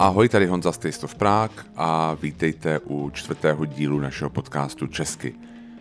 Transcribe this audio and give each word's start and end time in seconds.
Ahoj, 0.00 0.28
tady 0.28 0.46
Honza 0.46 0.72
Stejstov 0.72 1.14
Prák 1.14 1.66
a 1.76 2.14
vítejte 2.22 2.78
u 2.78 3.10
čtvrtého 3.10 3.64
dílu 3.64 4.00
našeho 4.00 4.30
podcastu 4.30 4.86
Česky. 4.86 5.34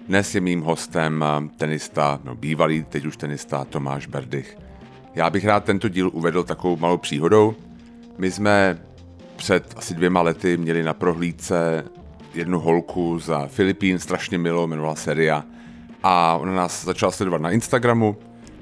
Dnes 0.08 0.36
je 0.36 0.42
mým 0.42 0.62
hostem 0.62 1.26
tenista, 1.58 2.20
no 2.24 2.36
bývalý, 2.36 2.84
teď 2.84 3.06
už 3.06 3.18
tenista 3.18 3.66
Tomáš 3.66 4.08
Berdych. 4.08 4.58
Já 5.16 5.30
bych 5.30 5.46
rád 5.46 5.64
tento 5.64 5.90
díl 5.90 6.10
uvedl 6.14 6.44
takovou 6.44 6.78
malou 6.78 6.98
příhodou. 6.98 7.56
My 8.18 8.32
jsme 8.32 8.80
před 9.36 9.74
asi 9.78 9.94
dvěma 9.94 10.22
lety 10.22 10.58
měli 10.58 10.84
na 10.84 10.94
prohlídce 10.94 11.86
jednu 12.34 12.60
holku 12.60 13.20
za 13.20 13.48
Filipín, 13.48 14.00
strašně 14.00 14.38
milou, 14.38 14.64
jmenovala 14.64 14.96
Seria. 14.96 15.46
A 16.04 16.36
ona 16.36 16.54
nás 16.54 16.86
začala 16.86 17.12
sledovat 17.12 17.42
na 17.42 17.52
Instagramu 17.52 18.18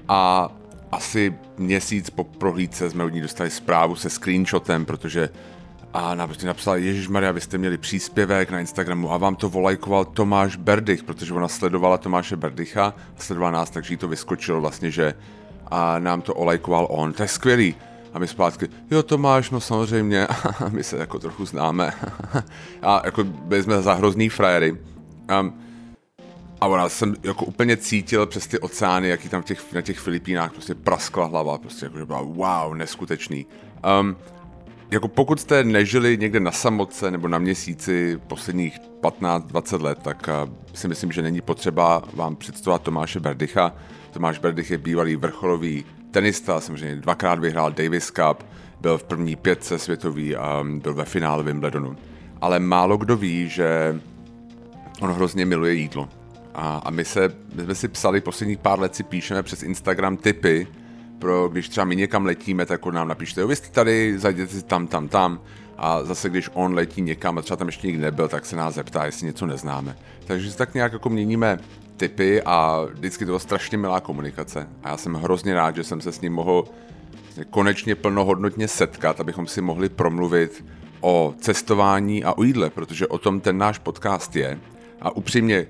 a 0.08 0.52
asi 0.91 1.34
měsíc 1.58 2.09
po 2.09 2.23
prohlídce 2.23 2.90
jsme 2.90 3.04
od 3.04 3.09
ní 3.09 3.22
dostali 3.22 3.50
zprávu 3.50 3.96
se 3.96 4.09
screenshotem, 4.09 4.86
protože 4.86 5.30
a 5.94 6.16
nám 6.16 6.30
prostě 6.30 6.48
napsala, 6.48 6.77
Ježíš 6.77 7.08
Maria, 7.08 7.32
vy 7.32 7.41
jste 7.41 7.58
měli 7.58 7.77
příspěvek 7.77 8.52
na 8.52 8.60
Instagramu 8.60 9.12
a 9.12 9.18
vám 9.18 9.36
to 9.36 9.50
volajkoval 9.50 10.05
Tomáš 10.05 10.55
Berdych, 10.55 11.04
protože 11.04 11.34
ona 11.34 11.48
sledovala 11.48 11.98
Tomáše 11.98 12.36
Berdycha 12.36 12.94
a 13.18 13.22
sledovala 13.22 13.52
nás, 13.52 13.70
takže 13.70 13.94
jí 13.94 13.98
to 13.98 14.08
vyskočilo 14.08 14.62
vlastně, 14.62 14.91
že 14.91 15.13
a 15.72 16.00
nám 16.00 16.22
to 16.22 16.34
olajkoval 16.34 16.88
on. 16.90 17.13
To 17.13 17.24
je 17.24 17.27
skvělý. 17.27 17.76
A 18.13 18.20
my 18.20 18.27
zpátky, 18.27 18.68
jo 18.91 19.04
Tomáš, 19.04 19.49
no 19.49 19.60
samozřejmě, 19.60 20.27
my 20.70 20.84
se 20.84 20.98
jako 20.98 21.20
trochu 21.20 21.46
známe. 21.46 21.94
a 22.82 23.02
jako 23.05 23.24
byli 23.24 23.63
jsme 23.63 23.82
za 23.82 23.94
hrozný 23.94 24.30
frajery. 24.30 24.77
Um, 25.41 25.54
a 26.61 26.67
ona 26.67 26.89
jsem 26.89 27.16
jako 27.23 27.45
úplně 27.45 27.77
cítil 27.77 28.25
přes 28.25 28.47
ty 28.47 28.59
oceány, 28.59 29.09
jaký 29.09 29.29
tam 29.29 29.43
těch, 29.43 29.73
na 29.73 29.81
těch 29.81 29.99
Filipínách 29.99 30.51
prostě 30.51 30.76
praskla 30.76 31.26
hlava, 31.26 31.57
prostě 31.57 31.85
jako, 31.85 31.98
že 31.98 32.05
byla 32.05 32.21
wow, 32.21 32.76
neskutečný. 32.76 33.45
Um, 34.01 34.15
jako 34.91 35.07
pokud 35.07 35.40
jste 35.40 35.63
nežili 35.63 36.17
někde 36.17 36.40
na 36.40 36.51
samotce 36.51 37.12
nebo 37.12 37.27
na 37.27 37.37
měsíci 37.37 38.20
posledních 38.27 38.79
15-20 39.01 39.82
let, 39.82 39.99
tak 40.01 40.29
uh, 40.48 40.54
si 40.73 40.87
myslím, 40.87 41.12
že 41.12 41.21
není 41.21 41.41
potřeba 41.41 42.04
vám 42.13 42.35
představovat 42.35 42.82
Tomáše 42.82 43.20
Berdycha. 43.20 43.76
Tomáš 44.12 44.39
Berdych 44.39 44.71
je 44.71 44.77
bývalý 44.77 45.15
vrcholový 45.15 45.85
tenista, 46.12 46.62
samozřejmě 46.62 46.95
dvakrát 46.95 47.39
vyhrál 47.39 47.71
Davis 47.71 48.12
Cup, 48.12 48.43
byl 48.82 48.98
v 48.98 49.04
první 49.04 49.35
pětce 49.35 49.79
světový 49.79 50.35
a 50.35 50.63
byl 50.63 50.93
ve 50.93 51.05
finále 51.05 51.43
Wimbledonu. 51.43 51.95
Ale 52.41 52.60
málo 52.60 52.98
kdo 52.98 53.17
ví, 53.17 53.49
že 53.49 53.99
on 55.01 55.12
hrozně 55.12 55.45
miluje 55.45 55.73
jídlo. 55.73 56.10
A, 56.58 56.82
a 56.86 56.90
my, 56.90 57.05
se, 57.05 57.36
my 57.55 57.63
jsme 57.63 57.76
si 57.76 57.88
psali, 57.88 58.22
posledních 58.22 58.58
pár 58.58 58.80
let 58.80 58.96
si 58.96 59.04
píšeme 59.04 59.44
přes 59.44 59.63
Instagram 59.63 60.18
tipy, 60.18 60.68
pro 61.20 61.50
když 61.50 61.70
třeba 61.70 61.86
my 61.86 61.96
někam 61.96 62.26
letíme, 62.26 62.66
tak 62.66 62.86
on 62.86 62.94
nám 62.96 63.08
napište, 63.08 63.41
jo, 63.41 63.48
vy 63.48 63.55
jste 63.55 63.70
tady, 63.70 64.19
zajděte 64.19 64.53
si 64.53 64.63
tam, 64.63 64.88
tam, 64.88 65.08
tam. 65.08 65.41
A 65.78 66.03
zase, 66.03 66.30
když 66.30 66.50
on 66.53 66.74
letí 66.74 67.02
někam 67.02 67.38
a 67.38 67.41
třeba 67.41 67.58
tam 67.58 67.68
ještě 67.68 67.88
nikdy 67.88 68.02
nebyl, 68.02 68.28
tak 68.28 68.46
se 68.46 68.56
nás 68.56 68.74
zeptá, 68.74 69.06
jestli 69.06 69.28
něco 69.28 69.46
neznáme. 69.46 69.97
Takže 70.28 70.52
si 70.52 70.58
tak 70.58 70.74
nějak 70.74 70.94
jako 70.94 71.09
měníme 71.09 71.59
typy 71.97 72.41
a 72.41 72.85
vždycky 72.94 73.25
to 73.25 73.30
byla 73.30 73.40
strašně 73.40 73.78
milá 73.78 74.00
komunikace. 74.00 74.68
A 74.84 74.90
já 74.90 74.97
jsem 74.97 75.13
hrozně 75.13 75.53
rád, 75.53 75.75
že 75.75 75.84
jsem 75.84 76.02
se 76.02 76.12
s 76.12 76.22
ním 76.22 76.34
mohl 76.34 76.66
konečně 77.50 77.96
plnohodnotně 77.96 78.68
setkat, 78.68 79.19
abychom 79.19 79.47
si 79.47 79.62
mohli 79.62 79.90
promluvit 79.90 80.66
o 81.02 81.34
cestování 81.40 82.24
a 82.24 82.34
o 82.34 82.44
jídle, 82.44 82.69
protože 82.69 83.08
o 83.08 83.18
tom 83.18 83.40
ten 83.40 83.58
náš 83.58 83.78
podcast 83.78 84.35
je. 84.35 84.59
A 85.02 85.16
upřímně, 85.16 85.68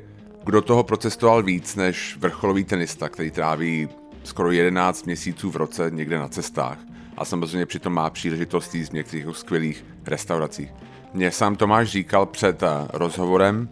kdo 0.48 0.62
toho 0.62 0.84
procestoval 0.84 1.44
víc 1.44 1.76
než 1.76 2.17
vrcholový 2.20 2.64
tenista, 2.64 3.09
který 3.09 3.31
tráví 3.31 3.90
skoro 4.23 4.52
11 4.52 5.06
měsíců 5.06 5.52
v 5.52 5.56
roce 5.56 5.92
někde 5.92 6.17
na 6.17 6.28
cestách 6.28 6.80
a 7.17 7.26
samozřejmě 7.26 7.66
přitom 7.66 7.94
má 7.94 8.09
příležitost 8.09 8.75
jít 8.75 8.85
z 8.85 8.91
některých 8.91 9.25
skvělých 9.31 9.85
restauracích. 10.06 10.74
Mně 11.13 11.31
sám 11.31 11.56
Tomáš 11.56 11.90
říkal 11.90 12.25
před 12.25 12.63
eh, 12.63 12.68
rozhovorem, 12.94 13.69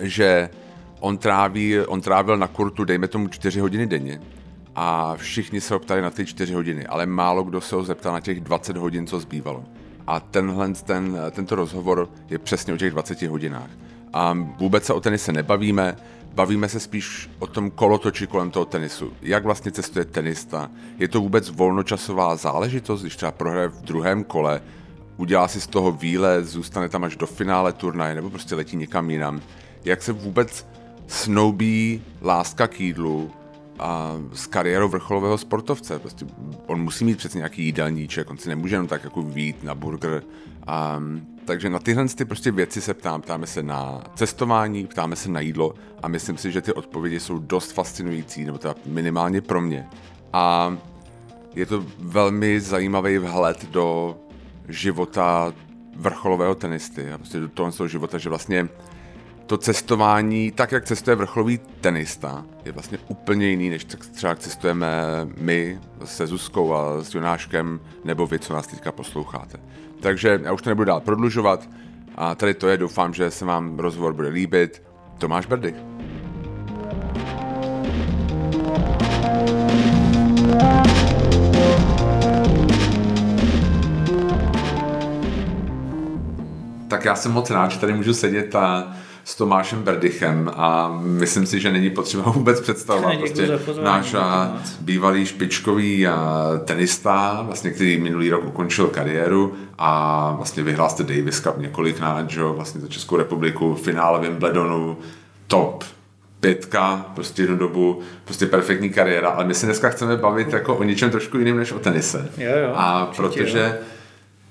že 0.00 0.50
on, 1.00 1.18
tráví, 1.18 1.80
on 1.80 2.00
trávil 2.00 2.36
na 2.36 2.46
kurtu, 2.46 2.84
dejme 2.84 3.08
tomu, 3.08 3.28
4 3.28 3.60
hodiny 3.60 3.86
denně 3.86 4.20
a 4.74 5.16
všichni 5.16 5.60
se 5.60 5.74
ho 5.74 5.80
ptali 5.80 6.02
na 6.02 6.10
ty 6.10 6.26
4 6.26 6.54
hodiny, 6.54 6.86
ale 6.86 7.06
málo 7.06 7.44
kdo 7.44 7.60
se 7.60 7.76
ho 7.76 7.82
zeptal 7.82 8.12
na 8.12 8.20
těch 8.20 8.40
20 8.40 8.76
hodin, 8.76 9.06
co 9.06 9.20
zbývalo. 9.20 9.64
A 10.06 10.20
tenhle, 10.20 10.72
ten, 10.72 11.18
tento 11.30 11.54
rozhovor 11.54 12.08
je 12.30 12.38
přesně 12.38 12.74
o 12.74 12.76
těch 12.76 12.90
20 12.90 13.22
hodinách. 13.22 13.70
A 14.12 14.38
vůbec 14.58 14.84
se 14.84 14.92
o 14.92 15.00
tenise 15.00 15.32
nebavíme, 15.32 15.96
bavíme 16.34 16.68
se 16.68 16.80
spíš 16.80 17.30
o 17.38 17.46
tom 17.46 17.70
kolotoči 17.70 18.26
kolem 18.26 18.50
toho 18.50 18.64
tenisu. 18.64 19.12
Jak 19.22 19.44
vlastně 19.44 19.72
cestuje 19.72 20.04
tenista? 20.04 20.70
Je 20.98 21.08
to 21.08 21.20
vůbec 21.20 21.50
volnočasová 21.50 22.36
záležitost, 22.36 23.00
když 23.00 23.16
třeba 23.16 23.32
prohraje 23.32 23.68
v 23.68 23.82
druhém 23.82 24.24
kole, 24.24 24.62
udělá 25.16 25.48
si 25.48 25.60
z 25.60 25.66
toho 25.66 25.92
výlet, 25.92 26.46
zůstane 26.46 26.88
tam 26.88 27.04
až 27.04 27.16
do 27.16 27.26
finále 27.26 27.72
turnaje, 27.72 28.14
nebo 28.14 28.30
prostě 28.30 28.54
letí 28.54 28.76
někam 28.76 29.10
jinam. 29.10 29.40
Jak 29.84 30.02
se 30.02 30.12
vůbec 30.12 30.66
snoubí 31.06 32.02
láska 32.22 32.66
k 32.66 32.80
jídlu 32.80 33.30
a 33.78 34.16
s 34.32 34.46
kariérou 34.46 34.88
vrcholového 34.88 35.38
sportovce. 35.38 35.98
Prostě 35.98 36.26
on 36.66 36.82
musí 36.82 37.04
mít 37.04 37.18
přece 37.18 37.38
nějaký 37.38 37.64
jídelníček, 37.64 38.30
on 38.30 38.38
si 38.38 38.48
nemůže 38.48 38.74
jenom 38.74 38.86
tak 38.86 39.04
jako 39.04 39.22
vít 39.22 39.62
na 39.62 39.74
burger. 39.74 40.22
A, 40.66 41.02
takže 41.50 41.70
na 41.70 41.78
tyhle 41.78 42.08
ty 42.08 42.24
prostě 42.24 42.50
věci 42.50 42.80
se 42.80 42.94
ptám. 42.94 43.22
Ptáme 43.22 43.46
se 43.46 43.62
na 43.62 44.02
cestování, 44.14 44.86
ptáme 44.86 45.16
se 45.16 45.28
na 45.28 45.40
jídlo 45.40 45.74
a 46.02 46.08
myslím 46.08 46.38
si, 46.38 46.52
že 46.52 46.60
ty 46.60 46.72
odpovědi 46.72 47.20
jsou 47.20 47.38
dost 47.38 47.72
fascinující, 47.72 48.44
nebo 48.44 48.58
teda 48.58 48.74
minimálně 48.86 49.40
pro 49.40 49.60
mě. 49.60 49.86
A 50.32 50.76
je 51.54 51.66
to 51.66 51.84
velmi 51.98 52.60
zajímavý 52.60 53.18
vhled 53.18 53.70
do 53.70 54.16
života 54.68 55.54
vrcholového 55.96 56.54
tenisty 56.54 57.12
a 57.12 57.18
prostě 57.18 57.40
do 57.40 57.48
toho 57.48 57.88
života, 57.88 58.18
že 58.18 58.28
vlastně 58.28 58.68
to 59.46 59.58
cestování, 59.58 60.50
tak 60.50 60.72
jak 60.72 60.84
cestuje 60.84 61.16
vrcholový 61.16 61.60
tenista, 61.80 62.46
je 62.64 62.72
vlastně 62.72 62.98
úplně 63.08 63.46
jiný, 63.48 63.70
než 63.70 63.84
třeba 63.84 64.34
cestujeme 64.34 64.86
my 65.36 65.80
se 66.04 66.26
Zuzkou 66.26 66.74
a 66.74 67.04
s 67.04 67.14
Jonáškem, 67.14 67.80
nebo 68.04 68.26
vy, 68.26 68.38
co 68.38 68.54
nás 68.54 68.66
teďka 68.66 68.92
posloucháte. 68.92 69.60
Takže 70.00 70.40
já 70.44 70.52
už 70.52 70.62
to 70.62 70.70
nebudu 70.70 70.84
dál 70.84 71.00
prodlužovat 71.00 71.68
a 72.16 72.34
tady 72.34 72.54
to 72.54 72.68
je, 72.68 72.76
doufám, 72.76 73.14
že 73.14 73.30
se 73.30 73.44
vám 73.44 73.78
rozhovor 73.78 74.12
bude 74.12 74.28
líbit. 74.28 74.82
Tomáš 75.18 75.46
Berdych. 75.46 75.74
Tak 86.88 87.04
já 87.04 87.14
jsem 87.14 87.32
moc 87.32 87.50
rád, 87.50 87.70
že 87.70 87.78
tady 87.78 87.92
můžu 87.92 88.14
sedět 88.14 88.54
a 88.54 88.96
s 89.30 89.34
Tomášem 89.34 89.82
Berdychem 89.82 90.50
a 90.56 90.98
myslím 91.02 91.46
si, 91.46 91.60
že 91.60 91.72
není 91.72 91.90
potřeba 91.90 92.22
vůbec 92.30 92.60
představovat. 92.60 93.18
Prostě 93.18 93.58
náš 93.82 94.14
bývalý 94.80 95.26
špičkový 95.26 96.06
tenista, 96.64 97.42
vlastně, 97.46 97.70
který 97.70 97.98
minulý 97.98 98.30
rok 98.30 98.44
ukončil 98.44 98.86
kariéru 98.86 99.54
a 99.78 100.32
vlastně 100.36 100.62
vyhrál 100.62 100.90
jste 100.90 101.02
Davis 101.02 101.40
Cup 101.40 101.58
několikrát, 101.58 102.30
že 102.30 102.42
vlastně 102.42 102.80
za 102.80 102.88
Českou 102.88 103.16
republiku, 103.16 103.74
finále 103.74 104.20
Wimbledonu, 104.20 104.98
top 105.46 105.84
pětka, 106.40 107.06
prostě 107.14 107.42
jednu 107.42 107.56
dobu, 107.56 108.00
prostě 108.24 108.46
perfektní 108.46 108.90
kariéra, 108.90 109.28
ale 109.28 109.44
my 109.44 109.54
se 109.54 109.66
dneska 109.66 109.88
chceme 109.88 110.16
bavit 110.16 110.52
jako 110.52 110.76
o 110.76 110.82
něčem 110.82 111.10
trošku 111.10 111.38
jiným 111.38 111.56
než 111.56 111.72
o 111.72 111.78
tenise. 111.78 112.28
Jo, 112.38 112.52
jo, 112.62 112.72
a 112.74 113.06
protože 113.16 113.74
jo. 113.78 113.86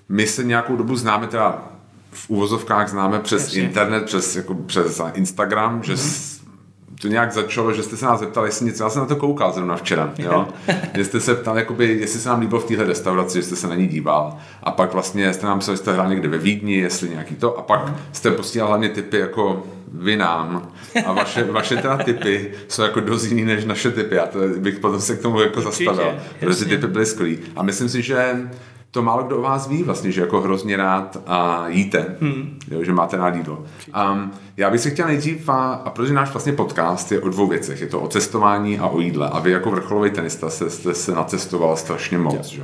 my 0.10 0.28
se 0.28 0.44
nějakou 0.44 0.76
dobu 0.76 0.96
známe 0.96 1.28
teda 1.28 1.79
v 2.12 2.30
úvozovkách 2.30 2.90
známe 2.90 3.20
přes 3.20 3.42
Jasně. 3.44 3.62
internet, 3.62 4.06
přes, 4.06 4.36
jako, 4.36 4.56
přes 4.56 5.02
Instagram, 5.14 5.84
že 5.84 5.94
mm-hmm. 5.94 6.42
to 7.02 7.08
nějak 7.08 7.32
začalo, 7.32 7.74
že 7.74 7.84
jste 7.84 7.98
se 7.98 8.06
nás 8.06 8.20
zeptali, 8.20 8.48
jestli 8.48 8.66
něco, 8.66 8.84
já 8.84 8.90
jsem 8.90 9.02
na 9.02 9.06
to 9.06 9.16
koukal 9.16 9.52
zrovna 9.52 9.76
včera, 9.76 10.14
jo? 10.18 10.48
že 10.96 11.06
jste 11.06 11.20
se 11.20 11.36
ptali, 11.36 11.60
jakoby, 11.62 11.98
jestli 12.00 12.20
se 12.20 12.30
nám 12.30 12.40
líbilo 12.40 12.62
v 12.62 12.66
téhle 12.66 12.86
restauraci, 12.86 13.38
že 13.38 13.44
jste 13.44 13.56
se 13.56 13.68
na 13.68 13.76
ní 13.76 13.88
díval. 13.88 14.38
A 14.64 14.72
pak 14.72 14.94
vlastně 14.94 15.34
jste 15.34 15.46
nám 15.46 15.60
psali, 15.60 15.78
jste 15.78 15.94
hrál 15.94 16.10
někde 16.10 16.28
ve 16.28 16.38
Vídni, 16.38 16.76
jestli 16.76 17.10
nějaký 17.10 17.36
to. 17.36 17.58
A 17.58 17.62
pak 17.62 17.94
jste 18.12 18.32
posílal 18.32 18.68
hlavně 18.68 18.90
typy 18.90 19.18
jako 19.20 19.64
vy 19.94 20.18
nám. 20.18 20.72
A 21.06 21.12
vaše, 21.12 21.44
vaše 21.44 21.76
teda 21.76 21.98
typy 21.98 22.52
jsou 22.68 22.82
jako 22.82 23.00
dost 23.00 23.26
jiný 23.26 23.46
než 23.46 23.66
naše 23.66 23.92
typy, 23.92 24.16
já 24.16 24.26
to 24.26 24.40
bych 24.58 24.80
potom 24.80 25.02
se 25.02 25.16
k 25.16 25.22
tomu 25.22 25.42
jako 25.42 25.62
zastavil, 25.62 26.20
protože 26.40 26.66
ty 26.66 26.78
typy 26.78 26.88
byly 26.88 27.06
skvělý. 27.06 27.40
A 27.56 27.64
myslím 27.64 27.90
si, 27.90 28.02
že 28.02 28.36
to 28.92 29.02
málo 29.02 29.24
kdo 29.24 29.38
o 29.38 29.42
vás 29.42 29.68
ví 29.68 29.84
vlastně, 29.84 30.12
že 30.12 30.22
jako 30.22 30.42
hrozně 30.42 30.78
rád 30.78 31.18
a 31.28 31.68
jíte, 31.68 32.16
hmm. 32.22 32.60
jo, 32.72 32.84
že 32.84 32.94
máte 32.94 33.18
rád 33.18 33.36
jídlo. 33.36 33.66
Um, 34.14 34.32
já 34.58 34.70
bych 34.70 34.82
se 34.82 34.90
chtěl 34.90 35.08
nejdřív, 35.08 35.50
a, 35.50 35.74
a 35.74 35.90
protože 35.90 36.14
náš 36.14 36.32
vlastně 36.32 36.54
podcast 36.54 37.12
je 37.12 37.22
o 37.22 37.30
dvou 37.30 37.48
věcech, 37.48 37.82
je 37.82 37.88
to 37.88 38.02
o 38.02 38.08
cestování 38.08 38.80
a 38.80 38.88
o 38.88 39.00
jídle 39.00 39.30
a 39.30 39.40
vy 39.40 39.52
jako 39.52 39.72
vrcholový 39.72 40.12
tenista 40.12 40.50
se, 40.50 40.70
jste 40.70 40.94
se 40.94 41.12
nacestoval 41.12 41.78
strašně 41.78 42.18
moc, 42.18 42.46
že? 42.46 42.64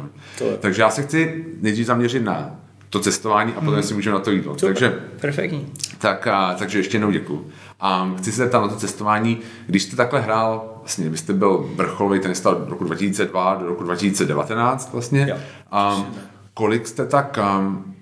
Takže 0.59 0.81
já 0.81 0.89
se 0.89 1.03
chci 1.03 1.45
nejdřív 1.61 1.85
zaměřit 1.85 2.23
na 2.23 2.55
to 2.89 2.99
cestování 2.99 3.51
a 3.51 3.59
potom 3.59 3.73
hmm. 3.73 3.83
si 3.83 3.93
můžeme 3.93 4.13
na 4.13 4.19
to 4.19 4.31
jídlo. 4.31 4.53
Super. 4.53 4.67
Takže, 4.67 4.89
Perfektní. 5.21 5.65
Tak, 5.99 6.27
a, 6.27 6.53
takže 6.53 6.79
ještě 6.79 6.95
jednou 6.95 7.11
děkuji. 7.11 7.47
A 7.79 8.11
chci 8.17 8.31
se 8.31 8.37
zeptat 8.37 8.61
na 8.61 8.67
to 8.67 8.75
cestování, 8.75 9.39
když 9.67 9.83
jste 9.83 9.95
takhle 9.95 10.21
hrál, 10.21 10.74
vlastně 10.85 11.09
vy 11.09 11.17
jste 11.17 11.33
byl 11.33 11.69
vrcholový 11.75 12.19
tenista 12.19 12.49
od 12.49 12.69
roku 12.69 12.83
2002 12.83 13.55
do 13.55 13.65
roku 13.65 13.83
2019 13.83 14.93
vlastně. 14.93 15.27
Jo. 15.29 15.37
Um, 15.97 16.05
kolik 16.53 16.87
jste 16.87 17.05
tak 17.05 17.39
um, 17.59 17.95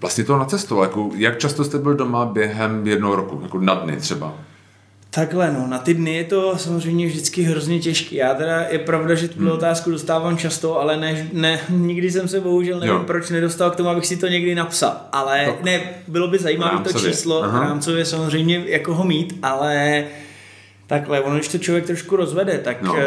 vlastně 0.00 0.24
to 0.24 0.38
nacestoval? 0.38 0.84
Jako, 0.84 1.10
jak 1.14 1.38
často 1.38 1.64
jste 1.64 1.78
byl 1.78 1.94
doma 1.94 2.24
během 2.24 2.86
jednoho 2.86 3.16
roku? 3.16 3.40
Jako 3.42 3.60
na 3.60 3.74
dny 3.74 3.96
třeba? 3.96 4.34
Takhle, 5.10 5.52
no, 5.52 5.66
na 5.66 5.78
ty 5.78 5.94
dny 5.94 6.14
je 6.14 6.24
to 6.24 6.58
samozřejmě 6.58 7.06
vždycky 7.06 7.42
hrozně 7.42 7.78
těžký. 7.78 8.16
Já 8.16 8.34
teda, 8.34 8.60
je 8.60 8.78
pravda, 8.78 9.14
že 9.14 9.28
tuhle 9.28 9.48
hmm. 9.48 9.58
otázku 9.58 9.90
dostávám 9.90 10.36
často, 10.36 10.80
ale 10.80 10.96
ne, 10.96 11.28
ne, 11.32 11.60
nikdy 11.68 12.10
jsem 12.10 12.28
se 12.28 12.40
bohužel 12.40 12.80
nevím, 12.80 12.94
jo. 12.94 13.04
proč 13.06 13.30
nedostal 13.30 13.70
k 13.70 13.76
tomu, 13.76 13.88
abych 13.88 14.06
si 14.06 14.16
to 14.16 14.28
někdy 14.28 14.54
napsal. 14.54 14.96
Ale 15.12 15.54
ne, 15.62 15.80
bylo 16.08 16.28
by 16.28 16.38
zajímavé 16.38 16.84
to 16.84 17.00
číslo, 17.00 17.42
rámcově 17.42 18.04
samozřejmě 18.04 18.64
jako 18.66 18.94
ho 18.94 19.04
mít, 19.04 19.38
ale 19.42 20.04
takhle, 20.86 21.20
ono, 21.20 21.36
když 21.36 21.48
to 21.48 21.58
člověk 21.58 21.86
trošku 21.86 22.16
rozvede, 22.16 22.58
tak 22.58 22.82
no. 22.82 22.92
uh, 22.92 22.98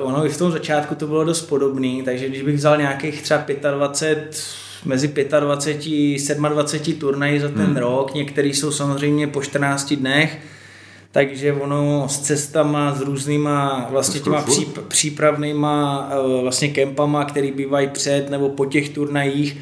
ono 0.00 0.26
i 0.26 0.28
v 0.28 0.38
tom 0.38 0.52
začátku 0.52 0.94
to 0.94 1.06
bylo 1.06 1.24
dost 1.24 1.42
podobný, 1.42 2.02
takže 2.02 2.28
když 2.28 2.42
bych 2.42 2.56
vzal 2.56 2.76
nějakých 2.76 3.22
třeba 3.22 3.44
25, 3.70 4.44
mezi 4.84 5.08
25 5.40 6.36
27 6.36 6.94
turnají 6.94 7.38
za 7.38 7.48
ten 7.48 7.66
hmm. 7.66 7.76
rok, 7.76 8.14
některý 8.14 8.54
jsou 8.54 8.72
samozřejmě 8.72 9.26
po 9.26 9.42
14 9.42 9.92
dnech, 9.92 10.38
takže 11.12 11.52
ono 11.52 12.08
s 12.08 12.20
cestama, 12.20 12.94
s 12.94 13.00
různýma 13.00 13.86
vlastně 13.90 14.20
těma 14.20 14.42
příp, 14.42 14.78
přípravnýma 14.88 16.08
eh, 16.12 16.42
vlastně 16.42 16.68
kempama, 16.68 17.24
který 17.24 17.52
bývají 17.52 17.88
před 17.88 18.30
nebo 18.30 18.48
po 18.48 18.66
těch 18.66 18.88
turnajích, 18.88 19.56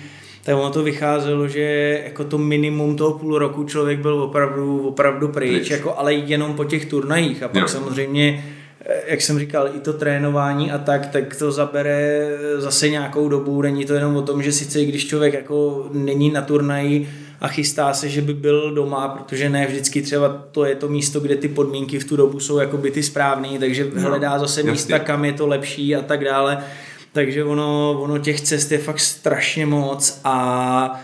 tak 0.50 0.58
ono 0.58 0.70
to 0.70 0.82
vycházelo, 0.82 1.48
že 1.48 2.00
jako 2.04 2.24
to 2.24 2.38
minimum 2.38 2.96
toho 2.96 3.12
půl 3.12 3.38
roku 3.38 3.64
člověk 3.64 3.98
byl 3.98 4.22
opravdu, 4.22 4.88
opravdu 4.88 5.28
pryč, 5.28 5.70
jako, 5.70 5.98
ale 5.98 6.14
jenom 6.14 6.54
po 6.54 6.64
těch 6.64 6.86
turnajích 6.86 7.42
a 7.42 7.48
pak 7.48 7.62
jo. 7.62 7.68
samozřejmě 7.68 8.44
eh, 8.84 9.02
jak 9.06 9.20
jsem 9.20 9.38
říkal, 9.38 9.68
i 9.76 9.80
to 9.80 9.92
trénování 9.92 10.72
a 10.72 10.78
tak, 10.78 11.06
tak 11.06 11.36
to 11.36 11.52
zabere 11.52 12.28
zase 12.56 12.88
nějakou 12.88 13.28
dobu. 13.28 13.62
Není 13.62 13.84
to 13.84 13.94
jenom 13.94 14.16
o 14.16 14.22
tom, 14.22 14.42
že 14.42 14.52
sice 14.52 14.84
když 14.84 15.06
člověk 15.06 15.34
jako 15.34 15.88
není 15.92 16.30
na 16.30 16.42
turnaji, 16.42 17.08
a 17.40 17.48
chystá 17.48 17.92
se, 17.92 18.08
že 18.08 18.22
by 18.22 18.34
byl 18.34 18.74
doma, 18.74 19.08
protože 19.08 19.48
ne 19.48 19.66
vždycky 19.66 20.02
třeba 20.02 20.28
to 20.28 20.64
je 20.64 20.74
to 20.74 20.88
místo, 20.88 21.20
kde 21.20 21.36
ty 21.36 21.48
podmínky 21.48 21.98
v 21.98 22.04
tu 22.04 22.16
dobu 22.16 22.40
jsou 22.40 22.58
jako 22.58 22.76
by 22.76 22.90
ty 22.90 23.02
správný, 23.02 23.58
takže 23.58 23.90
no, 23.94 24.00
hledá 24.00 24.38
zase 24.38 24.60
jasně. 24.60 24.72
místa, 24.72 24.98
kam 24.98 25.24
je 25.24 25.32
to 25.32 25.46
lepší 25.46 25.96
a 25.96 26.02
tak 26.02 26.24
dále. 26.24 26.64
Takže 27.12 27.44
ono, 27.44 28.00
ono 28.00 28.18
těch 28.18 28.40
cest 28.40 28.72
je 28.72 28.78
fakt 28.78 29.00
strašně 29.00 29.66
moc 29.66 30.20
a 30.24 31.00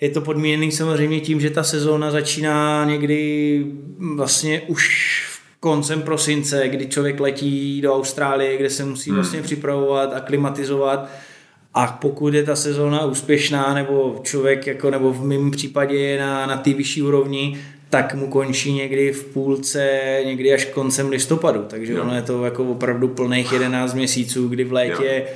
je 0.00 0.10
to 0.10 0.20
podmíněný 0.20 0.72
samozřejmě 0.72 1.20
tím, 1.20 1.40
že 1.40 1.50
ta 1.50 1.62
sezóna 1.62 2.10
začíná 2.10 2.84
někdy 2.84 3.64
vlastně 4.14 4.60
už 4.60 5.22
koncem 5.60 6.02
prosince, 6.02 6.68
kdy 6.68 6.86
člověk 6.86 7.20
letí 7.20 7.80
do 7.80 7.94
Austrálie, 7.94 8.56
kde 8.56 8.70
se 8.70 8.84
musí 8.84 9.10
hmm. 9.10 9.18
vlastně 9.18 9.42
připravovat, 9.42 10.12
aklimatizovat 10.14 11.08
a 11.74 11.86
pokud 11.86 12.34
je 12.34 12.42
ta 12.42 12.56
sezóna 12.56 13.04
úspěšná, 13.04 13.74
nebo 13.74 14.20
člověk, 14.22 14.66
jako, 14.66 14.90
nebo 14.90 15.12
v 15.12 15.24
mém 15.24 15.50
případě 15.50 15.96
je 15.96 16.20
na, 16.20 16.46
na 16.46 16.56
té 16.56 16.72
vyšší 16.72 17.02
úrovni, 17.02 17.58
tak 17.92 18.14
mu 18.14 18.26
končí 18.26 18.72
někdy 18.72 19.12
v 19.12 19.24
půlce, 19.24 20.00
někdy 20.24 20.54
až 20.54 20.64
koncem 20.64 21.08
listopadu. 21.08 21.64
Takže 21.68 21.92
jo. 21.92 22.02
ono 22.02 22.14
je 22.14 22.22
to 22.22 22.44
jako 22.44 22.64
opravdu 22.64 23.08
plných 23.08 23.52
11 23.52 23.94
měsíců, 23.94 24.48
kdy 24.48 24.64
v 24.64 24.72
létě 24.72 25.24
jo. 25.26 25.34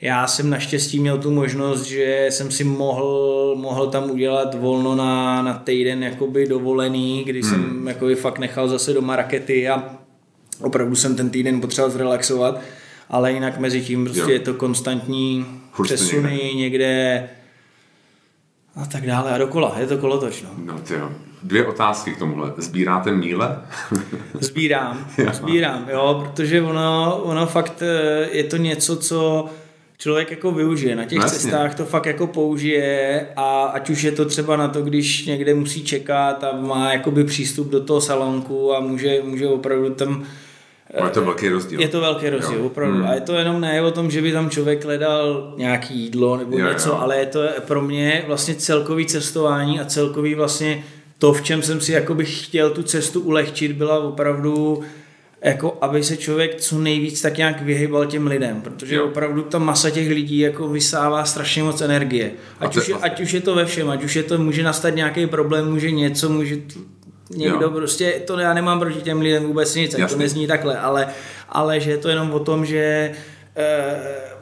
já 0.00 0.26
jsem 0.26 0.50
naštěstí 0.50 1.00
měl 1.00 1.18
tu 1.18 1.30
možnost, 1.30 1.82
že 1.82 2.26
jsem 2.30 2.50
si 2.50 2.64
mohl, 2.64 3.54
mohl 3.58 3.86
tam 3.86 4.10
udělat 4.10 4.54
volno 4.54 4.94
na, 4.94 5.42
na 5.42 5.54
týden 5.54 6.02
jakoby 6.02 6.46
dovolený, 6.46 7.24
kdy 7.24 7.42
hmm. 7.42 7.50
jsem 7.50 7.88
jakoby 7.88 8.14
fakt 8.14 8.38
nechal 8.38 8.68
zase 8.68 8.92
doma 8.92 9.16
rakety 9.16 9.68
a 9.68 9.98
opravdu 10.60 10.96
jsem 10.96 11.16
ten 11.16 11.30
týden 11.30 11.60
potřeboval 11.60 11.90
zrelaxovat 11.90 12.60
ale 13.10 13.32
jinak 13.32 13.58
mezi 13.58 13.82
tím 13.82 14.04
prostě 14.04 14.20
jo. 14.20 14.28
je 14.28 14.38
to 14.38 14.54
konstantní 14.54 15.46
Furt 15.72 15.86
přesuny 15.86 16.30
někde. 16.36 16.56
někde 16.56 17.28
a 18.76 18.86
tak 18.86 19.06
dále 19.06 19.32
a 19.32 19.38
dokola. 19.38 19.76
Je 19.78 19.86
to 19.86 19.98
kolotoč, 19.98 20.42
no. 20.42 20.50
No 20.64 20.78
ty 20.78 20.94
jo. 20.94 21.10
Dvě 21.44 21.66
otázky 21.66 22.12
k 22.12 22.18
tomuhle. 22.18 22.52
Sbíráte 22.56 23.12
míle? 23.12 23.58
Sbírám, 24.40 25.06
sbírám, 25.32 25.86
jo, 25.92 26.24
protože 26.24 26.62
ono, 26.62 27.20
ono 27.22 27.46
fakt 27.46 27.82
eh, 27.82 28.28
je 28.32 28.44
to 28.44 28.56
něco, 28.56 28.96
co 28.96 29.48
člověk 29.98 30.30
jako 30.30 30.52
využije. 30.52 30.96
Na 30.96 31.04
těch 31.04 31.18
Vlastně. 31.18 31.40
cestách 31.40 31.74
to 31.74 31.84
fakt 31.84 32.06
jako 32.06 32.26
použije 32.26 33.26
a 33.36 33.64
ať 33.64 33.90
už 33.90 34.02
je 34.02 34.12
to 34.12 34.24
třeba 34.24 34.56
na 34.56 34.68
to, 34.68 34.82
když 34.82 35.26
někde 35.26 35.54
musí 35.54 35.84
čekat 35.84 36.44
a 36.44 36.56
má 36.60 36.92
jakoby 36.92 37.24
přístup 37.24 37.70
do 37.70 37.84
toho 37.84 38.00
salonku 38.00 38.74
a 38.74 38.80
může, 38.80 39.22
může 39.22 39.46
opravdu 39.46 39.90
tam 39.90 40.24
je 41.04 41.10
to 41.10 41.24
velký 41.24 41.48
rozdíl. 41.48 41.80
Je 41.80 41.88
to 41.88 42.00
velký 42.00 42.30
rozdíl, 42.30 42.58
jo. 42.58 42.66
opravdu. 42.66 42.96
Hmm. 42.96 43.06
A 43.06 43.14
je 43.14 43.20
to 43.20 43.34
jenom 43.34 43.60
ne 43.60 43.82
o 43.82 43.90
tom, 43.90 44.10
že 44.10 44.22
by 44.22 44.32
tam 44.32 44.50
člověk 44.50 44.84
hledal 44.84 45.54
nějaký 45.56 45.98
jídlo 45.98 46.36
nebo 46.36 46.58
jo, 46.58 46.68
něco, 46.68 46.88
jo. 46.88 46.98
ale 47.00 47.16
je 47.16 47.26
to 47.26 47.40
pro 47.60 47.82
mě 47.82 48.24
vlastně 48.26 48.54
celkový 48.54 49.06
cestování 49.06 49.80
a 49.80 49.84
celkový 49.84 50.34
vlastně 50.34 50.84
to, 51.18 51.32
v 51.32 51.42
čem 51.42 51.62
jsem 51.62 51.80
si 51.80 51.92
jakoby 51.92 52.24
chtěl 52.24 52.70
tu 52.70 52.82
cestu 52.82 53.20
ulehčit, 53.20 53.72
byla 53.72 53.98
opravdu 53.98 54.82
jako 55.44 55.78
aby 55.80 56.04
se 56.04 56.16
člověk 56.16 56.60
co 56.60 56.78
nejvíc 56.78 57.22
tak 57.22 57.36
nějak 57.36 57.62
vyhybal 57.62 58.06
těm 58.06 58.26
lidem, 58.26 58.60
protože 58.60 58.94
jo. 58.94 59.04
opravdu 59.04 59.42
ta 59.42 59.58
masa 59.58 59.90
těch 59.90 60.08
lidí 60.08 60.38
jako 60.38 60.68
vysává 60.68 61.24
strašně 61.24 61.62
moc 61.62 61.80
energie. 61.80 62.32
Ať, 62.60 62.76
už 62.76 62.88
je, 62.88 62.94
ať 62.94 63.20
už 63.20 63.32
je 63.32 63.40
to 63.40 63.54
ve 63.54 63.64
všem, 63.64 63.90
ať 63.90 64.04
už 64.04 64.16
je 64.16 64.22
to, 64.22 64.38
může 64.38 64.62
nastat 64.62 64.94
nějaký 64.94 65.26
problém, 65.26 65.70
může 65.70 65.90
něco, 65.90 66.28
může 66.28 66.56
někdo 67.30 67.60
jo. 67.60 67.70
prostě, 67.70 68.22
to 68.26 68.38
já 68.38 68.54
nemám 68.54 68.80
proti 68.80 69.00
těm 69.00 69.20
lidem 69.20 69.44
vůbec 69.44 69.74
nic, 69.74 69.96
to 70.08 70.16
nezní 70.16 70.46
takhle, 70.46 70.78
ale, 70.78 71.06
ale 71.48 71.80
že 71.80 71.90
je 71.90 71.98
to 71.98 72.08
jenom 72.08 72.30
o 72.30 72.38
tom, 72.38 72.66
že 72.66 73.12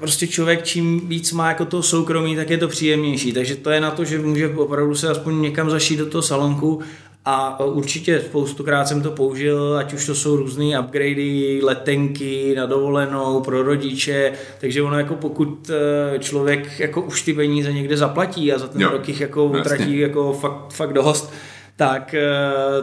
prostě 0.01 0.27
člověk 0.27 0.65
čím 0.65 1.09
víc 1.09 1.33
má 1.33 1.49
jako 1.49 1.65
to 1.65 1.83
soukromí, 1.83 2.37
tak 2.37 2.51
je 2.51 2.59
to 2.59 2.69
příjemnější. 2.69 3.33
Takže 3.33 3.57
to 3.57 3.71
je 3.71 3.81
na 3.81 3.91
to, 3.91 4.05
že 4.05 4.19
může 4.19 4.49
opravdu 4.49 4.95
se 4.95 5.09
aspoň 5.09 5.41
někam 5.41 5.71
zašít 5.71 5.99
do 5.99 6.07
toho 6.07 6.23
salonku 6.23 6.83
a 7.25 7.61
určitě 7.65 8.21
spoustukrát 8.21 8.89
jsem 8.89 9.03
to 9.03 9.11
použil, 9.11 9.77
ať 9.79 9.93
už 9.93 10.07
to 10.07 10.15
jsou 10.15 10.37
různé 10.37 10.81
upgradey, 10.81 11.61
letenky 11.63 12.55
na 12.57 12.67
dovolenou 12.67 13.41
pro 13.41 13.63
rodiče, 13.63 14.33
takže 14.61 14.83
ono 14.83 14.99
jako 14.99 15.15
pokud 15.15 15.71
e, 15.71 16.19
člověk 16.19 16.81
jako 16.81 17.03
už 17.03 17.23
ty 17.23 17.33
peníze 17.33 17.73
někde 17.73 17.97
zaplatí 17.97 18.53
a 18.53 18.59
za 18.59 18.67
ten 18.67 18.81
jo, 18.81 18.91
rok 18.91 19.09
jich 19.09 19.21
jako 19.21 19.45
utratí 19.45 19.99
jako 19.99 20.33
fakt, 20.33 20.73
fakt 20.73 20.93
dost, 20.93 21.33
tak, 21.77 22.15
eh, 22.15 22.23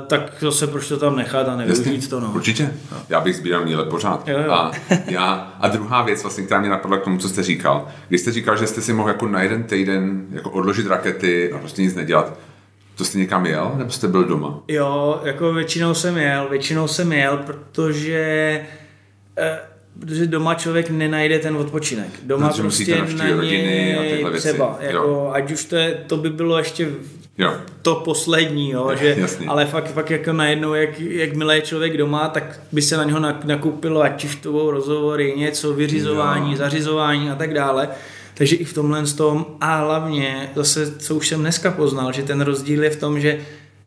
tak 0.07 0.33
zase 0.39 0.67
proč 0.67 0.87
to 0.87 0.97
tam 0.97 1.15
nechat 1.15 1.47
a 1.47 1.55
nevyužít 1.55 2.09
to. 2.09 2.19
No. 2.19 2.31
Určitě. 2.35 2.71
Já 3.09 3.21
bych 3.21 3.35
sbíral 3.35 3.65
míle 3.65 3.85
pořád. 3.85 4.27
Jo, 4.27 4.39
jo. 4.45 4.51
A, 4.51 4.71
já, 5.05 5.53
a 5.59 5.67
druhá 5.67 6.01
věc, 6.01 6.21
vlastně, 6.21 6.43
která 6.43 6.59
mě 6.59 6.69
napadla 6.69 6.97
k 6.97 7.03
tomu, 7.03 7.17
co 7.17 7.29
jste 7.29 7.43
říkal. 7.43 7.87
Když 8.09 8.21
jste 8.21 8.31
říkal, 8.31 8.57
že 8.57 8.67
jste 8.67 8.81
si 8.81 8.93
mohl 8.93 9.09
jako 9.09 9.27
na 9.27 9.41
jeden 9.41 9.63
týden 9.63 10.25
jako 10.31 10.49
odložit 10.49 10.87
rakety 10.87 11.51
a 11.51 11.57
prostě 11.57 11.81
nic 11.81 11.95
nedělat, 11.95 12.37
to 12.95 13.05
jste 13.05 13.17
někam 13.17 13.45
jel, 13.45 13.71
nebo 13.75 13.91
jste 13.91 14.07
byl 14.07 14.23
doma? 14.23 14.59
Jo, 14.67 15.21
jako 15.23 15.53
většinou 15.53 15.93
jsem 15.93 16.17
jel, 16.17 16.49
většinou 16.49 16.87
jsem 16.87 17.11
jel, 17.11 17.37
protože 17.37 18.61
eh, 19.37 19.59
protože 19.99 20.27
doma 20.27 20.55
člověk 20.55 20.89
nenajde 20.89 21.39
ten 21.39 21.57
odpočinek. 21.57 22.07
Doma 22.23 22.47
no, 22.47 22.53
prostě 22.53 23.05
na 23.17 23.25
něj 23.41 24.25
třeba, 24.37 24.77
jako, 24.79 25.31
ať 25.33 25.51
už 25.51 25.65
to, 25.65 25.75
je, 25.75 26.03
to 26.07 26.17
by 26.17 26.29
bylo 26.29 26.57
ještě 26.57 26.89
jo. 27.39 27.53
to 27.81 27.95
poslední, 27.95 28.71
jo, 28.71 28.91
že, 28.99 29.17
ale 29.47 29.65
fakt, 29.65 29.91
fakt 29.91 30.11
jako 30.11 30.33
najednou, 30.33 30.73
jak, 30.73 30.99
jak 30.99 31.33
milé 31.33 31.55
je 31.55 31.61
člověk 31.61 31.97
doma, 31.97 32.27
tak 32.27 32.59
by 32.71 32.81
se 32.81 32.97
na 32.97 33.03
něho 33.03 33.19
nakupilo, 33.43 34.01
ať 34.01 34.37
budou 34.43 34.71
rozhovory, 34.71 35.33
něco, 35.37 35.73
vyřizování, 35.73 36.51
jo. 36.51 36.57
zařizování 36.57 37.29
a 37.29 37.35
tak 37.35 37.53
dále. 37.53 37.89
Takže 38.33 38.55
i 38.55 38.63
v 38.63 38.73
tomhle 38.73 39.03
tom 39.03 39.45
a 39.61 39.75
hlavně 39.75 40.51
zase, 40.55 40.95
co 40.99 41.15
už 41.15 41.27
jsem 41.27 41.39
dneska 41.39 41.71
poznal, 41.71 42.11
že 42.11 42.23
ten 42.23 42.41
rozdíl 42.41 42.83
je 42.83 42.89
v 42.89 42.99
tom, 42.99 43.19
že 43.19 43.39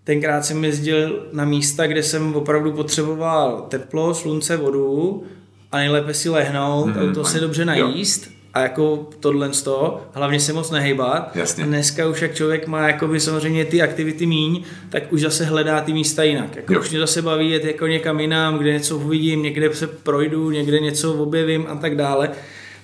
tenkrát 0.04 0.44
jsem 0.44 0.64
jezdil 0.64 1.26
na 1.32 1.44
místa, 1.44 1.86
kde 1.86 2.02
jsem 2.02 2.34
opravdu 2.34 2.72
potřeboval 2.72 3.66
teplo, 3.68 4.14
slunce, 4.14 4.56
vodu 4.56 5.24
a 5.72 5.76
nejlépe 5.76 6.14
si 6.14 6.28
lehnout, 6.28 6.86
mm, 6.86 7.14
to 7.14 7.24
se 7.24 7.40
dobře 7.40 7.64
najíst. 7.64 8.26
Jo 8.26 8.41
a 8.54 8.60
jako 8.60 9.08
tohle 9.20 9.52
z 9.52 9.62
toho, 9.62 10.02
hlavně 10.12 10.40
se 10.40 10.52
moc 10.52 10.70
nehejbat. 10.70 11.36
Jasně. 11.36 11.64
A 11.64 11.66
dneska 11.66 12.08
už 12.08 12.22
jak 12.22 12.34
člověk 12.34 12.66
má 12.66 12.88
jakoby 12.88 13.20
samozřejmě 13.20 13.64
ty 13.64 13.82
aktivity 13.82 14.26
míň, 14.26 14.64
tak 14.90 15.12
už 15.12 15.20
zase 15.20 15.44
hledá 15.44 15.80
ty 15.80 15.92
místa 15.92 16.22
jinak. 16.22 16.56
Jako 16.56 16.80
už 16.80 16.90
mě 16.90 17.00
zase 17.00 17.22
baví 17.22 17.50
jet 17.50 17.64
jako 17.64 17.86
někam 17.86 18.20
jinam, 18.20 18.58
kde 18.58 18.72
něco 18.72 18.96
uvidím, 18.96 19.42
někde 19.42 19.74
se 19.74 19.86
projdu, 19.86 20.50
někde 20.50 20.80
něco 20.80 21.14
objevím 21.14 21.66
a 21.68 21.76
tak 21.76 21.96
dále. 21.96 22.30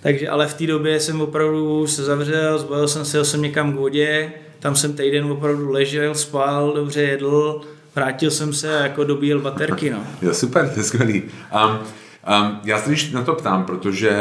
Takže 0.00 0.28
ale 0.28 0.46
v 0.46 0.54
té 0.54 0.66
době 0.66 1.00
jsem 1.00 1.20
opravdu 1.20 1.86
se 1.86 2.04
zavřel, 2.04 2.58
zbavil 2.58 2.88
jsem 2.88 3.04
se, 3.04 3.16
jel 3.16 3.24
jsem 3.24 3.42
někam 3.42 3.72
k 3.72 3.76
vodě, 3.76 4.32
tam 4.58 4.76
jsem 4.76 4.92
týden 4.92 5.24
opravdu 5.24 5.70
ležel, 5.70 6.14
spal, 6.14 6.72
dobře 6.72 7.02
jedl, 7.02 7.60
vrátil 7.94 8.30
jsem 8.30 8.52
se 8.52 8.78
a 8.78 8.82
jako 8.82 9.04
dobíjel 9.04 9.40
baterky. 9.40 9.90
No. 9.90 10.04
Jo, 10.22 10.34
super, 10.34 10.68
to 10.68 10.80
je 10.80 10.84
skvělý. 10.84 11.22
Um, 11.22 11.70
um, 11.70 12.60
já 12.64 12.78
se 12.78 12.90
na 13.12 13.22
to 13.22 13.34
ptám, 13.34 13.64
protože 13.64 14.16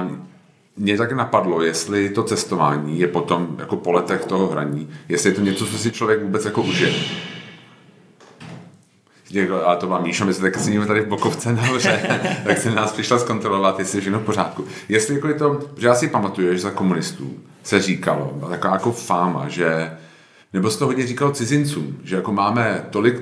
um, 0.00 0.28
mě 0.78 0.96
tak 0.96 1.12
napadlo, 1.12 1.62
jestli 1.62 2.10
to 2.10 2.22
cestování 2.22 2.98
je 2.98 3.08
potom 3.08 3.56
jako 3.58 3.76
po 3.76 3.92
letech 3.92 4.24
toho 4.24 4.46
hraní, 4.46 4.90
jestli 5.08 5.30
je 5.30 5.34
to 5.34 5.40
něco, 5.40 5.66
co 5.66 5.78
si 5.78 5.92
člověk 5.92 6.22
vůbec 6.22 6.44
jako 6.44 6.62
užije. 6.62 6.94
A 9.66 9.76
to 9.76 9.88
má 9.88 10.00
Míša, 10.00 10.24
my 10.24 10.34
se 10.34 10.40
tak 10.40 10.58
sedíme 10.58 10.86
tady 10.86 11.00
v 11.00 11.06
Bokovce 11.06 11.52
nahoře, 11.52 12.20
tak 12.44 12.58
se 12.58 12.70
nás 12.70 12.92
přišla 12.92 13.18
zkontrolovat, 13.18 13.78
jestli 13.78 13.96
je 13.96 14.00
všechno 14.00 14.18
v 14.18 14.24
pořádku. 14.24 14.64
Jestli 14.88 15.14
jako 15.14 15.28
je 15.28 15.34
to, 15.34 15.60
že 15.76 15.86
já 15.86 15.94
si 15.94 16.08
pamatuju, 16.08 16.52
že 16.52 16.58
za 16.58 16.70
komunistů 16.70 17.38
se 17.62 17.82
říkalo, 17.82 18.38
taková 18.50 18.74
jako 18.74 18.92
fáma, 18.92 19.48
že, 19.48 19.90
nebo 20.52 20.70
se 20.70 20.78
to 20.78 20.86
hodně 20.86 21.06
říkalo 21.06 21.32
cizincům, 21.32 21.98
že 22.04 22.16
jako 22.16 22.32
máme 22.32 22.84
tolik, 22.90 23.16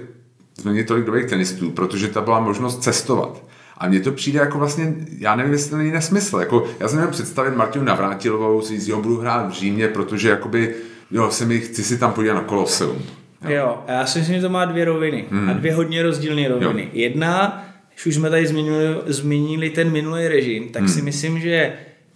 jsme 0.61 0.71
měli 0.71 0.87
tolik 0.87 1.05
dobrých 1.05 1.27
tenistů, 1.27 1.71
protože 1.71 2.09
ta 2.09 2.21
byla 2.21 2.41
možnost 2.41 2.83
cestovat. 2.83 3.46
A 3.79 3.89
mně 3.89 4.01
to 4.01 4.13
přijde 4.13 4.39
jako 4.39 4.59
vlastně, 4.59 4.95
já 5.19 5.37
nevím, 5.37 5.53
jestli 5.53 5.71
to 5.71 5.77
není 5.77 5.91
nesmysl. 5.91 6.39
Jako, 6.39 6.67
já 6.81 6.89
jsem 6.89 6.99
měl 6.99 7.11
představit 7.11 7.57
Martinu 7.57 7.85
Navrátilovou, 7.85 8.63
si 8.63 8.91
jo, 8.91 9.03
budu 9.03 9.19
hrát 9.19 9.49
v 9.49 9.53
Římě, 9.53 9.89
protože 9.89 10.29
jakoby, 10.29 10.75
jo, 11.11 11.31
se 11.31 11.45
mi, 11.45 11.61
chci 11.61 11.85
si 11.85 11.99
tam 11.99 12.13
podívat 12.13 12.35
na 12.35 12.41
Koloseum. 12.41 13.03
Jo. 13.43 13.51
jo, 13.51 13.79
já 13.89 14.07
si 14.07 14.19
myslím, 14.19 14.37
že 14.37 14.43
to 14.43 14.49
má 14.49 14.65
dvě 14.65 14.85
roviny. 14.85 15.25
Hmm. 15.31 15.51
A 15.51 15.53
dvě 15.53 15.75
hodně 15.75 16.03
rozdílné 16.03 16.49
roviny. 16.49 16.83
Jo. 16.83 16.89
Jedna, 16.93 17.65
když 17.95 18.07
už 18.07 18.15
jsme 18.15 18.31
tady 18.31 18.47
zmínili, 18.47 18.97
zmínili 19.07 19.71
ten 19.71 19.91
minulý 19.91 20.29
režim, 20.29 20.69
tak 20.69 20.83
hmm. 20.83 20.93
si 20.93 21.03
myslím, 21.03 21.41
že 21.41 21.73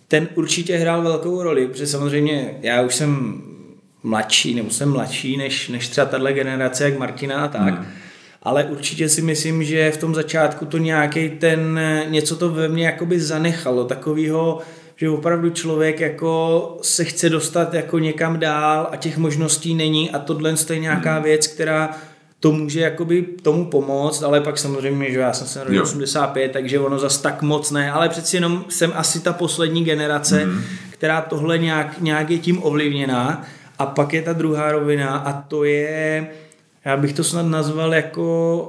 ten 0.09 0.29
určitě 0.35 0.77
hrál 0.77 1.03
velkou 1.03 1.43
roli, 1.43 1.67
protože 1.67 1.87
samozřejmě 1.87 2.55
já 2.63 2.83
už 2.83 2.95
jsem 2.95 3.43
mladší, 4.03 4.55
nebo 4.55 4.71
jsem 4.71 4.93
mladší 4.93 5.37
než, 5.37 5.69
než 5.69 5.89
třeba 5.89 6.07
tahle 6.07 6.33
generace, 6.33 6.85
jak 6.85 6.99
Martina 6.99 7.45
a 7.45 7.49
tak. 7.49 7.75
Hmm. 7.75 7.87
Ale 8.43 8.65
určitě 8.65 9.09
si 9.09 9.23
myslím, 9.23 9.65
že 9.65 9.91
v 9.91 9.97
tom 9.97 10.15
začátku 10.15 10.65
to 10.67 10.79
nějaký 10.79 11.31
ten, 11.31 11.81
něco 12.09 12.37
to 12.37 12.49
ve 12.49 12.69
mně 12.69 12.87
jakoby 12.87 13.21
zanechalo, 13.21 13.85
takovýho, 13.85 14.59
že 14.97 15.11
opravdu 15.11 15.51
člověk 15.51 16.01
jako 16.01 16.79
se 16.83 17.05
chce 17.05 17.31
dostat 17.31 17.75
jako 17.75 17.99
někam 17.99 18.39
dál 18.39 18.89
a 18.93 18.97
těch 18.97 19.19
možností 19.19 19.75
není 19.75 20.11
a 20.11 20.19
tohle 20.19 20.55
je 20.71 20.79
nějaká 20.79 21.15
hmm. 21.15 21.23
věc, 21.23 21.47
která 21.47 21.91
to 22.41 22.53
může 22.53 22.81
jakoby 22.81 23.23
tomu 23.23 23.65
pomoct, 23.65 24.23
ale 24.23 24.41
pak 24.41 24.59
samozřejmě, 24.59 25.11
že 25.11 25.19
já 25.19 25.33
jsem 25.33 25.47
se 25.47 25.59
narodil 25.59 25.83
85, 25.83 26.53
takže 26.53 26.79
ono 26.79 26.99
zas 26.99 27.19
tak 27.19 27.43
moc 27.43 27.71
ne, 27.71 27.93
ale 27.93 28.09
přeci 28.09 28.37
jenom 28.37 28.65
jsem 28.69 28.93
asi 28.95 29.21
ta 29.21 29.33
poslední 29.33 29.85
generace, 29.85 30.45
mm. 30.45 30.63
která 30.91 31.21
tohle 31.21 31.59
nějak, 31.59 32.01
nějak 32.01 32.31
je 32.31 32.39
tím 32.39 32.63
ovlivněná 32.63 33.45
a 33.79 33.87
pak 33.87 34.13
je 34.13 34.23
ta 34.23 34.33
druhá 34.33 34.73
rovina 34.73 35.17
a 35.17 35.43
to 35.43 35.65
je, 35.65 36.27
já 36.91 36.97
bych 36.97 37.13
to 37.13 37.25
snad 37.25 37.43
nazval 37.43 37.95
jako, 37.95 38.67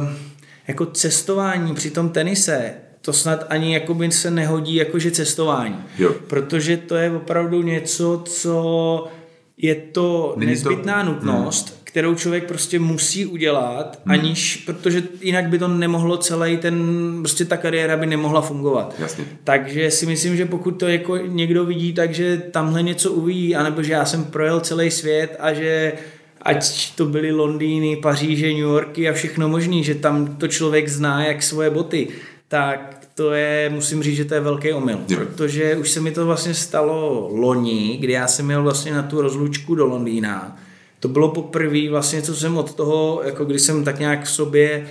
uh, 0.00 0.08
jako 0.68 0.86
cestování 0.86 1.74
při 1.74 1.90
tom 1.90 2.08
tenise, 2.08 2.74
to 3.00 3.12
snad 3.12 3.46
ani 3.48 3.74
jakoby 3.74 4.10
se 4.10 4.30
nehodí 4.30 4.74
jakože 4.74 5.10
cestování. 5.10 5.84
Jo. 5.98 6.14
Protože 6.26 6.76
to 6.76 6.96
je 6.96 7.10
opravdu 7.10 7.62
něco, 7.62 8.22
co 8.24 9.08
je 9.56 9.74
to 9.74 10.34
Není 10.36 10.50
nezbytná 10.50 11.04
to... 11.04 11.12
nutnost, 11.12 11.68
hmm 11.68 11.78
kterou 11.88 12.14
člověk 12.14 12.44
prostě 12.44 12.78
musí 12.78 13.26
udělat, 13.26 14.00
hmm. 14.04 14.12
aniž, 14.12 14.56
protože 14.56 15.02
jinak 15.20 15.48
by 15.48 15.58
to 15.58 15.68
nemohlo 15.68 16.16
celý 16.16 16.56
ten, 16.56 16.76
prostě 17.18 17.44
ta 17.44 17.56
kariéra 17.56 17.96
by 17.96 18.06
nemohla 18.06 18.40
fungovat. 18.40 18.94
Jasně. 18.98 19.24
Takže 19.44 19.90
si 19.90 20.06
myslím, 20.06 20.36
že 20.36 20.46
pokud 20.46 20.70
to 20.70 20.88
jako 20.88 21.16
někdo 21.16 21.64
vidí, 21.64 21.92
takže 21.92 22.42
tamhle 22.50 22.82
něco 22.82 23.12
uvidí, 23.12 23.56
anebo 23.56 23.82
že 23.82 23.92
já 23.92 24.04
jsem 24.04 24.24
projel 24.24 24.60
celý 24.60 24.90
svět 24.90 25.36
a 25.40 25.52
že 25.52 25.92
ať 26.42 26.92
to 26.96 27.06
byly 27.06 27.32
Londýny, 27.32 27.96
Paříže, 27.96 28.46
New 28.46 28.58
Yorky 28.58 29.08
a 29.08 29.12
všechno 29.12 29.48
možný, 29.48 29.84
že 29.84 29.94
tam 29.94 30.36
to 30.36 30.48
člověk 30.48 30.88
zná 30.88 31.24
jak 31.24 31.42
svoje 31.42 31.70
boty, 31.70 32.08
tak 32.48 33.08
to 33.14 33.32
je, 33.32 33.70
musím 33.74 34.02
říct, 34.02 34.16
že 34.16 34.24
to 34.24 34.34
je 34.34 34.40
velký 34.40 34.72
omyl, 34.72 34.98
je. 35.08 35.16
protože 35.16 35.76
už 35.76 35.90
se 35.90 36.00
mi 36.00 36.10
to 36.10 36.26
vlastně 36.26 36.54
stalo 36.54 37.28
loni, 37.32 37.96
kdy 38.00 38.12
já 38.12 38.26
jsem 38.26 38.46
měl 38.46 38.62
vlastně 38.62 38.94
na 38.94 39.02
tu 39.02 39.22
rozlučku 39.22 39.74
do 39.74 39.86
Londýna 39.86 40.58
to 41.00 41.08
bylo 41.08 41.28
poprvé 41.28 41.90
vlastně, 41.90 42.22
co 42.22 42.34
jsem 42.34 42.56
od 42.56 42.74
toho, 42.74 43.22
jako 43.24 43.44
když 43.44 43.62
jsem 43.62 43.84
tak 43.84 43.98
nějak 43.98 44.24
v 44.24 44.30
sobě 44.30 44.86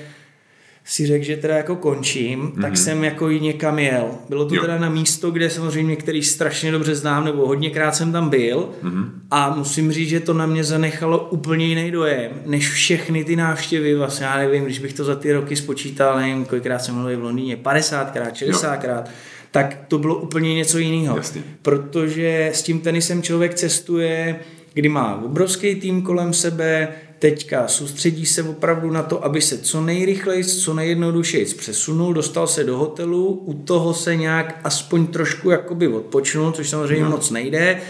si 0.89 1.07
řekl, 1.07 1.25
že 1.25 1.37
teda 1.37 1.57
jako 1.57 1.75
končím, 1.75 2.41
mm-hmm. 2.41 2.61
tak 2.61 2.71
mhm. 2.71 2.75
jsem 2.75 3.03
jako 3.03 3.29
i 3.29 3.39
někam 3.39 3.79
jel. 3.79 4.07
Bylo 4.29 4.45
to 4.45 4.55
jo. 4.55 4.61
teda 4.61 4.77
na 4.79 4.89
místo, 4.89 5.31
kde 5.31 5.49
samozřejmě 5.49 5.95
který 5.95 6.23
strašně 6.23 6.71
dobře 6.71 6.95
znám, 6.95 7.25
nebo 7.25 7.47
hodněkrát 7.47 7.95
jsem 7.95 8.11
tam 8.11 8.29
byl 8.29 8.69
mm-hmm. 8.83 9.09
a 9.31 9.55
musím 9.55 9.91
říct, 9.91 10.09
že 10.09 10.19
to 10.19 10.33
na 10.33 10.45
mě 10.45 10.63
zanechalo 10.63 11.19
úplně 11.29 11.65
jiný 11.65 11.91
dojem, 11.91 12.31
než 12.45 12.71
všechny 12.71 13.23
ty 13.23 13.35
návštěvy, 13.35 13.95
vlastně 13.95 14.25
já 14.25 14.37
nevím, 14.37 14.65
když 14.65 14.79
bych 14.79 14.93
to 14.93 15.03
za 15.03 15.15
ty 15.15 15.33
roky 15.33 15.55
spočítal, 15.55 16.19
nevím, 16.19 16.45
kolikrát 16.45 16.79
jsem 16.79 16.95
byl 16.95 17.17
v 17.17 17.23
Londýně, 17.23 17.57
50krát, 17.57 18.31
60krát, 18.31 19.03
tak 19.51 19.79
to 19.87 19.97
bylo 19.97 20.15
úplně 20.15 20.55
něco 20.55 20.77
jiného. 20.77 21.19
Protože 21.61 22.51
s 22.53 22.63
tím 22.63 22.79
tenisem 22.79 23.21
člověk 23.21 23.53
cestuje 23.53 24.39
kdy 24.77 24.89
má 24.89 25.21
obrovský 25.25 25.75
tým 25.75 26.01
kolem 26.01 26.33
sebe, 26.33 26.87
teďka 27.19 27.67
soustředí 27.67 28.25
se 28.25 28.43
opravdu 28.43 28.91
na 28.91 29.03
to, 29.03 29.25
aby 29.25 29.41
se 29.41 29.57
co 29.57 29.81
nejrychleji, 29.81 30.45
co 30.45 30.73
nejjednodušeji 30.73 31.45
přesunul, 31.45 32.13
dostal 32.13 32.47
se 32.47 32.63
do 32.63 32.77
hotelu, 32.77 33.27
u 33.45 33.53
toho 33.53 33.93
se 33.93 34.15
nějak 34.15 34.59
aspoň 34.63 35.07
trošku 35.07 35.49
jakoby 35.49 35.87
odpočnul, 35.87 36.51
což 36.51 36.69
samozřejmě 36.69 37.03
no. 37.03 37.09
moc 37.09 37.31
nejde, 37.31 37.81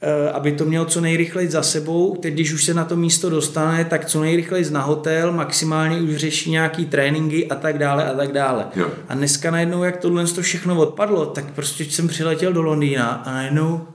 eh, 0.00 0.30
aby 0.30 0.52
to 0.52 0.64
měl 0.64 0.84
co 0.84 1.00
nejrychleji 1.00 1.48
za 1.48 1.62
sebou. 1.62 2.16
Teď, 2.16 2.34
když 2.34 2.52
už 2.52 2.64
se 2.64 2.74
na 2.74 2.84
to 2.84 2.96
místo 2.96 3.30
dostane, 3.30 3.84
tak 3.84 4.06
co 4.06 4.20
nejrychleji 4.20 4.70
na 4.70 4.82
hotel, 4.82 5.32
maximálně 5.32 5.96
už 5.96 6.16
řeší 6.16 6.50
nějaký 6.50 6.86
tréninky 6.86 7.48
a 7.48 7.54
tak 7.54 7.78
dále 7.78 8.10
a 8.10 8.16
tak 8.16 8.32
dále. 8.32 8.66
Jo. 8.76 8.90
A 9.08 9.14
dneska 9.14 9.50
najednou, 9.50 9.82
jak 9.82 9.96
tohle 9.96 10.26
to 10.26 10.42
všechno 10.42 10.78
odpadlo, 10.78 11.26
tak 11.26 11.52
prostě 11.52 11.84
jsem 11.84 12.08
přiletěl 12.08 12.52
do 12.52 12.62
Londýna 12.62 13.06
a 13.08 13.32
najednou 13.32 13.86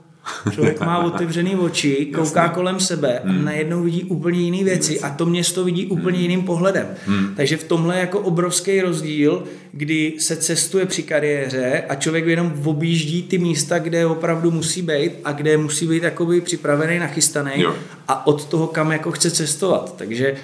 Člověk 0.50 0.80
má 0.80 0.98
otevřený 0.98 1.56
oči, 1.56 2.10
kouká 2.14 2.42
Jasně. 2.42 2.54
kolem 2.54 2.80
sebe 2.80 3.20
hmm. 3.24 3.38
a 3.38 3.42
najednou 3.42 3.82
vidí 3.82 4.04
úplně 4.04 4.40
jiné 4.40 4.64
věci 4.64 5.00
a 5.00 5.10
to 5.10 5.26
město 5.26 5.64
vidí 5.64 5.86
úplně 5.86 6.16
hmm. 6.16 6.22
jiným 6.22 6.42
pohledem. 6.42 6.86
Hmm. 7.06 7.34
Takže 7.36 7.56
v 7.56 7.64
tomhle 7.64 7.96
je 7.96 8.00
jako 8.00 8.20
obrovský 8.20 8.80
rozdíl, 8.80 9.44
kdy 9.72 10.14
se 10.18 10.36
cestuje 10.36 10.86
při 10.86 11.02
kariéře 11.02 11.82
a 11.88 11.94
člověk 11.94 12.26
jenom 12.26 12.52
objíždí 12.64 13.22
ty 13.22 13.38
místa, 13.38 13.78
kde 13.78 14.06
opravdu 14.06 14.50
musí 14.50 14.82
být 14.82 15.12
a 15.24 15.32
kde 15.32 15.56
musí 15.56 15.86
být 15.86 16.02
jakoby 16.02 16.40
připravený, 16.40 16.98
nachystaný 16.98 17.52
jo. 17.56 17.74
a 18.08 18.26
od 18.26 18.44
toho, 18.44 18.66
kam 18.66 18.92
jako 18.92 19.10
chce 19.10 19.30
cestovat. 19.30 19.96
Takže 19.96 20.34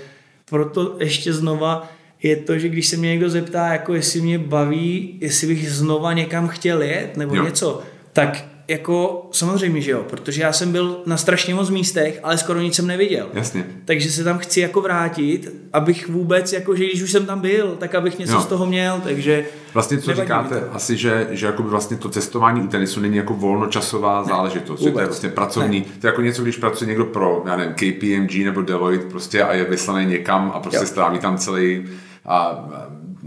proto 0.50 0.96
ještě 1.00 1.32
znova 1.32 1.88
je 2.22 2.36
to, 2.36 2.58
že 2.58 2.68
když 2.68 2.86
se 2.86 2.96
mě 2.96 3.08
někdo 3.08 3.30
zeptá, 3.30 3.72
jako 3.72 3.94
jestli 3.94 4.20
mě 4.20 4.38
baví, 4.38 5.18
jestli 5.20 5.46
bych 5.46 5.72
znova 5.72 6.12
někam 6.12 6.48
chtěl 6.48 6.82
jet 6.82 7.16
nebo 7.16 7.36
jo. 7.36 7.44
něco, 7.44 7.82
tak 8.12 8.44
jako 8.68 9.28
samozřejmě, 9.32 9.80
že 9.80 9.90
jo, 9.90 10.04
protože 10.10 10.42
já 10.42 10.52
jsem 10.52 10.72
byl 10.72 11.02
na 11.06 11.16
strašně 11.16 11.54
moc 11.54 11.70
místech, 11.70 12.20
ale 12.22 12.38
skoro 12.38 12.60
nic 12.60 12.74
jsem 12.74 12.86
neviděl. 12.86 13.26
Jasně. 13.32 13.66
Takže 13.84 14.10
se 14.10 14.24
tam 14.24 14.38
chci 14.38 14.60
jako 14.60 14.80
vrátit, 14.80 15.52
abych 15.72 16.08
vůbec, 16.08 16.52
jako 16.52 16.76
že 16.76 16.84
když 16.84 17.02
už 17.02 17.12
jsem 17.12 17.26
tam 17.26 17.40
byl, 17.40 17.76
tak 17.78 17.94
abych 17.94 18.18
něco 18.18 18.32
jo. 18.32 18.40
z 18.40 18.46
toho 18.46 18.66
měl, 18.66 19.00
takže... 19.04 19.44
Vlastně 19.74 19.98
co 19.98 20.14
říkáte, 20.14 20.60
to. 20.60 20.74
asi, 20.74 20.96
že, 20.96 21.28
že 21.30 21.46
jako 21.46 21.62
vlastně 21.62 21.96
to 21.96 22.08
cestování 22.08 22.60
u 22.60 22.66
tenisu 22.66 23.00
není 23.00 23.16
jako 23.16 23.34
volnočasová 23.34 24.20
ne, 24.22 24.28
záležitost, 24.28 24.80
vůbec. 24.80 24.90
že 24.90 24.92
to 24.92 25.00
je 25.00 25.06
vlastně 25.06 25.28
pracovní, 25.28 25.80
ne. 25.80 25.86
to 26.00 26.06
je 26.06 26.08
jako 26.08 26.22
něco, 26.22 26.42
když 26.42 26.56
pracuje 26.56 26.88
někdo 26.88 27.04
pro, 27.04 27.42
já 27.46 27.56
nevím, 27.56 27.74
KPMG 27.74 28.44
nebo 28.44 28.62
Deloitte 28.62 29.10
prostě 29.10 29.42
a 29.42 29.54
je 29.54 29.64
vyslaný 29.64 30.06
někam 30.06 30.52
a 30.54 30.60
prostě 30.60 30.80
jo. 30.80 30.86
stráví 30.86 31.18
tam 31.18 31.38
celý 31.38 31.84
a 32.26 32.68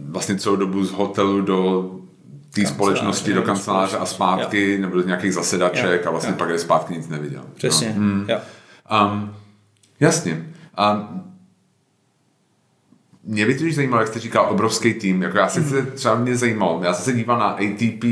vlastně 0.10 0.36
celou 0.36 0.56
dobu 0.56 0.84
z 0.84 0.92
hotelu 0.92 1.42
do 1.42 1.92
té 2.54 2.66
společnosti 2.66 3.34
do 3.34 3.42
kanceláře 3.42 3.98
a 3.98 4.06
zpátky, 4.06 4.72
jo. 4.72 4.82
nebo 4.82 4.96
do 4.96 5.04
nějakých 5.04 5.34
zasedaček 5.34 6.02
jo. 6.02 6.08
a 6.08 6.12
vlastně 6.12 6.32
jo. 6.32 6.38
pak 6.38 6.50
je 6.50 6.60
zpátky 6.60 6.94
nic 6.94 7.08
neviděl. 7.08 7.44
Přesně, 7.54 7.88
no. 7.88 7.94
hmm. 7.96 8.26
jo. 8.30 8.40
Um, 9.06 9.34
jasně. 10.00 10.46
Um, 10.94 11.24
mě 13.24 13.46
by 13.46 13.54
totiž 13.54 13.76
zajímalo, 13.76 14.02
jak 14.02 14.08
jste 14.08 14.20
říkal, 14.20 14.48
obrovský 14.50 14.94
tým. 14.94 15.22
Jako 15.22 15.38
já 15.38 15.50
se 15.50 15.60
mm. 15.60 15.86
třeba 15.96 16.16
mě 16.16 16.36
zajímalo, 16.38 16.82
já 16.84 16.94
jsem 16.94 17.06
se 17.06 17.14
díval 17.14 17.40
na 17.40 17.46
ATP 17.46 18.04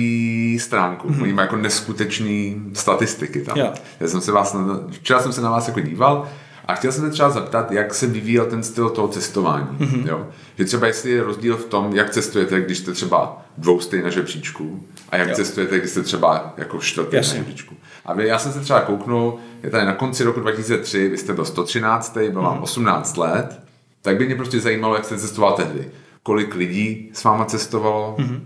stránku, 0.62 1.10
mm. 1.10 1.22
oni 1.22 1.34
mají 1.34 1.46
jako 1.46 1.56
neskutečný 1.56 2.64
statistiky 2.74 3.42
tam. 3.42 3.58
Jo. 3.58 3.74
Já 4.00 4.08
jsem 4.08 4.22
se 4.22 4.32
vás, 4.32 4.56
včera 4.92 5.22
jsem 5.22 5.34
se 5.34 5.42
na 5.42 5.50
vás 5.50 5.68
jako 5.68 5.80
díval 5.80 6.28
a 6.68 6.76
chtěl 6.76 6.92
jsem 6.92 7.06
se 7.06 7.12
třeba 7.12 7.30
zeptat, 7.30 7.72
jak 7.72 7.94
se 7.94 8.08
vyvíjel 8.08 8.46
ten 8.46 8.64
styl 8.64 8.90
toho 8.90 9.08
cestování. 9.08 9.68
Mm-hmm. 9.80 10.08
Jo? 10.08 10.28
Že 10.58 10.66
třeba 10.66 10.88
jestli 10.88 11.12
je 11.12 11.24
rozdíl 11.24 11.58
v 11.58 11.66
tom, 11.66 11.96
jak 11.96 12.10
cestujete, 12.10 12.62
když 12.62 12.78
jste 12.78 12.92
třeba 12.92 13.46
dvoustej 13.58 14.02
na 14.02 14.10
žebříčku 14.10 14.84
a 15.10 15.18
jak 15.18 15.30
jo. 15.30 15.36
cestujete, 15.36 15.80
když 15.80 15.92
jste 15.92 16.04
třeba 16.04 16.54
jako 16.58 16.80
čtvrtý 16.80 17.16
na 17.16 17.22
žebříčku. 17.22 17.76
A 18.06 18.14
vy, 18.14 18.28
já 18.28 18.40
jsem 18.40 18.54
se 18.54 18.60
třeba 18.60 18.82
kouknul, 18.82 19.40
je 19.64 19.70
tady 19.70 19.86
na 19.86 19.94
konci 19.94 20.24
roku 20.24 20.40
2003, 20.40 21.10
vy 21.10 21.18
jste 21.18 21.34
byl 21.34 21.46
113, 21.46 22.18
byl 22.18 22.42
vám 22.42 22.58
mm-hmm. 22.58 22.64
18 22.64 23.18
let, 23.18 23.60
tak 24.02 24.18
by 24.18 24.26
mě 24.26 24.36
prostě 24.36 24.60
zajímalo, 24.60 24.96
jak 24.96 25.06
jste 25.06 25.18
cestoval 25.18 25.54
tehdy. 25.54 25.92
Kolik 26.24 26.56
lidí 26.56 27.10
s 27.14 27.24
váma 27.24 27.46
cestovalo, 27.46 28.16
mm-hmm. 28.20 28.42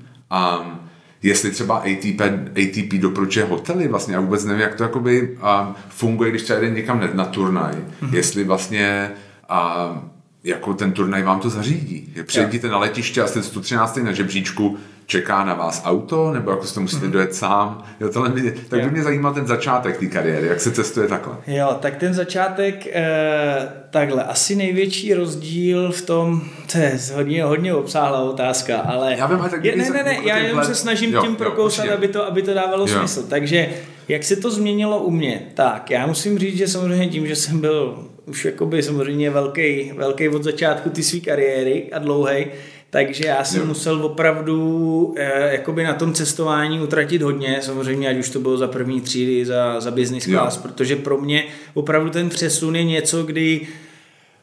um, 0.62 0.89
jestli 1.24 1.52
třeba 1.52 1.78
ATP, 1.78 2.22
ATP 2.52 2.94
doporučuje 2.94 3.46
hotely 3.46 3.88
vlastně, 3.88 4.16
já 4.16 4.22
vůbec 4.22 4.46
nevím, 4.46 4.62
jak 4.62 4.76
to 4.76 4.84
jakoby 4.84 5.30
um, 5.30 5.76
funguje, 5.90 6.30
když 6.30 6.42
třeba 6.44 6.60
jde 6.60 6.70
někam 6.70 7.10
na 7.14 7.26
turnaj, 7.26 7.74
mm-hmm. 7.74 8.14
jestli 8.14 8.44
vlastně 8.44 9.12
um, 9.92 10.10
jako 10.44 10.74
ten 10.74 10.92
turnaj 10.92 11.24
vám 11.24 11.40
to 11.40 11.50
zařídí. 11.50 12.14
Přijedete 12.26 12.68
na 12.68 12.78
letiště 12.78 13.22
a 13.22 13.28
jste 13.28 13.44
113. 13.44 13.98
na 13.98 14.12
žebříčku, 14.12 14.78
čeká 15.10 15.44
na 15.44 15.54
vás 15.54 15.82
auto, 15.86 16.32
nebo 16.34 16.52
jako 16.52 16.66
si 16.66 16.74
to 16.74 16.82
musíte 16.82 17.06
mm-hmm. 17.06 17.12
dojet 17.12 17.36
sám? 17.36 17.84
Jo, 18.00 18.10
tohle 18.10 18.30
mě, 18.30 18.54
tak 18.70 18.84
by 18.84 18.92
mě 18.92 19.04
zajímal 19.04 19.34
ten 19.34 19.48
začátek 19.48 19.98
té 19.98 20.06
kariéry, 20.06 20.48
jak 20.48 20.62
se 20.62 20.72
cestuje 20.72 21.08
takhle. 21.08 21.36
Jo, 21.48 21.78
tak 21.80 21.96
ten 21.96 22.14
začátek, 22.14 22.88
eh, 22.88 23.72
takhle, 23.90 24.24
asi 24.24 24.56
největší 24.56 25.14
rozdíl 25.14 25.92
v 25.92 26.02
tom, 26.02 26.42
to 26.72 26.78
je 26.78 27.00
hodně, 27.14 27.44
hodně 27.44 27.74
obsáhlá 27.74 28.20
otázka, 28.22 28.80
ale... 28.80 29.16
Já 29.18 29.28
vím, 29.28 29.40
tak 29.50 29.66
je, 29.66 29.76
ne, 29.76 29.90
ne, 29.90 30.04
ne, 30.04 30.18
já 30.24 30.38
jenom 30.38 30.64
se 30.64 30.76
snažím 30.76 31.14
jo, 31.14 31.22
tím 31.22 31.36
prokousat, 31.36 31.86
jo, 31.86 31.94
aby, 31.94 32.08
to, 32.08 32.28
aby 32.28 32.42
to 32.42 32.54
dávalo 32.54 32.86
jo. 32.88 32.98
smysl. 32.98 33.24
Takže 33.30 33.70
jak 34.08 34.24
se 34.24 34.36
to 34.36 34.52
změnilo 34.52 35.00
u 35.00 35.12
mě? 35.12 35.42
Tak, 35.54 35.92
já 35.92 36.08
musím 36.08 36.40
říct, 36.40 36.58
že 36.58 36.68
samozřejmě 36.68 37.08
tím, 37.08 37.28
že 37.28 37.36
jsem 37.36 37.60
byl 37.60 38.06
už 38.26 38.46
jakoby 38.46 38.84
samozřejmě 38.84 39.30
velký, 39.30 39.92
velký 39.98 40.30
od 40.30 40.44
začátku 40.44 40.90
ty 40.90 41.04
své 41.04 41.20
kariéry 41.20 41.90
a 41.92 42.00
dlouhý, 42.00 42.46
takže 42.90 43.28
já 43.28 43.44
jsem 43.44 43.62
jo. 43.62 43.66
musel 43.66 44.06
opravdu 44.06 45.14
eh, 45.18 45.52
jakoby 45.52 45.84
na 45.84 45.94
tom 45.94 46.14
cestování 46.14 46.80
utratit 46.80 47.22
hodně, 47.22 47.58
samozřejmě, 47.62 48.10
ať 48.10 48.18
už 48.18 48.30
to 48.30 48.40
bylo 48.40 48.58
za 48.58 48.68
první 48.68 49.02
třídy, 49.02 49.46
za, 49.46 49.80
za 49.80 49.92
business 49.92 50.24
class, 50.24 50.56
jo. 50.56 50.62
protože 50.62 50.96
pro 50.96 51.18
mě 51.18 51.46
opravdu 51.74 52.10
ten 52.10 52.30
přesun 52.30 52.76
je 52.76 52.84
něco, 52.84 53.24
kdy 53.24 53.68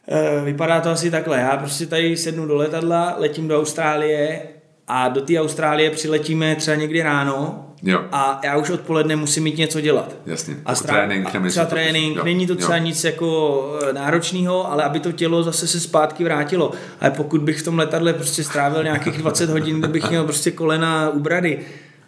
eh, 0.07 0.41
vypadá 0.45 0.81
to 0.81 0.89
asi 0.89 1.11
takhle. 1.11 1.37
Já 1.39 1.57
prostě 1.57 1.85
tady 1.85 2.17
sednu 2.17 2.45
do 2.45 2.55
letadla, 2.55 3.15
letím 3.17 3.47
do 3.47 3.59
Austrálie 3.59 4.41
a 4.87 5.09
do 5.09 5.21
té 5.21 5.39
Austrálie 5.39 5.91
přiletíme 5.91 6.55
třeba 6.55 6.75
někdy 6.75 7.01
ráno 7.01 7.66
Jo. 7.83 8.05
A 8.11 8.39
já 8.43 8.57
už 8.57 8.69
odpoledne 8.69 9.15
musím 9.15 9.43
mít 9.43 9.57
něco 9.57 9.81
dělat. 9.81 10.15
Jasně. 10.25 10.55
A 10.65 10.71
jako 10.71 10.83
trénink. 10.83 11.35
A 11.35 11.49
třeba 11.49 11.65
trénink, 11.65 12.17
jo. 12.17 12.23
není 12.23 12.47
to 12.47 12.55
třeba 12.55 12.77
jo. 12.77 12.83
nic 12.83 13.03
jako 13.03 13.79
eh, 13.89 13.93
náročného, 13.93 14.71
ale 14.71 14.83
aby 14.83 14.99
to 14.99 15.11
tělo 15.11 15.43
zase 15.43 15.67
se 15.67 15.79
zpátky 15.79 16.23
vrátilo. 16.23 16.71
Ale 17.01 17.11
pokud 17.11 17.41
bych 17.41 17.59
v 17.59 17.63
tom 17.63 17.79
letadle 17.79 18.13
prostě 18.13 18.43
strávil 18.43 18.83
nějakých 18.83 19.17
20 19.17 19.49
hodin, 19.49 19.79
kde 19.79 19.87
bych 19.87 20.09
měl 20.09 20.23
prostě 20.23 20.51
kolena 20.51 21.09
u 21.09 21.19
brady, 21.19 21.59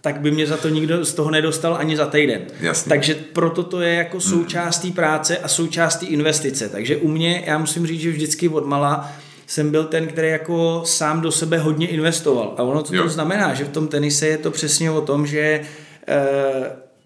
tak 0.01 0.19
by 0.19 0.31
mě 0.31 0.47
za 0.47 0.57
to 0.57 0.69
nikdo 0.69 1.05
z 1.05 1.13
toho 1.13 1.31
nedostal 1.31 1.75
ani 1.79 1.97
za 1.97 2.05
týden. 2.05 2.41
Jasně. 2.61 2.89
Takže 2.89 3.15
proto 3.33 3.63
to 3.63 3.81
je 3.81 3.93
jako 3.93 4.21
součástí 4.21 4.91
práce 4.91 5.37
a 5.37 5.47
součástí 5.47 6.05
investice. 6.05 6.69
Takže 6.69 6.97
u 6.97 7.07
mě, 7.07 7.43
já 7.45 7.57
musím 7.57 7.87
říct, 7.87 8.01
že 8.01 8.11
vždycky 8.11 8.49
od 8.49 8.65
mala 8.65 9.11
jsem 9.49 9.71
byl 9.71 9.85
ten, 9.85 10.07
který 10.07 10.29
jako 10.29 10.81
sám 10.85 11.21
do 11.21 11.31
sebe 11.31 11.57
hodně 11.57 11.87
investoval. 11.87 12.53
A 12.57 12.63
ono, 12.63 12.83
co 12.83 12.95
jo. 12.95 13.03
to 13.03 13.09
znamená, 13.09 13.53
že 13.53 13.63
v 13.65 13.69
tom 13.69 13.87
tenise 13.87 14.27
je 14.27 14.37
to 14.37 14.51
přesně 14.51 14.91
o 14.91 15.01
tom, 15.01 15.27
že 15.27 15.61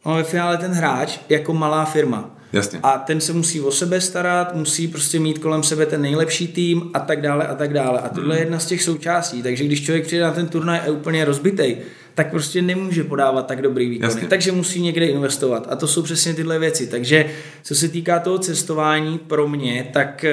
uh, 0.06 0.16
ve 0.16 0.24
finále 0.24 0.58
ten 0.58 0.72
hráč 0.72 1.20
jako 1.30 1.54
malá 1.54 1.86
firma. 1.86 2.33
Jasně. 2.53 2.79
A 2.83 2.98
ten 2.98 3.22
se 3.22 3.33
musí 3.33 3.62
o 3.62 3.72
sebe 3.72 4.01
starat, 4.01 4.55
musí 4.55 4.88
prostě 4.88 5.19
mít 5.19 5.39
kolem 5.39 5.63
sebe 5.63 5.86
ten 5.86 6.01
nejlepší 6.01 6.48
tým 6.48 6.91
a 6.93 7.00
tak 7.00 7.22
dále 7.22 7.48
a 7.48 7.55
tak 7.55 7.74
dále. 7.74 8.00
A 8.00 8.10
tohle 8.10 8.36
je 8.36 8.41
jedna 8.41 8.60
z 8.60 8.65
těch 8.65 8.83
součástí. 8.83 9.43
Takže 9.43 9.63
když 9.63 9.83
člověk 9.83 10.05
přijde 10.05 10.24
na 10.24 10.31
ten 10.31 10.48
turnaj 10.48 10.79
a 10.79 10.86
je 10.86 10.91
úplně 10.91 11.25
rozbitej, 11.25 11.77
tak 12.15 12.31
prostě 12.31 12.62
nemůže 12.62 13.03
podávat 13.03 13.48
tak 13.48 13.62
dobrý 13.62 13.89
výkon. 13.89 14.10
Takže 14.29 14.51
musí 14.51 14.81
někde 14.81 15.05
investovat. 15.05 15.67
A 15.69 15.75
to 15.75 15.88
jsou 15.88 16.01
přesně 16.01 16.33
tyhle 16.33 16.60
věci. 16.60 16.88
Takže 16.88 17.25
co 17.63 17.75
se 17.75 17.89
týká 17.89 18.19
toho 18.19 18.38
cestování 18.38 19.17
pro 19.17 19.48
mě, 19.48 19.89
tak 19.93 20.25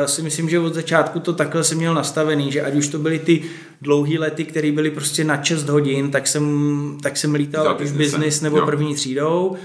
uh, 0.00 0.06
si 0.06 0.22
myslím, 0.22 0.48
že 0.48 0.58
od 0.58 0.74
začátku 0.74 1.20
to 1.20 1.32
takhle 1.32 1.64
jsem 1.64 1.78
měl 1.78 1.94
nastavený, 1.94 2.52
že 2.52 2.62
ať 2.62 2.74
už 2.74 2.88
to 2.88 2.98
byly 2.98 3.18
ty 3.18 3.42
dlouhé 3.82 4.18
lety, 4.18 4.44
které 4.44 4.72
byly 4.72 4.90
prostě 4.90 5.24
na 5.24 5.42
6 5.42 5.68
hodin, 5.68 6.10
tak 6.10 6.26
jsem, 6.26 6.98
tak 7.02 7.16
jsem 7.16 7.34
lítal 7.34 7.68
ať 7.68 7.80
už 7.80 7.90
business 7.90 8.40
nebo 8.40 8.58
jo. 8.58 8.66
první 8.66 8.94
třídou 8.94 9.56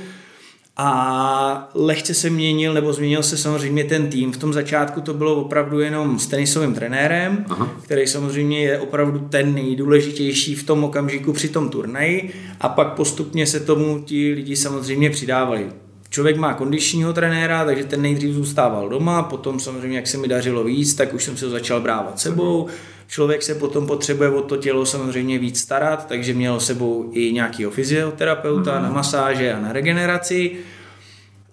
a 0.78 1.70
lehce 1.74 2.14
se 2.14 2.30
měnil, 2.30 2.74
nebo 2.74 2.94
změnil 2.94 3.24
se 3.24 3.38
samozřejmě 3.38 3.84
ten 3.84 4.08
tým. 4.08 4.32
V 4.32 4.38
tom 4.38 4.54
začátku 4.54 5.02
to 5.02 5.14
bylo 5.14 5.36
opravdu 5.36 5.80
jenom 5.80 6.20
s 6.20 6.28
tenisovým 6.28 6.74
trenérem, 6.74 7.46
Aha. 7.50 7.70
který 7.82 8.08
samozřejmě 8.08 8.60
je 8.60 8.80
opravdu 8.80 9.20
ten 9.20 9.54
nejdůležitější 9.54 10.56
v 10.56 10.64
tom 10.64 10.84
okamžiku 10.84 11.34
při 11.34 11.50
tom 11.50 11.70
turnaji 11.70 12.34
a 12.62 12.70
pak 12.70 12.94
postupně 12.94 13.48
se 13.48 13.60
tomu 13.60 14.00
ti 14.00 14.34
lidi 14.34 14.56
samozřejmě 14.56 15.10
přidávali. 15.10 15.70
Člověk 16.10 16.38
má 16.38 16.54
kondičního 16.54 17.14
trenéra, 17.14 17.66
takže 17.66 17.84
ten 17.84 18.02
nejdřív 18.02 18.34
zůstával 18.34 18.90
doma, 18.90 19.24
potom 19.24 19.60
samozřejmě, 19.60 19.98
jak 19.98 20.08
se 20.08 20.18
mi 20.18 20.28
dařilo 20.28 20.64
víc, 20.64 20.94
tak 20.94 21.14
už 21.14 21.24
jsem 21.24 21.38
se 21.38 21.46
ho 21.46 21.52
začal 21.52 21.82
brávat 21.82 22.20
sebou. 22.20 22.68
Člověk 23.08 23.44
se 23.44 23.56
potom 23.56 23.88
potřebuje 23.88 24.30
o 24.30 24.42
to 24.42 24.58
tělo 24.58 24.86
samozřejmě 24.86 25.40
víc 25.40 25.60
starat, 25.60 26.08
takže 26.08 26.34
měl 26.34 26.60
sebou 26.60 27.10
i 27.12 27.32
nějakého 27.32 27.72
fyzioterapeuta 27.72 28.72
mm-hmm. 28.72 28.84
na 28.84 28.92
masáže 28.92 29.54
a 29.54 29.60
na 29.60 29.74
regeneraci. 29.74 30.52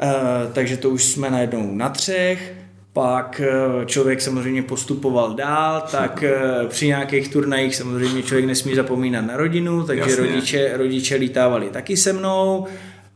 E, 0.02 0.52
takže 0.52 0.76
to 0.76 0.90
už 0.90 1.04
jsme 1.04 1.30
najednou 1.30 1.74
na 1.74 1.88
třech. 1.88 2.54
Pak 2.92 3.40
eh, 3.44 3.86
člověk 3.86 4.20
samozřejmě 4.20 4.62
postupoval 4.62 5.34
dál, 5.34 5.82
tak 5.90 6.22
eh, 6.22 6.40
při 6.68 6.86
nějakých 6.86 7.28
turnajích 7.28 7.76
samozřejmě 7.76 8.22
člověk 8.22 8.46
nesmí 8.46 8.74
zapomínat 8.74 9.26
na 9.26 9.36
rodinu, 9.36 9.82
takže 9.82 10.16
rodiče, 10.16 10.76
rodiče 10.76 11.14
lítávali 11.14 11.70
taky 11.70 11.96
se 11.96 12.12
mnou. 12.12 12.66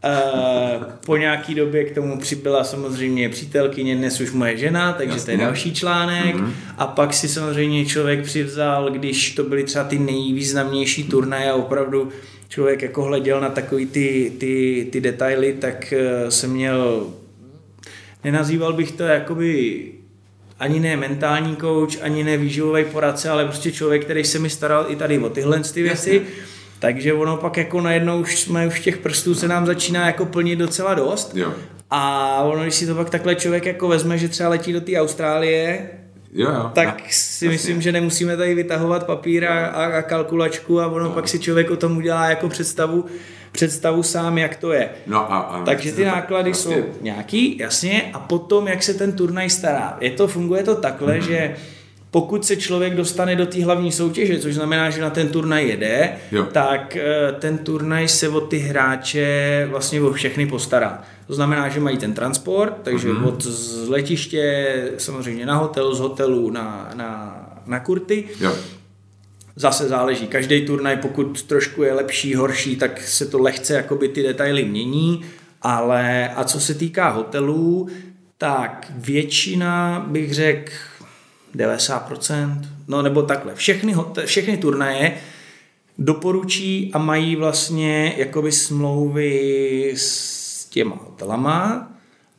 Uh, 0.05 0.83
po 1.07 1.17
nějaký 1.17 1.55
době 1.55 1.85
k 1.85 1.95
tomu 1.95 2.19
přibyla 2.19 2.65
samozřejmě 2.65 3.29
přítelkyně, 3.29 3.97
dnes 3.97 4.21
už 4.21 4.33
moje 4.33 4.57
žena, 4.57 4.93
takže 4.93 5.15
Jasně. 5.15 5.25
to 5.25 5.31
je 5.31 5.47
další 5.47 5.75
článek. 5.75 6.37
Mm-hmm. 6.37 6.53
A 6.79 6.87
pak 6.87 7.15
si 7.15 7.29
samozřejmě 7.29 7.87
člověk 7.87 8.23
přivzal, 8.25 8.91
když 8.91 9.31
to 9.31 9.45
byly 9.45 9.65
třeba 9.65 9.85
ty 9.85 9.99
nejvýznamnější 9.99 11.05
turnaje 11.05 11.51
a 11.51 11.55
opravdu 11.55 12.09
člověk 12.49 12.83
jako 12.83 13.03
hleděl 13.03 13.41
na 13.41 13.49
takový 13.49 13.87
ty, 13.87 14.33
ty, 14.39 14.87
ty 14.93 15.01
detaily, 15.01 15.53
tak 15.53 15.95
uh, 15.97 16.29
jsem 16.29 16.51
měl, 16.51 17.07
nenazýval 18.25 18.73
bych 18.73 18.93
to 18.93 19.03
jakoby 19.03 19.85
ani 20.59 20.81
ne 20.81 20.97
mentální 20.97 21.57
coach, 21.57 22.03
ani 22.03 22.25
ne 22.25 22.37
výživový 22.37 22.85
poradce, 22.85 23.31
ale 23.31 23.45
prostě 23.45 23.73
člověk, 23.73 24.05
který 24.05 24.25
se 24.25 24.39
mi 24.39 24.51
staral 24.51 24.87
i 24.89 24.97
tady 24.97 25.19
o 25.19 25.29
tyhle 25.29 25.61
ty 25.61 25.83
věci. 25.83 26.15
Jasně 26.15 26.54
takže 26.85 27.13
ono 27.13 27.37
pak 27.37 27.57
jako 27.57 27.81
najednou 27.81 28.21
už 28.21 28.41
jsme 28.41 28.67
už 28.67 28.81
těch 28.81 28.99
prstů 28.99 29.35
se 29.35 29.49
nám 29.49 29.67
začíná 29.67 30.07
jako 30.07 30.27
plnit 30.27 30.59
docela 30.59 30.95
dost. 30.95 31.31
Jo. 31.35 31.53
A 31.91 32.41
ono, 32.43 32.63
když 32.63 32.75
si 32.75 32.87
to 32.87 32.95
pak 32.95 33.11
takhle 33.11 33.35
člověk 33.35 33.67
jako 33.67 33.89
vezme, 33.89 34.19
že 34.19 34.29
třeba 34.29 34.49
letí 34.49 34.73
do 34.73 34.81
té 34.81 35.01
Austrálie, 35.01 35.91
jo, 36.33 36.51
jo. 36.51 36.71
tak 36.75 36.87
ja, 36.87 37.05
si 37.09 37.45
jasně. 37.45 37.49
myslím, 37.49 37.83
že 37.83 37.93
nemusíme 37.93 38.37
tady 38.37 38.55
vytahovat 38.55 39.07
papír 39.07 39.45
a, 39.45 39.67
a 39.67 40.03
kalkulačku 40.03 40.81
a 40.81 40.87
ono 40.87 41.05
no. 41.05 41.11
pak 41.11 41.29
si 41.29 41.39
člověk 41.39 41.71
o 41.71 41.77
tom 41.77 41.97
udělá 41.97 42.31
jako 42.31 42.49
představu, 42.49 43.05
představu 43.53 44.03
sám, 44.03 44.39
jak 44.39 44.57
to 44.57 44.73
je. 44.73 44.89
No 45.07 45.33
a, 45.33 45.39
a 45.39 45.65
Takže 45.65 45.93
ty 45.93 46.05
náklady 46.05 46.51
vlastně... 46.51 46.77
jsou 46.77 46.85
nějaký, 47.01 47.59
jasně, 47.59 48.11
a 48.13 48.19
potom, 48.19 48.69
jak 48.69 48.83
se 48.83 48.95
ten 48.95 49.13
turnaj 49.13 49.51
stará. 49.51 49.97
Je 50.01 50.11
to, 50.11 50.29
funguje 50.29 50.63
to 50.63 50.75
takhle, 50.75 51.19
mm-hmm. 51.19 51.29
že 51.29 51.57
pokud 52.15 52.45
se 52.45 52.57
člověk 52.57 52.95
dostane 52.95 53.37
do 53.37 53.47
té 53.47 53.65
hlavní 53.65 53.93
soutěže, 53.93 54.39
což 54.39 54.55
znamená, 54.55 54.91
že 54.91 55.01
na 55.01 55.11
ten 55.11 55.29
turnaj 55.29 55.69
jede, 55.69 56.13
jo. 56.33 56.47
tak 56.53 56.97
eh, 56.97 57.33
ten 57.39 57.59
turnaj 57.59 58.09
se 58.09 58.29
o 58.29 58.41
ty 58.41 58.59
hráče 58.59 59.67
vlastně 59.71 60.01
o 60.01 60.13
všechny 60.13 60.47
postará. 60.47 61.03
To 61.27 61.35
znamená, 61.35 61.69
že 61.69 61.81
mají 61.81 61.99
ten 61.99 62.15
transport, 62.15 62.77
takže 62.83 63.09
mm-hmm. 63.09 63.29
od 63.29 63.43
z 63.43 63.89
letiště 63.89 64.75
samozřejmě 64.99 65.47
na 65.47 65.57
hotel, 65.57 65.95
z 65.95 66.01
hotelu 66.01 66.51
na, 66.51 66.91
na, 66.95 67.43
na 67.67 67.81
kurty. 67.81 68.25
Jo. 68.41 68.55
Zase 69.57 69.89
záleží. 69.89 70.27
Každý 70.27 70.67
turnaj, 70.67 70.97
pokud 70.97 71.43
trošku 71.43 71.83
je 71.83 71.93
lepší, 71.93 72.35
horší, 72.35 72.77
tak 72.77 73.03
se 73.03 73.27
to 73.27 73.39
lehce 73.39 73.75
jakoby 73.75 74.09
ty 74.09 74.23
detaily 74.23 74.65
mění. 74.65 75.25
Ale 75.63 76.31
a 76.37 76.45
co 76.45 76.61
se 76.61 76.75
týká 76.75 77.09
hotelů, 77.09 77.89
tak 78.39 78.93
většina 78.97 80.05
bych 80.09 80.35
řekl 80.35 80.73
90%, 81.57 82.61
no 82.89 83.03
nebo 83.03 83.23
takhle, 83.23 83.55
všechny, 83.55 83.95
všechny 84.25 84.57
turnaje 84.57 85.13
doporučí 85.99 86.91
a 86.95 86.99
mají 86.99 87.37
vlastně 87.37 88.15
jakoby 88.17 88.53
smlouvy 88.53 89.93
s 89.97 90.67
těma 90.71 90.97
hotelama 91.05 91.89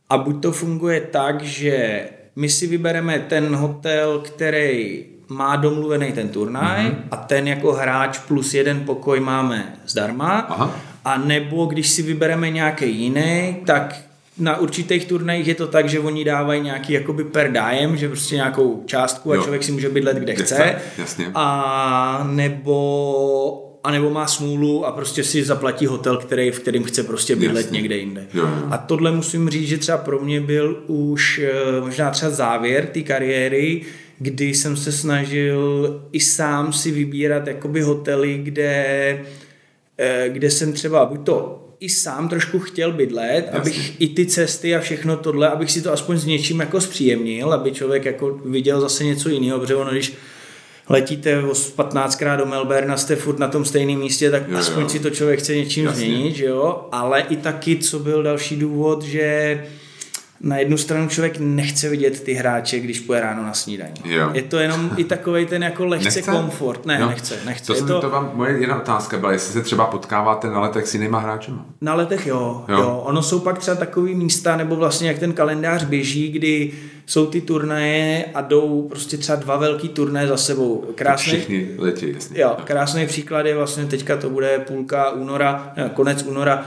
a 0.09 0.17
buď 0.17 0.41
to 0.41 0.51
funguje 0.51 1.01
tak, 1.01 1.43
že 1.43 2.07
my 2.35 2.49
si 2.49 2.67
vybereme 2.67 3.19
ten 3.19 3.55
hotel, 3.55 4.19
který 4.19 5.05
má 5.27 5.55
domluvený 5.55 6.11
ten 6.11 6.29
turnaj 6.29 6.85
mm-hmm. 6.85 6.95
a 7.11 7.15
ten 7.15 7.47
jako 7.47 7.73
hráč 7.73 8.19
plus 8.19 8.53
jeden 8.53 8.85
pokoj 8.85 9.19
máme 9.19 9.75
zdarma. 9.87 10.39
Aha. 10.39 10.75
A 11.05 11.17
nebo 11.17 11.65
když 11.65 11.89
si 11.89 12.01
vybereme 12.01 12.49
nějaký 12.49 12.95
jiný, 12.95 13.57
tak 13.65 13.95
na 14.37 14.59
určitých 14.59 15.05
turnajích 15.05 15.47
je 15.47 15.55
to 15.55 15.67
tak, 15.67 15.89
že 15.89 15.99
oni 15.99 16.25
dávají 16.25 16.61
nějaký 16.61 16.93
jakoby 16.93 17.23
per 17.23 17.51
dájem, 17.51 17.97
že 17.97 18.07
prostě 18.07 18.35
nějakou 18.35 18.83
částku 18.85 19.31
a 19.31 19.35
jo. 19.35 19.41
člověk 19.41 19.63
si 19.63 19.71
může 19.71 19.89
bydlet 19.89 20.17
kde, 20.17 20.33
kde 20.33 20.43
chce. 20.43 20.55
chce. 20.55 20.75
Jasně. 20.97 21.31
A 21.35 22.27
nebo 22.31 23.61
a 23.83 23.91
nebo 23.91 24.09
má 24.09 24.27
smůlu 24.27 24.85
a 24.85 24.91
prostě 24.91 25.23
si 25.23 25.43
zaplatí 25.43 25.85
hotel, 25.85 26.17
který, 26.17 26.51
v 26.51 26.59
kterým 26.59 26.83
chce 26.83 27.03
prostě 27.03 27.35
bydlet 27.35 27.65
Jasně. 27.65 27.77
někde 27.77 27.97
jinde. 27.97 28.27
Jo. 28.33 28.47
A 28.71 28.77
tohle 28.77 29.11
musím 29.11 29.49
říct, 29.49 29.67
že 29.67 29.77
třeba 29.77 29.97
pro 29.97 30.19
mě 30.19 30.41
byl 30.41 30.83
už 30.87 31.41
eh, 31.43 31.81
možná 31.81 32.11
třeba 32.11 32.31
závěr 32.31 32.85
té 32.85 33.01
kariéry, 33.01 33.81
kdy 34.19 34.53
jsem 34.53 34.77
se 34.77 34.91
snažil 34.91 36.01
i 36.11 36.19
sám 36.19 36.73
si 36.73 36.91
vybírat 36.91 37.47
jakoby 37.47 37.81
hotely, 37.81 38.37
kde, 38.43 38.73
eh, 39.97 40.29
kde 40.29 40.51
jsem 40.51 40.73
třeba 40.73 41.05
buď 41.05 41.25
to 41.25 41.64
i 41.85 41.89
sám 41.89 42.29
trošku 42.29 42.59
chtěl 42.59 42.91
bydlet, 42.91 43.45
Jasně. 43.45 43.59
abych 43.59 44.01
i 44.01 44.07
ty 44.07 44.25
cesty 44.25 44.75
a 44.75 44.79
všechno 44.79 45.17
tohle, 45.17 45.49
abych 45.49 45.71
si 45.71 45.81
to 45.81 45.93
aspoň 45.93 46.17
s 46.17 46.25
něčím 46.25 46.59
jako 46.59 46.81
zpříjemnil, 46.81 47.53
aby 47.53 47.71
člověk 47.71 48.05
jako 48.05 48.39
viděl 48.45 48.81
zase 48.81 49.03
něco 49.03 49.29
jiného, 49.29 49.59
protože 49.59 49.75
ono, 49.75 49.91
když 49.91 50.13
letíte 50.89 51.41
15krát 51.77 52.37
do 52.37 52.45
Melbourne 52.45 52.93
a 52.93 52.97
jste 52.97 53.15
furt 53.15 53.39
na 53.39 53.47
tom 53.47 53.65
stejném 53.65 53.99
místě, 53.99 54.31
tak 54.31 54.43
jo, 54.49 54.57
aspoň 54.57 54.83
jo. 54.83 54.89
si 54.89 54.99
to 54.99 55.09
člověk 55.09 55.39
chce 55.39 55.55
něčím 55.55 55.85
Jasně. 55.85 56.05
změnit, 56.05 56.35
že 56.35 56.45
jo? 56.45 56.87
Ale 56.91 57.21
i 57.21 57.35
taky, 57.35 57.77
co 57.77 57.99
byl 57.99 58.23
další 58.23 58.55
důvod, 58.55 59.03
že 59.03 59.63
na 60.41 60.57
jednu 60.57 60.77
stranu 60.77 61.07
člověk 61.07 61.39
nechce 61.39 61.89
vidět 61.89 62.23
ty 62.23 62.33
hráče, 62.33 62.79
když 62.79 62.99
půjde 62.99 63.21
ráno 63.21 63.43
na 63.43 63.53
snídaní. 63.53 63.93
Jo. 64.05 64.29
Je 64.33 64.41
to 64.41 64.57
jenom 64.57 64.91
i 64.97 65.03
takový 65.03 65.45
ten 65.45 65.63
jako 65.63 65.85
lehce 65.85 66.05
nechce? 66.05 66.31
komfort. 66.31 66.85
Ne, 66.85 66.97
jo. 67.01 67.09
nechce, 67.09 67.39
nechce. 67.45 67.67
To, 67.67 67.75
jsem, 67.75 67.87
to... 67.87 68.01
to 68.01 68.09
vám, 68.09 68.31
moje 68.33 68.59
jedna 68.59 68.77
otázka 68.77 69.17
byla, 69.17 69.31
jestli 69.31 69.53
se 69.53 69.61
třeba 69.61 69.85
potkáváte 69.85 70.47
na 70.47 70.59
letech 70.59 70.87
s 70.87 70.93
jinýma 70.93 71.19
hráči. 71.19 71.51
Na 71.81 71.93
letech 71.93 72.27
jo, 72.27 72.65
jo. 72.67 72.77
jo. 72.77 73.01
Ono 73.05 73.21
jsou 73.23 73.39
pak 73.39 73.57
třeba 73.59 73.77
takový 73.77 74.15
místa, 74.15 74.57
nebo 74.57 74.75
vlastně 74.75 75.07
jak 75.07 75.19
ten 75.19 75.33
kalendář 75.33 75.83
běží, 75.83 76.31
kdy 76.31 76.71
jsou 77.05 77.25
ty 77.25 77.41
turnaje 77.41 78.25
a 78.33 78.41
jdou 78.41 78.87
prostě 78.89 79.17
třeba 79.17 79.35
dva 79.35 79.57
velký 79.57 79.89
turnaje 79.89 80.27
za 80.27 80.37
sebou. 80.37 80.85
Krásný, 80.95 81.33
všichni 81.33 81.67
letí, 81.77 82.13
jasně. 82.13 82.41
Jo, 82.41 82.57
krásný 82.63 83.07
příklad 83.07 83.45
je 83.45 83.55
vlastně 83.55 83.85
teďka 83.85 84.17
to 84.17 84.29
bude 84.29 84.59
půlka 84.59 85.11
února, 85.11 85.73
ne, 85.77 85.91
konec 85.93 86.23
února, 86.23 86.65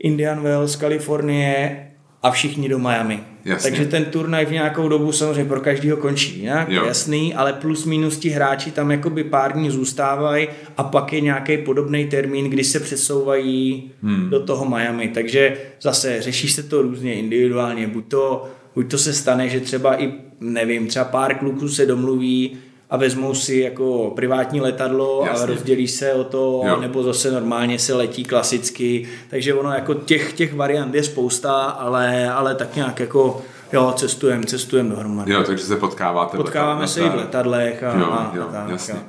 Indian 0.00 0.42
Wells, 0.42 0.76
Kalifornie 0.76 1.87
a 2.22 2.30
všichni 2.30 2.68
do 2.68 2.78
Miami. 2.78 3.20
Jasně. 3.44 3.70
Takže 3.70 3.86
ten 3.86 4.04
turnaj 4.04 4.46
v 4.46 4.52
nějakou 4.52 4.88
dobu 4.88 5.12
samozřejmě 5.12 5.44
pro 5.44 5.60
každého 5.60 5.96
končí 5.96 6.40
jinak, 6.40 6.68
jo. 6.68 6.84
jasný, 6.86 7.34
ale 7.34 7.52
plus 7.52 7.84
minus 7.84 8.18
ti 8.18 8.28
hráči 8.28 8.70
tam 8.70 8.90
jakoby 8.90 9.24
pár 9.24 9.52
dní 9.52 9.70
zůstávají 9.70 10.48
a 10.76 10.82
pak 10.82 11.12
je 11.12 11.20
nějaký 11.20 11.58
podobný 11.58 12.06
termín, 12.06 12.50
kdy 12.50 12.64
se 12.64 12.80
přesouvají 12.80 13.90
hmm. 14.02 14.30
do 14.30 14.40
toho 14.40 14.64
Miami. 14.64 15.08
Takže 15.08 15.56
zase 15.80 16.22
řeší 16.22 16.48
se 16.48 16.62
to 16.62 16.82
různě 16.82 17.14
individuálně. 17.14 17.86
Buď 17.86 18.08
to, 18.08 18.50
buď 18.74 18.90
to 18.90 18.98
se 18.98 19.12
stane, 19.12 19.48
že 19.48 19.60
třeba 19.60 20.02
i, 20.02 20.12
nevím, 20.40 20.86
třeba 20.86 21.04
pár 21.04 21.34
kluků 21.34 21.68
se 21.68 21.86
domluví, 21.86 22.58
a 22.90 22.96
vezmou 22.96 23.34
si 23.34 23.56
jako 23.56 24.12
privátní 24.16 24.60
letadlo 24.60 25.22
Jasně. 25.26 25.42
a 25.42 25.46
rozdělí 25.46 25.88
se 25.88 26.12
o 26.12 26.24
to, 26.24 26.62
jo. 26.66 26.80
nebo 26.80 27.02
zase 27.02 27.30
normálně 27.30 27.78
se 27.78 27.94
letí 27.94 28.24
klasicky, 28.24 29.08
takže 29.30 29.54
ono 29.54 29.72
jako 29.72 29.94
těch, 29.94 30.32
těch 30.32 30.54
variant 30.54 30.94
je 30.94 31.02
spousta, 31.02 31.54
ale, 31.54 32.30
ale 32.30 32.54
tak 32.54 32.76
nějak 32.76 33.00
jako 33.00 33.42
jo, 33.72 33.92
cestujeme, 33.96 34.46
cestujeme 34.46 34.90
dohromady. 34.90 35.32
Jo, 35.32 35.42
takže 35.42 35.64
se 35.64 35.76
potkáváte. 35.76 36.36
Potkáváme 36.36 36.88
se 36.88 37.00
i 37.00 37.08
v 37.08 37.14
letadlech 37.14 37.82
a, 37.82 37.98
jo, 37.98 38.06
a, 38.12 38.32
jo, 38.36 38.48
tak, 38.52 38.68
jasně. 38.68 38.94
Jo. 38.94 39.00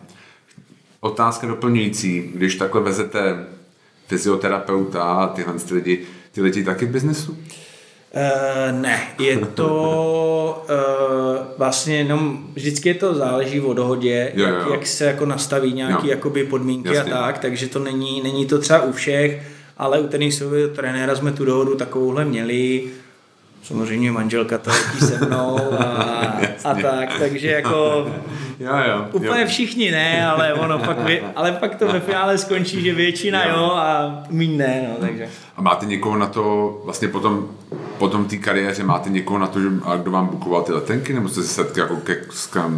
Otázka 0.99 1.47
doplňující, 1.47 2.31
když 2.35 2.55
takhle 2.55 2.81
vezete 2.81 3.45
fyzioterapeuta 4.07 5.03
a 5.03 5.27
tyhle 5.27 5.53
ty 5.53 5.73
lidi, 5.73 6.05
ty 6.31 6.41
lidi 6.41 6.63
taky 6.63 6.85
v 6.85 6.89
biznesu? 6.89 7.31
Uh, 7.31 7.37
ne, 8.71 9.01
je 9.19 9.37
to 9.37 10.65
uh, 10.69 11.57
vlastně 11.57 11.97
jenom, 11.97 12.45
vždycky 12.53 12.89
je 12.89 12.95
to 12.95 13.15
záleží 13.15 13.61
o 13.61 13.73
dohodě, 13.73 14.31
jo, 14.35 14.47
jo. 14.47 14.55
Jak, 14.55 14.67
jak 14.71 14.87
se 14.87 15.05
jako 15.05 15.25
nastaví 15.25 15.73
nějaké 15.73 16.07
jakoby 16.07 16.43
podmínky 16.43 16.95
Jasně. 16.95 17.13
a 17.13 17.21
tak, 17.21 17.37
takže 17.37 17.67
to 17.67 17.79
není, 17.79 18.21
není 18.23 18.45
to 18.45 18.59
třeba 18.59 18.81
u 18.81 18.91
všech, 18.91 19.47
ale 19.77 19.99
u 19.99 20.07
tenisového 20.07 20.69
trenéra 20.69 21.15
jsme 21.15 21.31
tu 21.31 21.45
dohodu 21.45 21.75
takovouhle 21.75 22.25
měli, 22.25 22.83
samozřejmě 23.63 24.11
manželka 24.11 24.57
to 24.57 24.69
letí 24.69 24.99
se 24.99 25.25
mnou 25.25 25.59
a, 25.79 25.83
a 26.63 26.73
tak, 26.73 27.19
takže 27.19 27.51
jako 27.51 28.07
jo, 28.59 28.71
jo, 28.87 29.05
úplně 29.11 29.41
jo. 29.41 29.47
všichni 29.47 29.91
ne, 29.91 30.27
ale 30.27 30.53
ono 30.53 30.79
pak, 30.79 30.99
vy, 30.99 31.23
ale 31.35 31.51
pak 31.51 31.75
to 31.75 31.87
ve 31.87 31.99
finále 31.99 32.37
skončí, 32.37 32.81
že 32.81 32.93
většina 32.93 33.45
jo, 33.45 33.55
jo 33.57 33.71
a 33.75 34.17
míň 34.29 34.57
ne, 34.57 34.87
no, 34.89 35.07
takže. 35.07 35.29
A 35.55 35.61
máte 35.61 35.85
někoho 35.85 36.17
na 36.17 36.27
to, 36.27 36.81
vlastně 36.85 37.07
potom, 37.07 37.49
potom 37.99 38.25
té 38.25 38.37
kariéře 38.37 38.83
máte 38.83 39.09
někoho 39.09 39.39
na 39.39 39.47
to, 39.47 39.61
že, 39.61 39.67
a 39.83 39.97
kdo 39.97 40.11
vám 40.11 40.27
bukoval 40.27 40.61
ty 40.61 40.73
letenky, 40.73 41.13
nebo 41.13 41.29
jste 41.29 41.41
se 41.41 41.47
setkali 41.47 41.79
jako 41.79 41.95
ke 41.95 42.17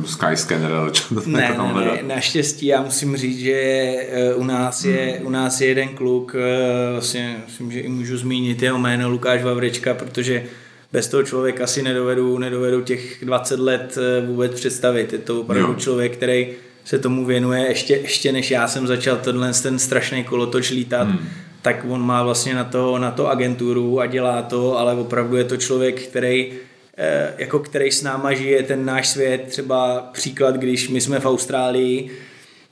Skyscanner, 0.05 0.71
ale 0.71 0.91
čo 0.91 1.15
to 1.15 1.21
ne, 1.25 1.57
ne, 1.75 1.85
ne, 1.85 2.03
naštěstí 2.15 2.65
já 2.65 2.81
musím 2.81 3.17
říct, 3.17 3.39
že 3.39 3.51
eh, 3.51 4.33
u 4.33 4.43
nás 4.43 4.85
je, 4.85 5.15
hmm. 5.17 5.27
u 5.27 5.29
nás 5.29 5.61
je 5.61 5.67
jeden 5.67 5.89
kluk, 5.89 6.35
eh, 6.35 6.91
vlastně 6.91 7.43
myslím, 7.45 7.71
že 7.71 7.79
i 7.79 7.89
můžu 7.89 8.17
zmínit 8.17 8.61
jeho 8.61 8.77
jméno 8.77 9.09
Lukáš 9.09 9.43
Vavrečka, 9.43 9.93
protože 9.93 10.43
bez 10.91 11.07
toho 11.07 11.23
člověka 11.23 11.67
si 11.67 11.83
nedovedu, 11.83 12.37
nedovedu 12.37 12.81
těch 12.81 13.25
20 13.25 13.59
let 13.59 13.97
eh, 13.97 14.27
vůbec 14.27 14.51
představit. 14.51 15.13
Je 15.13 15.19
to 15.19 15.41
opravdu 15.41 15.73
jo. 15.73 15.79
člověk, 15.79 16.17
který 16.17 16.47
se 16.85 16.99
tomu 16.99 17.25
věnuje 17.25 17.67
ještě, 17.67 17.95
ještě 17.95 18.31
než 18.31 18.51
já 18.51 18.67
jsem 18.67 18.87
začal 18.87 19.17
tenhle 19.17 19.53
ten 19.53 19.79
strašný 19.79 20.23
kolotoč 20.23 20.69
lítat, 20.69 21.07
hmm. 21.07 21.19
Tak 21.61 21.85
on 21.89 22.01
má 22.01 22.23
vlastně 22.23 22.55
na 22.55 22.63
to, 22.63 22.97
na 22.97 23.11
to 23.11 23.29
agenturu 23.29 23.99
a 23.99 24.05
dělá 24.05 24.41
to, 24.41 24.77
ale 24.77 24.95
opravdu 24.95 25.37
je 25.37 25.43
to 25.43 25.57
člověk, 25.57 26.01
který 26.01 26.53
eh, 26.97 27.33
jako 27.37 27.59
který 27.59 27.91
s 27.91 28.01
náma 28.01 28.33
žije 28.33 28.63
ten 28.63 28.85
náš 28.85 29.07
svět, 29.07 29.45
třeba 29.47 30.09
příklad, 30.13 30.55
když 30.55 30.89
my 30.89 31.01
jsme 31.01 31.19
v 31.19 31.25
Austrálii, 31.25 32.11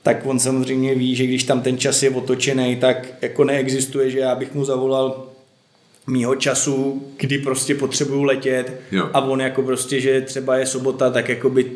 tak 0.02 0.26
on 0.26 0.38
samozřejmě 0.38 0.94
ví, 0.94 1.16
že 1.16 1.26
když 1.26 1.44
tam 1.44 1.60
ten 1.60 1.78
čas 1.78 2.02
je 2.02 2.10
otočený, 2.10 2.76
tak 2.76 3.06
jako 3.22 3.44
neexistuje, 3.44 4.10
že 4.10 4.18
já 4.18 4.34
bych 4.34 4.54
mu 4.54 4.64
zavolal 4.64 5.26
mýho 6.06 6.34
času, 6.34 7.06
kdy 7.16 7.38
prostě 7.38 7.74
potřebuju 7.74 8.22
letět 8.22 8.80
jo. 8.92 9.10
a 9.12 9.20
on 9.20 9.40
jako 9.40 9.62
prostě, 9.62 10.00
že 10.00 10.20
třeba 10.20 10.56
je 10.56 10.66
sobota, 10.66 11.10
tak 11.10 11.28
jako 11.28 11.50
by 11.50 11.72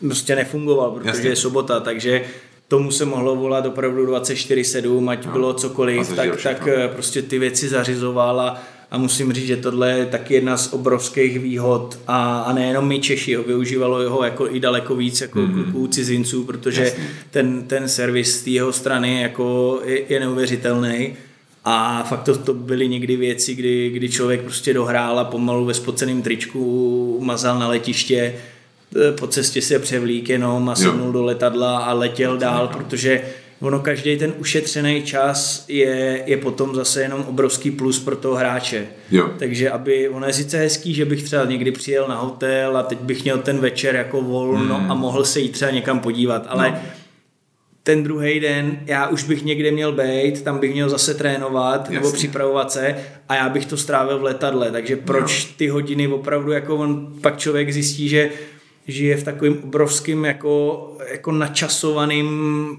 prostě 0.00 0.36
nefungoval, 0.36 0.90
protože 0.90 1.08
Jasně. 1.08 1.28
je 1.28 1.36
sobota, 1.36 1.80
takže 1.80 2.24
tomu 2.68 2.90
se 2.90 3.04
mohlo 3.04 3.36
volat 3.36 3.66
opravdu 3.66 4.06
24-7, 4.06 5.10
ať 5.10 5.26
no. 5.26 5.32
bylo 5.32 5.54
cokoliv, 5.54 6.16
tak, 6.16 6.42
tak 6.42 6.68
eh, 6.68 6.88
prostě 6.88 7.22
ty 7.22 7.38
věci 7.38 7.68
zařizoval 7.68 8.40
a, 8.40 8.62
musím 8.96 9.32
říct, 9.32 9.46
že 9.46 9.56
tohle 9.56 9.90
je 9.90 10.06
taky 10.06 10.34
jedna 10.34 10.56
z 10.56 10.72
obrovských 10.72 11.38
výhod 11.38 11.98
a, 12.06 12.40
a 12.40 12.52
nejenom 12.52 12.88
my 12.88 13.00
Češi 13.00 13.34
ho 13.34 13.42
využívalo 13.42 14.02
jeho 14.02 14.24
jako 14.24 14.50
i 14.50 14.60
daleko 14.60 14.96
víc 14.96 15.20
jako 15.20 15.38
mm-hmm. 15.38 15.62
kluků 15.64 15.86
cizinců, 15.86 16.44
protože 16.44 16.92
ten, 17.30 17.62
ten 17.62 17.88
servis 17.88 18.42
z 18.42 18.46
jeho 18.46 18.72
strany 18.72 19.22
jako 19.22 19.80
je, 19.84 20.02
je 20.08 20.20
neuvěřitelný 20.20 21.16
a 21.64 22.02
fakt 22.02 22.22
to, 22.22 22.38
to 22.38 22.54
byly 22.54 22.88
někdy 22.88 23.16
věci, 23.16 23.54
kdy, 23.54 23.90
kdy 23.90 24.08
člověk 24.08 24.40
prostě 24.40 24.74
dohrál 24.74 25.18
a 25.18 25.24
pomalu 25.24 25.64
ve 25.64 25.74
spoceném 25.74 26.22
tričku 26.22 27.18
mazal 27.22 27.58
na 27.58 27.68
letiště, 27.68 28.34
po 29.18 29.26
cestě 29.26 29.62
se 29.62 29.78
převlík 29.78 30.28
jenom 30.28 30.68
a 30.68 30.74
sednul 30.74 31.12
do 31.12 31.24
letadla 31.24 31.78
a 31.78 31.92
letěl 31.92 32.36
dál, 32.36 32.68
protože 32.68 33.22
ono 33.60 33.80
každý 33.80 34.16
ten 34.16 34.32
ušetřený 34.38 35.02
čas 35.02 35.64
je, 35.68 36.22
je 36.26 36.36
potom 36.36 36.74
zase 36.74 37.02
jenom 37.02 37.24
obrovský 37.28 37.70
plus 37.70 37.98
pro 37.98 38.16
toho 38.16 38.34
hráče. 38.34 38.86
Jo. 39.10 39.30
Takže 39.38 39.70
aby, 39.70 40.08
ono 40.08 40.26
je 40.26 40.32
sice 40.32 40.58
hezký, 40.58 40.94
že 40.94 41.04
bych 41.04 41.22
třeba 41.22 41.44
někdy 41.44 41.72
přijel 41.72 42.08
na 42.08 42.16
hotel 42.20 42.76
a 42.76 42.82
teď 42.82 42.98
bych 42.98 43.24
měl 43.24 43.38
ten 43.38 43.58
večer 43.58 43.94
jako 43.94 44.22
volno 44.22 44.78
hmm. 44.78 44.90
a 44.90 44.94
mohl 44.94 45.24
se 45.24 45.40
jít 45.40 45.52
třeba 45.52 45.70
někam 45.70 46.00
podívat, 46.00 46.46
ale 46.48 46.70
no 46.70 46.78
ten 47.86 48.02
druhý 48.02 48.40
den 48.40 48.80
já 48.86 49.08
už 49.08 49.24
bych 49.24 49.44
někde 49.44 49.70
měl 49.70 49.92
být, 49.92 50.42
tam 50.42 50.58
bych 50.58 50.72
měl 50.72 50.88
zase 50.88 51.14
trénovat 51.14 51.80
Jasně. 51.80 51.94
nebo 51.94 52.12
připravovat 52.12 52.72
se 52.72 52.96
a 53.28 53.34
já 53.34 53.48
bych 53.48 53.66
to 53.66 53.76
strávil 53.76 54.18
v 54.18 54.22
letadle, 54.22 54.70
takže 54.70 54.96
proč 54.96 55.46
no. 55.46 55.52
ty 55.56 55.68
hodiny 55.68 56.08
opravdu, 56.08 56.52
jako 56.52 56.76
on 56.76 57.12
pak 57.20 57.38
člověk 57.38 57.72
zjistí, 57.72 58.08
že 58.08 58.30
žije 58.88 59.16
v 59.16 59.22
takovém 59.22 59.56
obrovském 59.64 60.24
jako, 60.24 60.96
jako 61.12 61.32
načasovaném 61.32 62.28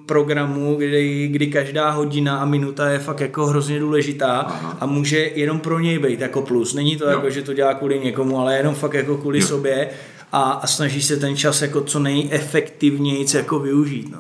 programu, 0.06 0.76
kdy, 0.76 1.28
kdy 1.28 1.48
každá 1.48 1.90
hodina 1.90 2.40
a 2.40 2.46
minuta 2.46 2.90
je 2.90 3.00
fakt 3.00 3.20
jako 3.20 3.46
hrozně 3.46 3.80
důležitá 3.80 4.40
Aha. 4.40 4.78
a 4.80 4.86
může 4.86 5.18
jenom 5.18 5.60
pro 5.60 5.80
něj 5.80 6.00
být 6.00 6.22
jako 6.22 6.42
plus. 6.42 6.74
Není 6.74 6.98
to 6.98 7.06
no. 7.06 7.12
jako, 7.12 7.30
že 7.30 7.42
to 7.42 7.54
dělá 7.54 7.74
kvůli 7.74 8.00
někomu, 8.00 8.40
ale 8.40 8.58
jenom 8.58 8.76
fakt 8.76 8.94
jako 8.94 9.18
kvůli 9.18 9.40
no. 9.40 9.48
sobě 9.48 9.90
a, 10.32 10.42
a 10.42 10.68
snaží 10.68 11.02
se 11.02 11.18
ten 11.18 11.36
čas 11.36 11.62
jako 11.62 11.82
co 11.82 12.00
nejefektivněji 12.00 13.26
jako 13.34 13.60
využít. 13.60 14.12
No. 14.12 14.20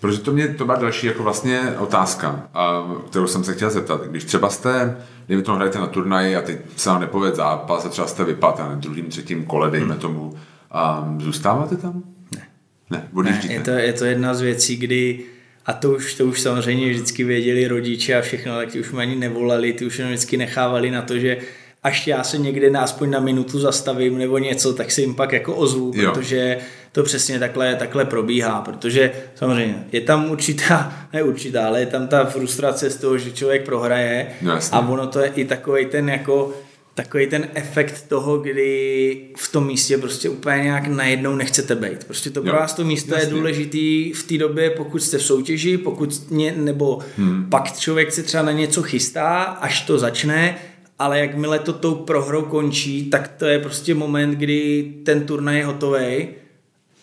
Protože 0.00 0.18
to 0.18 0.32
mě, 0.32 0.48
to 0.48 0.64
byla 0.64 0.78
další 0.78 1.06
jako 1.06 1.22
vlastně 1.22 1.74
otázka, 1.78 2.48
a, 2.54 2.84
kterou 3.10 3.26
jsem 3.26 3.44
se 3.44 3.54
chtěl 3.54 3.70
zeptat. 3.70 4.06
Když 4.06 4.24
třeba 4.24 4.50
jste, 4.50 4.96
dejme 5.28 5.42
tomu, 5.42 5.56
hrajete 5.56 5.78
na 5.78 5.86
turnaji 5.86 6.36
a 6.36 6.42
teď 6.42 6.58
se 6.76 6.90
vám 6.90 7.00
nepoved 7.00 7.34
zápas 7.34 7.86
a 7.86 7.88
třeba 7.88 8.06
jste 8.06 8.24
vypad 8.24 8.58
na 8.58 8.74
druhým, 8.74 9.06
třetím 9.06 9.44
kole, 9.44 9.70
dejme 9.70 9.94
hmm. 9.94 10.32
A 10.74 11.14
zůstáváte 11.18 11.76
tam? 11.76 12.02
Ne. 12.34 12.48
Ne, 12.90 13.08
ne 13.22 13.40
je, 13.48 13.60
to, 13.60 13.70
je 13.70 13.92
to 13.92 14.04
jedna 14.04 14.34
z 14.34 14.40
věcí, 14.40 14.76
kdy 14.76 15.20
a 15.66 15.72
to 15.72 15.90
už, 15.90 16.14
to 16.14 16.26
už 16.26 16.40
samozřejmě 16.40 16.90
vždycky 16.90 17.24
věděli 17.24 17.68
rodiče 17.68 18.18
a 18.18 18.20
všechno, 18.20 18.56
tak 18.56 18.68
ti 18.68 18.80
už 18.80 18.92
mi 18.92 18.98
ani 18.98 19.16
nevolali, 19.16 19.72
ty 19.72 19.86
už 19.86 19.98
jenom 19.98 20.12
vždycky 20.12 20.36
nechávali 20.36 20.90
na 20.90 21.02
to, 21.02 21.18
že 21.18 21.36
až 21.82 22.06
já 22.06 22.24
se 22.24 22.38
někde 22.38 22.70
aspoň 22.70 23.10
na 23.10 23.20
minutu 23.20 23.58
zastavím 23.58 24.18
nebo 24.18 24.38
něco, 24.38 24.72
tak 24.72 24.90
se 24.90 25.00
jim 25.00 25.14
pak 25.14 25.32
jako 25.32 25.54
ozvu, 25.54 25.92
jo. 25.94 26.12
protože 26.12 26.58
to 26.92 27.02
přesně 27.02 27.38
takhle, 27.38 27.74
takhle 27.76 28.04
probíhá, 28.04 28.60
protože 28.60 29.12
samozřejmě 29.34 29.84
je 29.92 30.00
tam 30.00 30.30
určitá, 30.30 30.92
ne 31.12 31.22
určitá, 31.22 31.66
ale 31.66 31.80
je 31.80 31.86
tam 31.86 32.08
ta 32.08 32.24
frustrace 32.24 32.90
z 32.90 32.96
toho, 32.96 33.18
že 33.18 33.32
člověk 33.32 33.64
prohraje 33.64 34.26
Jasně. 34.42 34.78
a 34.78 34.88
ono 34.88 35.06
to 35.06 35.20
je 35.20 35.32
i 35.34 35.44
takový 35.44 35.86
ten 35.86 36.08
jako 36.08 36.54
takový 36.94 37.26
ten 37.26 37.48
efekt 37.54 38.08
toho, 38.08 38.38
kdy 38.38 39.20
v 39.36 39.52
tom 39.52 39.66
místě 39.66 39.98
prostě 39.98 40.28
úplně 40.28 40.62
nějak 40.62 40.86
najednou 40.86 41.36
nechcete 41.36 41.74
být. 41.74 42.04
Prostě 42.04 42.30
to 42.30 42.42
pro 42.42 42.52
vás 42.52 42.74
to 42.74 42.84
místo 42.84 43.14
Jasně. 43.14 43.28
je 43.28 43.34
důležitý 43.34 44.12
v 44.12 44.22
té 44.22 44.38
době, 44.38 44.70
pokud 44.70 45.02
jste 45.02 45.18
v 45.18 45.22
soutěži, 45.22 45.78
pokud 45.78 46.30
ně, 46.30 46.54
nebo 46.56 46.98
hmm. 47.16 47.46
pak 47.50 47.78
člověk 47.78 48.12
se 48.12 48.22
třeba 48.22 48.42
na 48.42 48.52
něco 48.52 48.82
chystá, 48.82 49.42
až 49.42 49.80
to 49.80 49.98
začne, 49.98 50.58
ale 50.98 51.18
jakmile 51.18 51.58
to 51.58 51.72
tou 51.72 51.94
prohrou 51.94 52.42
končí, 52.42 53.10
tak 53.10 53.28
to 53.28 53.46
je 53.46 53.58
prostě 53.58 53.94
moment, 53.94 54.30
kdy 54.30 54.92
ten 55.04 55.26
turnaj 55.26 55.58
je 55.58 55.64
hotový 55.64 56.28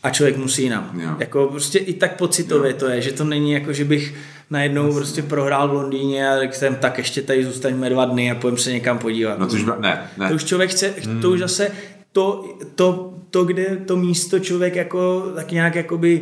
a 0.04 0.10
člověk 0.10 0.38
musí 0.38 0.64
jinam. 0.64 1.00
Jo. 1.04 1.16
Jako 1.20 1.48
prostě 1.48 1.80
i 1.80 1.94
tak 1.94 2.18
pocitově 2.18 2.72
jo. 2.72 2.78
to 2.80 2.88
je, 2.88 3.02
že 3.02 3.12
to 3.12 3.24
není 3.24 3.52
jako, 3.52 3.74
že 3.74 3.86
bych 3.86 4.16
najednou 4.52 4.86
Jasně. 4.86 5.00
prostě 5.00 5.22
prohrál 5.22 5.68
v 5.68 5.74
Londýně 5.74 6.30
a 6.30 6.40
řekl 6.40 6.54
jsem, 6.54 6.76
tak 6.76 6.98
ještě 6.98 7.22
tady 7.22 7.46
zůstaňme 7.46 7.90
dva 7.90 8.06
dny 8.06 8.32
a 8.32 8.36
půjdeme 8.36 8.58
se 8.58 8.72
někam 8.72 8.98
podívat. 8.98 9.40
No 9.40 9.48
to 9.48 9.54
už, 9.54 9.66
ne, 9.80 10.10
ne. 10.18 10.30
To 10.30 10.36
už 10.36 10.44
člověk 10.44 10.72
chce, 10.72 10.94
hmm. 11.06 11.22
to 11.22 11.30
už 11.30 11.40
zase, 11.40 11.72
to, 12.12 12.56
to, 12.76 13.14
to, 13.30 13.44
kde 13.44 13.78
to 13.86 13.98
místo 13.98 14.40
člověk 14.40 14.76
jako 14.76 15.32
tak 15.36 15.52
nějak 15.52 15.76
jakoby 15.76 16.22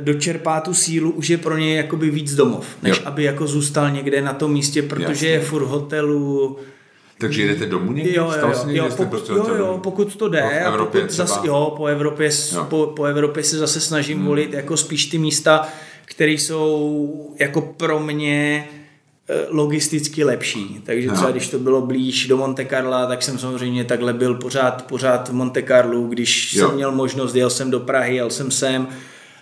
dočerpá 0.00 0.60
tu 0.60 0.74
sílu, 0.74 1.10
už 1.10 1.28
je 1.28 1.38
pro 1.38 1.56
něj 1.56 1.76
jakoby 1.76 2.10
víc 2.10 2.34
domov, 2.34 2.66
než 2.82 2.96
jo. 2.98 3.02
aby 3.04 3.24
jako 3.24 3.46
zůstal 3.46 3.90
někde 3.90 4.22
na 4.22 4.32
tom 4.32 4.52
místě, 4.52 4.82
protože 4.82 5.10
Jasně. 5.10 5.28
je 5.28 5.40
furt 5.40 5.64
hotelu, 5.64 6.58
takže 7.18 7.42
jedete 7.42 7.66
domů 7.66 7.92
někdy? 7.92 8.14
Jo, 8.14 8.32
jo, 8.40 8.48
jo, 8.48 8.64
jo, 8.66 8.84
pokud, 8.88 9.08
prostě 9.08 9.32
jo, 9.32 9.54
jo, 9.58 9.80
pokud 9.82 10.16
to 10.16 10.28
jde. 10.28 10.42
V 10.42 10.66
Evropě 10.66 11.00
pokud 11.00 11.14
zase, 11.14 11.40
jo, 11.46 11.74
po 11.76 11.86
Evropě, 11.86 12.30
jo. 12.54 12.66
Po, 12.70 12.92
po 12.96 13.04
Evropě 13.04 13.42
se 13.42 13.58
zase 13.58 13.80
snažím 13.80 14.18
hmm. 14.18 14.26
volit 14.26 14.52
jako 14.52 14.76
spíš 14.76 15.06
ty 15.06 15.18
místa, 15.18 15.68
které 16.04 16.32
jsou 16.32 17.34
jako 17.38 17.60
pro 17.60 18.00
mě 18.00 18.68
eh, 19.28 19.46
logisticky 19.48 20.24
lepší. 20.24 20.80
Takže 20.84 21.10
třeba 21.10 21.30
když 21.30 21.48
to 21.48 21.58
bylo 21.58 21.80
blíž 21.80 22.26
do 22.26 22.36
Monte 22.36 22.64
Carla, 22.64 23.06
tak 23.06 23.22
jsem 23.22 23.38
samozřejmě 23.38 23.84
takhle 23.84 24.12
byl 24.12 24.34
pořád, 24.34 24.86
pořád 24.86 25.28
v 25.28 25.32
Monte 25.32 25.62
Carlu, 25.62 26.06
když 26.06 26.54
jo. 26.54 26.66
jsem 26.66 26.76
měl 26.76 26.92
možnost, 26.92 27.34
jel 27.34 27.50
jsem 27.50 27.70
do 27.70 27.80
Prahy, 27.80 28.16
jel 28.16 28.30
jsem 28.30 28.50
sem, 28.50 28.88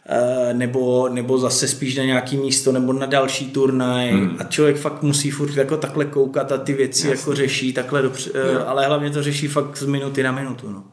Eh, 0.08 0.54
nebo, 0.54 1.08
nebo 1.08 1.38
zase 1.38 1.68
spíš 1.68 1.96
na 1.96 2.04
nějaký 2.04 2.36
místo 2.36 2.72
nebo 2.72 2.92
na 2.92 3.06
další 3.06 3.50
turnaj 3.50 4.10
hmm. 4.10 4.36
a 4.38 4.44
člověk 4.44 4.76
fakt 4.76 5.02
musí 5.02 5.30
furt 5.30 5.56
jako 5.56 5.76
takhle 5.76 6.04
koukat 6.04 6.52
a 6.52 6.58
ty 6.58 6.72
věci 6.72 7.08
Jasně. 7.08 7.20
jako 7.20 7.34
řeší 7.34 7.72
takhle 7.72 8.02
dobře, 8.02 8.30
eh, 8.34 8.52
jo. 8.52 8.64
ale 8.66 8.86
hlavně 8.86 9.10
to 9.10 9.22
řeší 9.22 9.48
fakt 9.48 9.76
z 9.76 9.86
minuty 9.86 10.22
na 10.22 10.32
minutu. 10.32 10.70
No. 10.70 10.84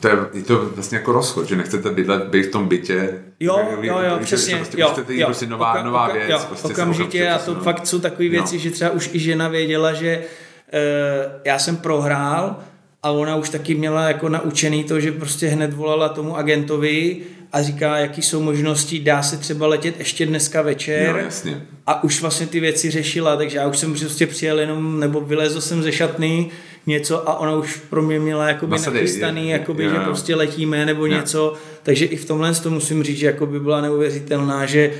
To 0.00 0.08
je, 0.08 0.16
je 0.32 0.42
to 0.42 0.70
vlastně 0.74 0.98
jako 0.98 1.12
rozchod, 1.12 1.48
že 1.48 1.56
nechcete 1.56 1.90
bydlet, 1.90 2.22
být 2.22 2.42
v 2.42 2.50
tom 2.50 2.68
bytě. 2.68 3.22
Jo, 3.40 3.58
jo, 3.70 3.78
jo, 3.82 3.98
jo 3.98 4.18
přesně. 4.22 4.56
Prostě 4.56 4.80
jo, 4.80 4.88
chcete 4.92 5.16
jo, 5.16 5.26
prostě 5.26 5.46
nová, 5.46 5.72
oka, 5.72 5.82
nová 5.82 6.12
věc. 6.12 6.30
Jo, 6.30 6.40
prostě 6.48 6.68
okamžitě 6.68 7.30
a 7.30 7.38
to 7.38 7.54
no. 7.54 7.60
fakt 7.60 7.86
jsou 7.86 7.98
takové 7.98 8.28
věci, 8.28 8.54
no. 8.54 8.60
že 8.60 8.70
třeba 8.70 8.90
už 8.90 9.10
i 9.12 9.18
žena 9.18 9.48
věděla, 9.48 9.92
že 9.92 10.18
uh, 10.18 11.40
já 11.44 11.58
jsem 11.58 11.76
prohrál 11.76 12.56
a 13.02 13.10
ona 13.10 13.36
už 13.36 13.48
taky 13.48 13.74
měla 13.74 14.08
jako 14.08 14.28
naučený 14.28 14.84
to, 14.84 15.00
že 15.00 15.12
prostě 15.12 15.48
hned 15.48 15.72
volala 15.72 16.08
tomu 16.08 16.36
agentovi 16.36 17.22
a 17.52 17.62
říká, 17.62 17.98
jaký 17.98 18.22
jsou 18.22 18.42
možnosti, 18.42 19.00
dá 19.00 19.22
se 19.22 19.36
třeba 19.36 19.66
letět 19.66 19.98
ještě 19.98 20.26
dneska 20.26 20.62
večer. 20.62 21.08
Jo, 21.08 21.16
jasně. 21.16 21.62
A 21.86 22.04
už 22.04 22.20
vlastně 22.20 22.46
ty 22.46 22.60
věci 22.60 22.90
řešila, 22.90 23.36
takže 23.36 23.58
já 23.58 23.66
už 23.68 23.78
jsem 23.78 23.94
prostě 23.94 24.26
přijel 24.26 24.60
jenom, 24.60 25.00
nebo 25.00 25.20
vylezl 25.20 25.60
jsem 25.60 25.82
ze 25.82 25.92
šatny, 25.92 26.50
něco 26.86 27.28
a 27.28 27.38
ona 27.38 27.56
už 27.56 27.76
pro 27.76 28.02
mě 28.02 28.20
měla 28.20 28.48
jakoby 28.48 28.70
Masady, 28.70 28.94
nachystaný, 28.94 29.48
je, 29.48 29.52
jakoby, 29.52 29.84
je, 29.84 29.90
že 29.90 29.96
prostě 29.96 30.34
letíme 30.34 30.86
nebo 30.86 31.06
je. 31.06 31.14
něco, 31.14 31.54
takže 31.82 32.04
i 32.04 32.16
v 32.16 32.24
tomhle 32.24 32.54
to 32.54 32.70
musím 32.70 33.02
říct, 33.02 33.18
že 33.18 33.26
jakoby 33.26 33.60
byla 33.60 33.80
neuvěřitelná, 33.80 34.66
že 34.66 34.92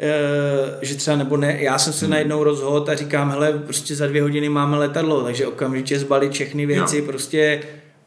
eh, 0.00 0.78
že 0.82 0.94
třeba 0.94 1.16
nebo 1.16 1.36
ne, 1.36 1.56
já 1.60 1.78
jsem 1.78 1.92
se 1.92 2.04
hmm. 2.04 2.10
najednou 2.10 2.44
rozhodl 2.44 2.90
a 2.90 2.94
říkám, 2.94 3.30
hele, 3.30 3.52
prostě 3.52 3.94
za 3.94 4.06
dvě 4.06 4.22
hodiny 4.22 4.48
máme 4.48 4.78
letadlo, 4.78 5.22
takže 5.22 5.46
okamžitě 5.46 5.98
zbalit 5.98 6.32
všechny 6.32 6.66
věci, 6.66 6.98
jo. 6.98 7.04
prostě 7.06 7.62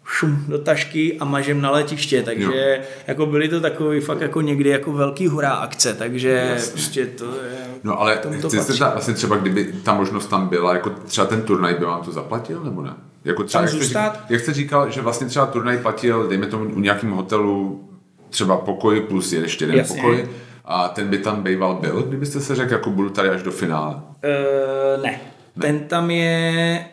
šum 0.05 0.45
do 0.47 0.57
tašky 0.57 1.17
a 1.19 1.25
mažem 1.25 1.61
na 1.61 1.71
letiště, 1.71 2.23
takže 2.23 2.43
jo. 2.77 2.83
jako 3.07 3.25
byly 3.25 3.49
to 3.49 3.61
takový 3.61 3.99
fakt 3.99 4.21
jako 4.21 4.41
někdy 4.41 4.69
jako 4.69 4.91
velký 4.91 5.27
hurá 5.27 5.51
akce, 5.51 5.93
takže 5.93 6.29
Jasně. 6.53 6.71
prostě 6.71 7.05
to 7.05 7.25
je... 7.25 7.65
No 7.83 8.01
ale 8.01 8.19
chci 8.47 8.61
se 8.61 8.79
ta, 8.79 8.89
vlastně 8.89 9.13
třeba 9.13 9.35
kdyby 9.35 9.73
ta 9.83 9.93
možnost 9.93 10.27
tam 10.27 10.47
byla, 10.47 10.73
jako 10.73 10.89
třeba 10.89 11.27
ten 11.27 11.41
turnaj 11.41 11.73
by 11.73 11.85
vám 11.85 12.03
to 12.03 12.11
zaplatil, 12.11 12.63
nebo 12.63 12.81
ne? 12.81 12.93
Jako 13.25 13.43
třeba, 13.43 13.63
jak, 13.63 13.83
jste, 13.83 14.11
jak 14.29 14.41
jste 14.41 14.53
říkal, 14.53 14.91
že 14.91 15.01
vlastně 15.01 15.27
třeba 15.27 15.45
turnaj 15.45 15.77
platil, 15.77 16.27
dejme 16.27 16.45
tomu 16.45 16.65
u 16.65 16.79
nějakém 16.79 17.11
hotelu 17.11 17.83
třeba 18.29 18.57
pokoj 18.57 19.01
plus 19.01 19.33
ještě 19.33 19.63
jeden 19.63 19.77
Jasně. 19.77 19.95
pokoj, 19.95 20.29
a 20.65 20.87
ten 20.87 21.07
by 21.07 21.17
tam 21.17 21.43
býval 21.43 21.75
byl, 21.75 22.01
kdybyste 22.01 22.39
se 22.39 22.55
řekl, 22.55 22.73
jako 22.73 22.89
budu 22.89 23.09
tady 23.09 23.29
až 23.29 23.43
do 23.43 23.51
finále? 23.51 23.95
Uh, 23.95 25.03
ne. 25.03 25.21
ne. 25.55 25.61
Ten 25.61 25.79
tam 25.79 26.11
je 26.11 26.85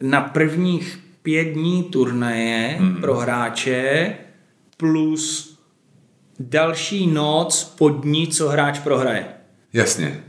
na 0.00 0.20
prvních 0.20 1.05
pět 1.26 1.44
dní 1.44 1.82
turnaje 1.82 2.76
hmm. 2.78 2.96
pro 3.00 3.14
hráče 3.14 4.14
plus 4.76 5.56
další 6.40 7.06
noc 7.06 7.74
po 7.78 7.88
dní, 7.88 8.28
co 8.28 8.48
hráč 8.48 8.78
prohraje. 8.78 9.26
Jasně. 9.72 10.20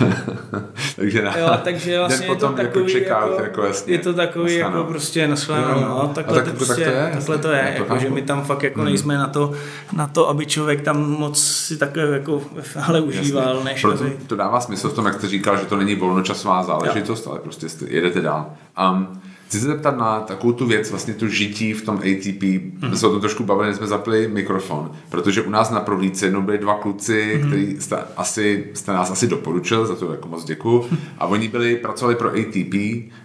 takže, 0.96 1.22
na, 1.22 1.38
jo, 1.38 1.48
takže 1.64 1.98
vlastně 1.98 2.26
je 2.26 2.36
to 2.36 2.44
jako 2.46 2.56
takový, 2.56 2.92
jako, 2.92 3.30
jako, 3.30 3.42
jako 3.42 3.62
jasně, 3.62 3.92
je 3.92 3.98
to 3.98 4.14
takový 4.14 4.54
jako 4.54 4.84
prostě 4.84 5.28
naschledanou, 5.28 5.80
no, 5.80 6.12
takhle, 6.14 6.42
tak, 6.42 6.50
to 6.50 6.56
prostě, 6.56 6.84
tak 6.84 6.94
to 6.94 6.98
je, 6.98 7.10
takhle 7.12 7.38
to 7.38 7.50
je, 7.50 7.74
jako, 7.78 7.98
že 7.98 8.10
my 8.10 8.22
tam 8.22 8.44
fakt 8.44 8.62
jako 8.62 8.80
hmm. 8.80 8.88
nejsme 8.88 9.18
na 9.18 9.26
to, 9.26 9.52
na 9.92 10.06
to, 10.06 10.28
aby 10.28 10.46
člověk 10.46 10.80
tam 10.82 11.10
moc 11.10 11.42
si 11.42 11.76
takhle 11.76 12.02
jako 12.02 12.42
ale 12.86 13.00
užíval, 13.00 13.54
jasně. 13.54 13.64
než 13.64 13.82
Proto 13.82 14.04
aby... 14.04 14.16
to 14.26 14.36
dává 14.36 14.60
smysl 14.60 14.88
v 14.88 14.94
tom, 14.94 15.06
jak 15.06 15.14
jste 15.14 15.28
říkal, 15.28 15.56
že 15.56 15.66
to 15.66 15.76
není 15.76 15.94
volnočasová 15.94 16.62
záležitost, 16.62 17.26
jo. 17.26 17.32
ale 17.32 17.40
prostě 17.40 17.66
jedete 17.88 18.20
dál. 18.20 18.50
Um, 18.92 19.20
Chci 19.52 19.60
se 19.60 19.66
zeptat 19.66 19.96
na 19.96 20.20
takovou 20.20 20.52
tu 20.52 20.66
věc, 20.66 20.90
vlastně 20.90 21.14
tu 21.14 21.28
žití 21.28 21.72
v 21.72 21.84
tom 21.84 21.96
ATP. 21.96 22.42
Mm-hmm. 22.42 22.90
My 22.90 22.96
se 22.96 23.06
o 23.06 23.10
tom 23.10 23.20
trošku 23.20 23.44
bavili, 23.44 23.74
jsme 23.74 23.86
zapli 23.86 24.28
mikrofon, 24.28 24.90
protože 25.08 25.42
u 25.42 25.50
nás 25.50 25.70
na 25.70 25.80
prohlídce 25.80 26.26
jenom 26.26 26.44
byli 26.44 26.58
dva 26.58 26.74
kluci, 26.74 27.12
mm-hmm. 27.12 27.46
který 27.46 27.80
jste, 27.80 27.96
asi, 28.16 28.64
jste 28.74 28.92
nás 28.92 29.10
asi 29.10 29.28
doporučil, 29.28 29.86
za 29.86 29.96
to 29.96 30.12
jako 30.12 30.28
moc 30.28 30.44
děkuju. 30.44 30.90
A 31.18 31.26
oni 31.26 31.48
byli, 31.48 31.76
pracovali 31.76 32.16
pro 32.16 32.28
ATP 32.28 32.74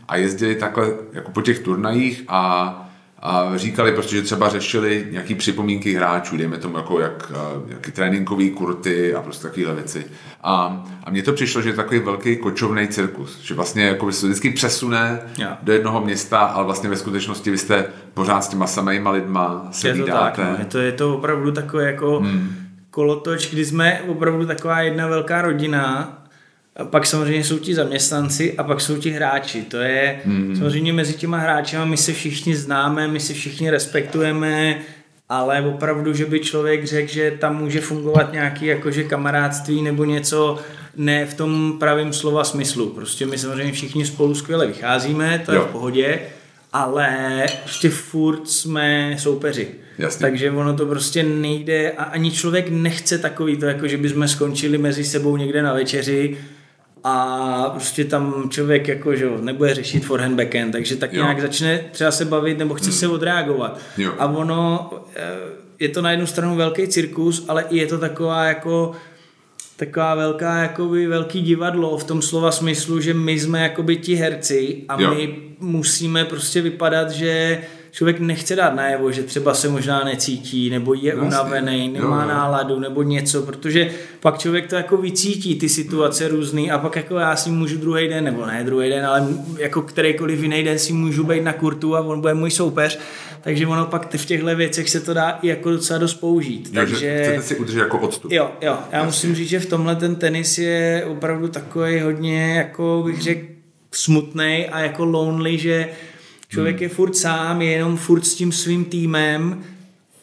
a 0.07 0.15
jezdili 0.15 0.55
takhle 0.55 0.93
jako 1.13 1.31
po 1.31 1.41
těch 1.41 1.59
turnajích 1.59 2.23
a 2.27 2.86
a 3.19 3.51
říkali 3.55 3.91
prostě, 3.91 4.15
že 4.15 4.21
třeba 4.21 4.49
řešili 4.49 5.07
nějaký 5.11 5.35
připomínky 5.35 5.93
hráčů, 5.93 6.37
dejme 6.37 6.57
tomu 6.57 6.77
jako 6.77 6.99
jak, 6.99 7.31
jaký 7.67 7.91
tréninkový 7.91 8.49
kurty 8.49 9.15
a 9.15 9.21
prostě 9.21 9.47
takovéhle 9.47 9.75
věci. 9.75 10.05
A, 10.43 10.85
a 11.03 11.09
mně 11.11 11.23
to 11.23 11.33
přišlo, 11.33 11.61
že 11.61 11.69
je 11.69 11.75
takový 11.75 11.99
velký 11.99 12.37
kočovný 12.37 12.87
cirkus, 12.87 13.41
že 13.41 13.53
vlastně 13.53 13.83
jako 13.83 14.11
se 14.11 14.25
vždycky 14.25 14.49
přesune 14.49 15.19
yeah. 15.37 15.57
do 15.63 15.73
jednoho 15.73 16.01
města, 16.01 16.39
ale 16.39 16.65
vlastně 16.65 16.89
ve 16.89 16.95
skutečnosti 16.95 17.51
vy 17.51 17.57
jste 17.57 17.85
pořád 18.13 18.41
s 18.43 18.47
těma 18.47 18.67
samýma 18.67 19.11
lidma 19.11 19.67
se 19.71 19.87
je 19.87 19.95
to 19.95 20.05
tak, 20.05 20.37
no. 20.37 20.55
je, 20.59 20.65
to, 20.65 20.77
je 20.77 20.91
to 20.91 21.15
opravdu 21.15 21.51
takové 21.51 21.85
jako 21.85 22.19
hmm. 22.19 22.55
kolotoč, 22.89 23.49
kdy 23.49 23.65
jsme 23.65 24.01
opravdu 24.07 24.45
taková 24.45 24.81
jedna 24.81 25.07
velká 25.07 25.41
rodina 25.41 26.13
pak 26.83 27.05
samozřejmě 27.05 27.43
jsou 27.43 27.59
ti 27.59 27.75
zaměstnanci 27.75 28.53
a 28.57 28.63
pak 28.63 28.81
jsou 28.81 28.97
ti 28.97 29.09
hráči. 29.09 29.61
To 29.61 29.77
je 29.77 30.19
mm. 30.25 30.55
samozřejmě 30.55 30.93
mezi 30.93 31.13
těma 31.13 31.37
hráči 31.37 31.77
my 31.83 31.97
se 31.97 32.13
všichni 32.13 32.55
známe, 32.55 33.07
my 33.07 33.19
se 33.19 33.33
všichni 33.33 33.69
respektujeme, 33.69 34.79
ale 35.29 35.61
opravdu, 35.61 36.13
že 36.13 36.25
by 36.25 36.39
člověk 36.39 36.85
řekl, 36.85 37.11
že 37.11 37.31
tam 37.31 37.57
může 37.57 37.81
fungovat 37.81 38.33
nějaký 38.33 38.65
jakože 38.65 39.03
kamarádství 39.03 39.81
nebo 39.81 40.05
něco, 40.05 40.59
ne 40.95 41.25
v 41.25 41.33
tom 41.33 41.75
pravém 41.79 42.13
slova 42.13 42.43
smyslu. 42.43 42.89
Prostě 42.89 43.25
my 43.25 43.37
samozřejmě 43.37 43.71
všichni 43.71 44.05
spolu 44.05 44.35
skvěle 44.35 44.67
vycházíme, 44.67 45.43
to 45.45 45.53
jo. 45.53 45.61
je 45.61 45.67
v 45.67 45.71
pohodě, 45.71 46.19
ale 46.73 47.45
prostě 47.63 47.89
furt 47.89 48.49
jsme 48.49 49.15
soupeři. 49.19 49.67
Jasně. 49.97 50.21
Takže 50.21 50.51
ono 50.51 50.73
to 50.73 50.85
prostě 50.85 51.23
nejde 51.23 51.91
a 51.91 52.03
ani 52.03 52.31
člověk 52.31 52.69
nechce 52.69 53.17
takový 53.17 53.57
to, 53.57 53.65
jako 53.65 53.87
že 53.87 53.97
bychom 53.97 54.27
skončili 54.27 54.77
mezi 54.77 55.03
sebou 55.03 55.37
někde 55.37 55.61
na 55.61 55.73
večeři 55.73 56.37
a 57.03 57.69
prostě 57.69 58.05
tam 58.05 58.49
člověk 58.49 58.87
jako, 58.87 59.15
že 59.15 59.29
nebude 59.41 59.73
řešit 59.73 60.05
forehand 60.05 60.35
backhand, 60.35 60.71
takže 60.71 60.95
tak 60.95 61.13
jo. 61.13 61.23
nějak 61.23 61.41
začne 61.41 61.79
třeba 61.91 62.11
se 62.11 62.25
bavit 62.25 62.57
nebo 62.57 62.73
chce 62.73 62.89
hmm. 62.89 62.99
se 62.99 63.07
odreagovat. 63.07 63.79
Jo. 63.97 64.13
A 64.17 64.25
ono, 64.25 64.89
eh, 65.15 65.35
je 65.79 65.89
to 65.89 66.01
na 66.01 66.11
jednu 66.11 66.27
stranu 66.27 66.55
velký 66.55 66.87
cirkus, 66.87 67.45
ale 67.47 67.65
i 67.69 67.77
je 67.77 67.87
to 67.87 67.97
taková 67.97 68.45
jako 68.45 68.95
taková 69.75 70.15
velká, 70.15 70.57
jakoby 70.57 71.07
velký 71.07 71.41
divadlo 71.41 71.97
v 71.97 72.03
tom 72.03 72.21
slova 72.21 72.51
smyslu, 72.51 73.01
že 73.01 73.13
my 73.13 73.39
jsme 73.39 73.63
jakoby 73.63 73.95
ti 73.95 74.15
herci 74.15 74.83
a 74.89 75.01
jo. 75.01 75.13
my 75.13 75.35
musíme 75.59 76.25
prostě 76.25 76.61
vypadat, 76.61 77.11
že 77.11 77.61
člověk 77.91 78.19
nechce 78.19 78.55
dát 78.55 78.75
najevo, 78.75 79.11
že 79.11 79.23
třeba 79.23 79.53
se 79.53 79.69
možná 79.69 80.03
necítí, 80.03 80.69
nebo 80.69 80.93
je 80.93 81.09
Jasně. 81.09 81.21
unavený, 81.21 81.89
nemá 81.89 82.21
jo, 82.21 82.29
náladu, 82.29 82.79
nebo 82.79 83.03
něco, 83.03 83.41
protože 83.41 83.89
pak 84.19 84.37
člověk 84.37 84.67
to 84.67 84.75
jako 84.75 84.97
vycítí, 84.97 85.55
ty 85.55 85.69
situace 85.69 86.27
různý 86.27 86.71
a 86.71 86.77
pak 86.77 86.95
jako 86.95 87.15
já 87.15 87.35
si 87.35 87.49
můžu 87.49 87.77
druhý 87.77 88.07
den, 88.07 88.23
nebo 88.23 88.45
ne 88.45 88.63
druhý 88.63 88.89
den, 88.89 89.05
ale 89.05 89.27
jako 89.57 89.81
kterýkoliv 89.81 90.41
jiný 90.41 90.63
den 90.63 90.79
si 90.79 90.93
můžu 90.93 91.23
být 91.23 91.43
na 91.43 91.53
kurtu 91.53 91.95
a 91.95 91.99
on 91.99 92.21
bude 92.21 92.33
můj 92.33 92.51
soupeř, 92.51 92.99
takže 93.41 93.67
ono 93.67 93.85
pak 93.85 94.13
v 94.15 94.25
těchto 94.25 94.55
věcech 94.55 94.89
se 94.89 94.99
to 94.99 95.13
dá 95.13 95.29
i 95.41 95.47
jako 95.47 95.71
docela 95.71 95.99
dost 95.99 96.13
použít. 96.13 96.67
Jo, 96.67 96.71
takže 96.73 97.21
chcete 97.23 97.41
si 97.41 97.55
udržet 97.55 97.79
jako 97.79 97.99
odstup. 97.99 98.31
Jo, 98.31 98.51
jo, 98.61 98.77
já 98.91 98.97
Jasně. 98.97 99.05
musím 99.05 99.35
říct, 99.35 99.49
že 99.49 99.59
v 99.59 99.65
tomhle 99.65 99.95
ten 99.95 100.15
tenis 100.15 100.57
je 100.57 101.05
opravdu 101.07 101.47
takový 101.47 101.99
hodně, 101.99 102.55
jako 102.57 103.01
bych 103.05 103.21
řekl, 103.21 103.47
smutný 103.91 104.67
a 104.71 104.79
jako 104.79 105.05
lonely, 105.05 105.57
že 105.57 105.89
Člověk 106.47 106.75
hmm. 106.75 106.83
je 106.83 106.89
furt 106.89 107.15
sám, 107.15 107.61
je 107.61 107.71
jenom 107.71 107.97
furt 107.97 108.25
s 108.25 108.35
tím 108.35 108.51
svým 108.51 108.85
týmem 108.85 109.63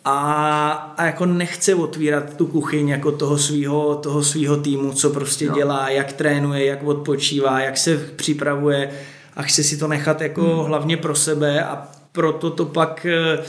a, 0.05 0.73
a 0.97 1.07
jako 1.07 1.27
nechce 1.27 1.75
otvírat 1.75 2.37
tu 2.37 2.47
kuchyň 2.47 2.89
jako 2.89 3.13
toho 3.13 3.39
svého 3.39 3.95
toho 3.95 4.23
svýho 4.23 4.57
týmu, 4.57 4.93
co 4.93 5.11
prostě 5.11 5.45
jo. 5.45 5.55
dělá, 5.55 5.89
jak 5.89 6.13
trénuje, 6.13 6.65
jak 6.65 6.83
odpočívá, 6.83 7.61
jak 7.61 7.77
se 7.79 7.97
připravuje 8.17 8.91
a 9.37 9.43
chce 9.43 9.65
si 9.65 9.77
to 9.77 9.89
nechat 9.89 10.21
jako 10.21 10.43
hmm. 10.43 10.67
hlavně 10.67 10.97
pro 10.97 11.15
sebe 11.15 11.65
a 11.65 11.89
proto 12.13 12.51
to 12.51 12.65
pak 12.65 13.07
eh, 13.07 13.45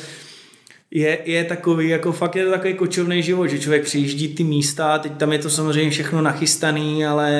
je, 0.91 1.19
je 1.25 1.43
takový, 1.43 1.89
jako 1.89 2.11
fakt 2.11 2.35
je 2.35 2.45
to 2.45 2.51
takový 2.51 2.73
kočovný 2.73 3.23
život, 3.23 3.47
že 3.47 3.59
člověk 3.59 3.83
přijíždí 3.83 4.27
ty 4.27 4.43
místa, 4.43 4.99
teď 4.99 5.17
tam 5.17 5.31
je 5.31 5.39
to 5.39 5.49
samozřejmě 5.49 5.91
všechno 5.91 6.21
nachystaný, 6.21 7.05
ale 7.05 7.31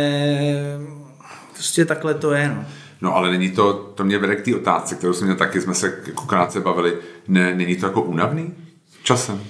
prostě 1.54 1.86
takhle 1.86 2.14
to 2.14 2.32
je, 2.32 2.48
no. 2.48 2.66
No 3.02 3.16
ale 3.16 3.32
není 3.32 3.52
to, 3.52 3.74
to 3.74 4.04
mě 4.04 4.18
vede 4.18 4.36
k 4.36 4.46
té 4.46 4.56
otázce, 4.56 4.96
kterou 4.96 5.14
jsme 5.14 5.26
měl 5.26 5.38
taky, 5.38 5.62
jsme 5.62 5.74
se 5.74 6.02
jako 6.08 6.26
krátce 6.26 6.60
bavili, 6.60 6.98
ne, 7.28 7.56
není 7.56 7.76
to 7.76 7.86
jako 7.86 8.02
únavný 8.02 8.54
časem? 9.04 9.44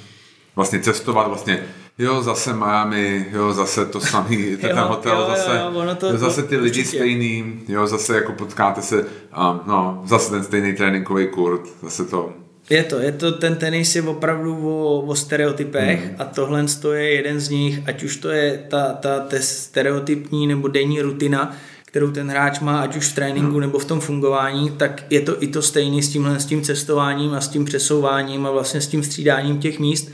Vlastně 0.55 0.79
cestovat, 0.79 1.27
vlastně 1.27 1.63
jo, 1.97 2.23
zase 2.23 2.53
Miami, 2.53 3.25
jo, 3.31 3.53
zase 3.53 3.85
to 3.85 3.99
samý, 3.99 4.57
ten 4.61 4.77
jo, 4.77 4.87
hotel, 4.87 5.19
jo, 5.19 5.27
zase, 5.27 5.59
jo, 5.59 5.81
jo, 5.83 5.95
to, 5.95 6.07
jo, 6.07 6.17
zase 6.17 6.43
ty 6.43 6.57
lidi 6.57 6.79
určitě. 6.79 6.97
stejný, 6.97 7.61
jo, 7.67 7.87
zase 7.87 8.15
jako 8.15 8.31
potkáte 8.31 8.81
se, 8.81 9.01
um, 9.01 9.61
no, 9.67 10.03
zase 10.05 10.31
ten 10.31 10.43
stejný 10.43 10.73
tréninkový 10.73 11.27
kurt, 11.27 11.61
zase 11.81 12.05
to. 12.05 12.33
Je 12.69 12.83
to, 12.83 12.99
je 12.99 13.11
to, 13.11 13.31
ten 13.31 13.55
tenis 13.55 13.95
je 13.95 14.01
opravdu 14.01 14.69
o, 14.69 15.01
o 15.01 15.15
stereotypech 15.15 16.05
mm. 16.05 16.15
a 16.19 16.25
tohle 16.25 16.65
je 16.93 17.13
jeden 17.13 17.39
z 17.39 17.49
nich, 17.49 17.79
ať 17.85 18.03
už 18.03 18.17
to 18.17 18.29
je 18.29 18.65
ta, 18.69 18.93
ta, 18.93 19.19
ta 19.19 19.37
stereotypní 19.39 20.47
nebo 20.47 20.67
denní 20.67 21.01
rutina, 21.01 21.55
kterou 21.95 22.11
ten 22.11 22.29
hráč 22.29 22.59
má, 22.59 22.81
ať 22.81 22.95
už 22.95 23.07
v 23.07 23.15
tréninku 23.15 23.53
no. 23.53 23.59
nebo 23.59 23.79
v 23.79 23.85
tom 23.85 23.99
fungování, 23.99 24.71
tak 24.71 25.03
je 25.09 25.21
to 25.21 25.43
i 25.43 25.47
to 25.47 25.61
stejné 25.61 26.03
s 26.03 26.09
tímhle, 26.09 26.39
s 26.39 26.45
tím 26.45 26.61
cestováním 26.61 27.33
a 27.33 27.41
s 27.41 27.47
tím 27.47 27.65
přesouváním 27.65 28.45
a 28.45 28.51
vlastně 28.51 28.81
s 28.81 28.87
tím 28.87 29.03
střídáním 29.03 29.59
těch 29.59 29.79
míst. 29.79 30.11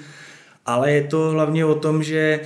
Ale 0.66 0.92
je 0.92 1.04
to 1.04 1.30
hlavně 1.30 1.66
o 1.66 1.76
tom, 1.76 2.04
že 2.04 2.40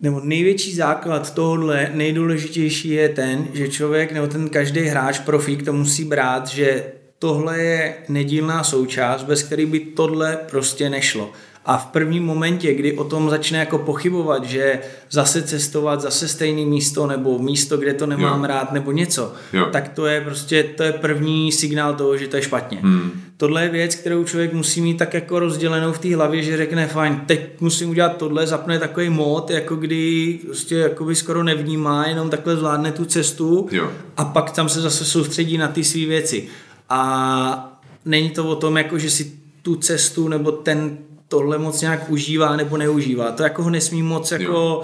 nebo 0.00 0.20
největší 0.24 0.74
základ 0.74 1.34
tohohle, 1.34 1.90
nejdůležitější 1.94 2.90
je 2.90 3.08
ten, 3.08 3.48
že 3.52 3.68
člověk 3.68 4.12
nebo 4.12 4.26
ten 4.26 4.48
každý 4.48 4.80
hráč, 4.80 5.18
profík 5.18 5.64
to 5.64 5.72
musí 5.72 6.04
brát, 6.04 6.48
že 6.48 6.84
tohle 7.18 7.58
je 7.58 7.94
nedílná 8.08 8.64
součást, 8.64 9.24
bez 9.24 9.42
který 9.42 9.66
by 9.66 9.80
tohle 9.80 10.38
prostě 10.50 10.90
nešlo. 10.90 11.32
A 11.68 11.76
v 11.76 11.86
prvním 11.86 12.24
momentě, 12.24 12.74
kdy 12.74 12.92
o 12.92 13.04
tom 13.04 13.30
začne 13.30 13.58
jako 13.58 13.78
pochybovat, 13.78 14.44
že 14.44 14.80
zase 15.10 15.42
cestovat, 15.42 16.00
zase 16.00 16.28
stejné 16.28 16.64
místo, 16.64 17.06
nebo 17.06 17.38
místo, 17.38 17.76
kde 17.76 17.94
to 17.94 18.06
nemám 18.06 18.40
jo. 18.40 18.46
rád, 18.46 18.72
nebo 18.72 18.92
něco, 18.92 19.32
jo. 19.52 19.68
tak 19.72 19.88
to 19.88 20.06
je 20.06 20.20
prostě, 20.20 20.62
to 20.62 20.82
je 20.82 20.92
první 20.92 21.52
signál 21.52 21.94
toho, 21.94 22.16
že 22.16 22.28
to 22.28 22.36
je 22.36 22.42
špatně. 22.42 22.78
Hmm. 22.82 23.10
Tohle 23.36 23.62
je 23.62 23.68
věc, 23.68 23.94
kterou 23.94 24.24
člověk 24.24 24.52
musí 24.52 24.80
mít 24.80 24.98
tak 24.98 25.14
jako 25.14 25.38
rozdělenou 25.38 25.92
v 25.92 25.98
té 25.98 26.16
hlavě, 26.16 26.42
že 26.42 26.56
řekne, 26.56 26.86
fajn, 26.86 27.20
teď 27.26 27.40
musím 27.60 27.90
udělat 27.90 28.16
tohle, 28.16 28.46
zapne 28.46 28.78
takový 28.78 29.08
mod, 29.10 29.50
jako 29.50 29.76
kdy 29.76 30.38
prostě 30.44 30.74
jako 30.74 31.04
by 31.04 31.14
skoro 31.14 31.42
nevnímá, 31.42 32.06
jenom 32.06 32.30
takhle 32.30 32.56
zvládne 32.56 32.92
tu 32.92 33.04
cestu 33.04 33.68
jo. 33.70 33.90
a 34.16 34.24
pak 34.24 34.50
tam 34.50 34.68
se 34.68 34.80
zase 34.80 35.04
soustředí 35.04 35.58
na 35.58 35.68
ty 35.68 35.84
své 35.84 36.06
věci. 36.06 36.48
A 36.88 37.80
není 38.04 38.30
to 38.30 38.48
o 38.48 38.56
tom, 38.56 38.76
jako 38.76 38.98
že 38.98 39.10
si 39.10 39.32
tu 39.62 39.76
cestu 39.76 40.28
nebo 40.28 40.52
ten 40.52 40.98
tohle 41.28 41.58
moc 41.58 41.80
nějak 41.80 42.10
užívá 42.10 42.56
nebo 42.56 42.76
neužívá. 42.76 43.32
To 43.32 43.42
jako 43.42 43.62
ho 43.62 43.70
nesmí 43.70 44.02
moc 44.02 44.32
jako 44.32 44.52
jo. 44.52 44.82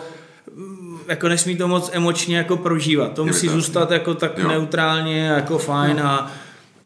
jako 1.08 1.28
nesmí 1.28 1.56
to 1.56 1.68
moc 1.68 1.90
emočně 1.92 2.36
jako 2.36 2.56
prožívat. 2.56 3.12
To 3.12 3.22
je 3.22 3.26
musí 3.26 3.46
to 3.46 3.52
zůstat 3.52 3.90
jako 3.90 4.14
tak 4.14 4.38
jo. 4.38 4.48
neutrálně, 4.48 5.26
jako 5.26 5.58
fajn 5.58 5.96
jo. 5.98 6.04
a, 6.04 6.32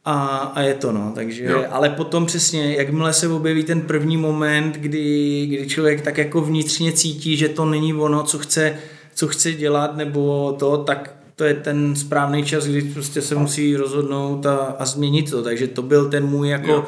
a, 0.04 0.36
a 0.54 0.60
je 0.60 0.74
to 0.74 0.92
no, 0.92 1.12
takže, 1.14 1.44
jo. 1.44 1.64
ale 1.70 1.90
potom 1.90 2.26
přesně, 2.26 2.74
jakmile 2.74 3.12
se 3.12 3.28
objeví 3.28 3.64
ten 3.64 3.80
první 3.80 4.16
moment, 4.16 4.74
kdy, 4.74 5.46
kdy 5.46 5.66
člověk 5.66 6.00
tak 6.00 6.18
jako 6.18 6.40
vnitřně 6.40 6.92
cítí, 6.92 7.36
že 7.36 7.48
to 7.48 7.64
není 7.64 7.94
ono, 7.94 8.22
co 8.22 8.38
chce, 8.38 8.76
co 9.14 9.28
chce 9.28 9.52
dělat, 9.52 9.96
nebo 9.96 10.52
to, 10.58 10.76
tak 10.76 11.14
to 11.36 11.44
je 11.44 11.54
ten 11.54 11.96
správný 11.96 12.44
čas, 12.44 12.66
kdy 12.66 12.82
prostě 12.82 13.22
se 13.22 13.34
musí 13.34 13.76
rozhodnout 13.76 14.46
a, 14.46 14.56
a 14.56 14.84
změnit 14.84 15.30
to, 15.30 15.42
takže 15.42 15.66
to 15.66 15.82
byl 15.82 16.10
ten 16.10 16.26
můj 16.26 16.48
jako 16.48 16.70
jo 16.70 16.84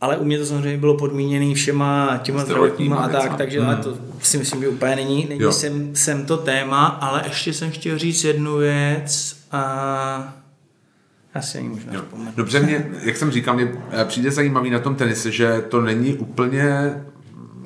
ale 0.00 0.16
u 0.16 0.24
mě 0.24 0.38
to 0.38 0.46
samozřejmě 0.46 0.78
bylo 0.78 0.96
podmíněné 0.96 1.54
všema 1.54 2.20
těma 2.22 2.44
zdravotníma 2.44 2.96
a 2.96 3.08
tak, 3.08 3.36
takže 3.36 3.60
hmm. 3.60 3.76
to 3.76 3.96
si 4.22 4.38
myslím, 4.38 4.60
že 4.60 4.68
úplně 4.68 4.96
není, 4.96 5.26
není 5.28 5.52
sem, 5.52 5.90
sem 5.96 6.26
to 6.26 6.36
téma, 6.36 6.86
ale 6.86 7.22
ještě 7.26 7.52
jsem 7.52 7.70
chtěl 7.70 7.98
říct 7.98 8.24
jednu 8.24 8.56
věc 8.56 9.36
a 9.52 10.34
asi 11.34 11.58
ani 11.58 11.68
možná 11.68 11.92
Dobře, 12.36 12.60
mě, 12.60 12.90
jak 13.02 13.16
jsem 13.16 13.30
říkal, 13.30 13.54
mě 13.54 13.72
eh, 13.90 14.04
přijde 14.04 14.30
zajímavý 14.30 14.70
na 14.70 14.78
tom 14.78 14.94
tenise, 14.94 15.30
že 15.30 15.64
to 15.68 15.80
není 15.80 16.14
úplně 16.14 16.94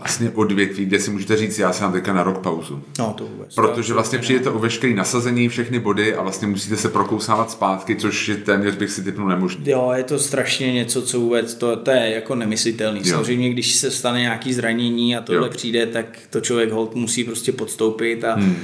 vlastně 0.03 0.31
odvětví, 0.31 0.85
kde 0.85 0.99
si 0.99 1.11
můžete 1.11 1.37
říct, 1.37 1.59
já 1.59 1.73
jsem 1.73 1.93
teďka 1.93 2.13
na 2.13 2.23
rok 2.23 2.39
pauzu. 2.39 2.83
No, 2.99 3.15
to 3.19 3.25
vůbec. 3.25 3.55
Protože 3.55 3.95
vlastně 3.95 4.19
přijete 4.19 4.51
o 4.51 4.59
veškeré 4.59 4.95
nasazení, 4.95 5.49
všechny 5.49 5.79
body 5.79 6.15
a 6.15 6.23
vlastně 6.23 6.49
musíte 6.49 6.77
se 6.77 6.89
prokousávat 6.89 7.51
zpátky, 7.51 7.97
což 7.97 8.29
je 8.29 8.37
téměř 8.37 8.75
bych 8.77 8.91
si 8.91 9.05
typnul 9.05 9.29
nemožný. 9.29 9.71
Jo, 9.71 9.93
je 9.97 10.03
to 10.03 10.19
strašně 10.19 10.73
něco, 10.73 11.03
co 11.03 11.21
vůbec, 11.21 11.55
to, 11.55 11.77
to 11.77 11.91
je 11.91 12.11
jako 12.15 12.35
nemyslitelný. 12.35 13.01
Jo. 13.05 13.11
Samozřejmě, 13.11 13.51
když 13.51 13.75
se 13.75 13.91
stane 13.91 14.21
nějaký 14.21 14.53
zranění 14.55 15.17
a 15.17 15.21
tohle 15.21 15.47
jo. 15.47 15.53
přijde, 15.53 15.87
tak 15.87 16.19
to 16.31 16.41
člověk 16.41 16.71
hold 16.71 16.95
musí 16.95 17.25
prostě 17.25 17.53
podstoupit 17.53 18.25
a 18.25 18.35
hmm 18.35 18.57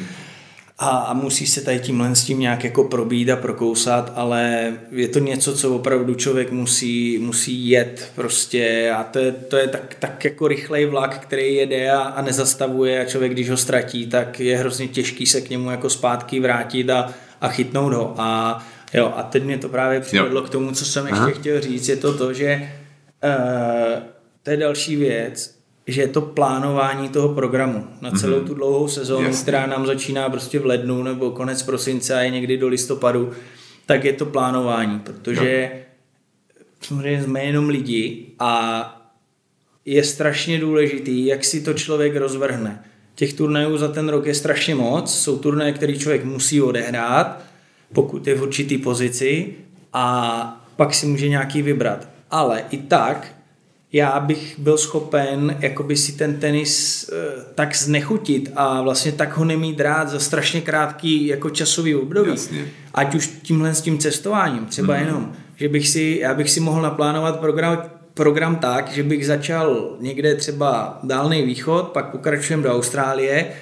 a, 0.80 0.88
a 0.88 1.12
musí 1.12 1.46
se 1.46 1.60
tady 1.60 1.80
tímhle 1.80 2.16
s 2.16 2.24
tím 2.24 2.40
nějak 2.40 2.64
jako 2.64 2.84
probít 2.84 3.30
a 3.30 3.36
prokousat, 3.36 4.12
ale 4.14 4.72
je 4.90 5.08
to 5.08 5.18
něco, 5.18 5.56
co 5.56 5.74
opravdu 5.74 6.14
člověk 6.14 6.52
musí, 6.52 7.18
musí 7.18 7.68
jet 7.68 8.12
prostě. 8.14 8.92
A 8.96 9.04
to 9.04 9.18
je, 9.18 9.32
to 9.32 9.56
je 9.56 9.68
tak, 9.68 9.94
tak 9.98 10.24
jako 10.24 10.48
rychlej 10.48 10.86
vlak, 10.86 11.18
který 11.18 11.54
jede 11.54 11.90
a, 11.90 11.98
a 11.98 12.22
nezastavuje. 12.22 13.00
A 13.00 13.04
člověk, 13.04 13.32
když 13.32 13.50
ho 13.50 13.56
ztratí, 13.56 14.06
tak 14.06 14.40
je 14.40 14.58
hrozně 14.58 14.88
těžký 14.88 15.26
se 15.26 15.40
k 15.40 15.50
němu 15.50 15.70
jako 15.70 15.90
zpátky 15.90 16.40
vrátit 16.40 16.90
a, 16.90 17.14
a 17.40 17.48
chytnout 17.48 17.92
ho. 17.92 18.14
A 18.18 18.62
jo, 18.94 19.12
a 19.16 19.22
teď 19.22 19.42
mě 19.44 19.58
to 19.58 19.68
právě 19.68 20.00
přivedlo 20.00 20.42
k 20.42 20.50
tomu, 20.50 20.72
co 20.72 20.84
jsem 20.84 21.06
ještě 21.06 21.20
Aha. 21.20 21.30
chtěl 21.30 21.60
říct, 21.60 21.88
je 21.88 21.96
to 21.96 22.18
to, 22.18 22.32
že 22.32 22.72
uh, 23.24 24.02
to 24.42 24.50
je 24.50 24.56
další 24.56 24.96
věc, 24.96 25.57
že 25.88 26.00
je 26.00 26.08
to 26.08 26.20
plánování 26.20 27.08
toho 27.08 27.28
programu 27.28 27.86
na 28.00 28.10
celou 28.10 28.40
mm-hmm. 28.40 28.46
tu 28.46 28.54
dlouhou 28.54 28.88
sezónu, 28.88 29.26
Jasně. 29.26 29.42
která 29.42 29.66
nám 29.66 29.86
začíná 29.86 30.30
prostě 30.30 30.58
v 30.58 30.66
lednu 30.66 31.02
nebo 31.02 31.30
konec 31.30 31.62
prosince 31.62 32.14
a 32.14 32.20
je 32.20 32.30
někdy 32.30 32.56
do 32.56 32.68
listopadu, 32.68 33.32
tak 33.86 34.04
je 34.04 34.12
to 34.12 34.26
plánování, 34.26 34.98
protože 34.98 35.70
no. 35.72 36.64
samozřejmě 36.80 37.22
jsme 37.22 37.44
jenom 37.44 37.68
lidi 37.68 38.26
a 38.38 38.94
je 39.84 40.04
strašně 40.04 40.58
důležitý, 40.58 41.26
jak 41.26 41.44
si 41.44 41.60
to 41.60 41.74
člověk 41.74 42.16
rozvrhne. 42.16 42.84
Těch 43.14 43.32
turnajů 43.32 43.76
za 43.76 43.88
ten 43.88 44.08
rok 44.08 44.26
je 44.26 44.34
strašně 44.34 44.74
moc, 44.74 45.18
jsou 45.18 45.38
turnaje, 45.38 45.72
který 45.72 45.98
člověk 45.98 46.24
musí 46.24 46.62
odehrát, 46.62 47.42
pokud 47.92 48.26
je 48.26 48.34
v 48.34 48.42
určitý 48.42 48.78
pozici 48.78 49.54
a 49.92 50.66
pak 50.76 50.94
si 50.94 51.06
může 51.06 51.28
nějaký 51.28 51.62
vybrat. 51.62 52.08
Ale 52.30 52.64
i 52.70 52.78
tak 52.78 53.37
já 53.92 54.20
bych 54.20 54.58
byl 54.58 54.78
schopen 54.78 55.56
jakoby 55.60 55.96
si 55.96 56.12
ten 56.12 56.40
tenis 56.40 57.04
uh, 57.12 57.42
tak 57.54 57.76
znechutit 57.76 58.52
a 58.56 58.82
vlastně 58.82 59.12
tak 59.12 59.36
ho 59.36 59.44
nemít 59.44 59.80
rád 59.80 60.08
za 60.08 60.20
strašně 60.20 60.60
krátký 60.60 61.26
jako 61.26 61.50
časový 61.50 61.94
období. 61.94 62.30
Jasně. 62.30 62.66
Ať 62.94 63.14
už 63.14 63.26
tímhle 63.42 63.74
s 63.74 63.80
tím 63.80 63.98
cestováním, 63.98 64.66
třeba 64.66 64.94
mm. 64.94 65.00
jenom, 65.00 65.32
že 65.56 65.68
bych 65.68 65.88
si, 65.88 66.18
já 66.22 66.34
bych 66.34 66.50
si 66.50 66.60
mohl 66.60 66.82
naplánovat 66.82 67.40
program, 67.40 67.82
program 68.14 68.56
tak, 68.56 68.92
že 68.92 69.02
bych 69.02 69.26
začal 69.26 69.96
někde 70.00 70.34
třeba 70.34 70.98
dálný 71.02 71.42
východ, 71.42 71.88
pak 71.88 72.10
pokračujeme 72.10 72.62
do 72.62 72.74
Austrálie, 72.74 73.52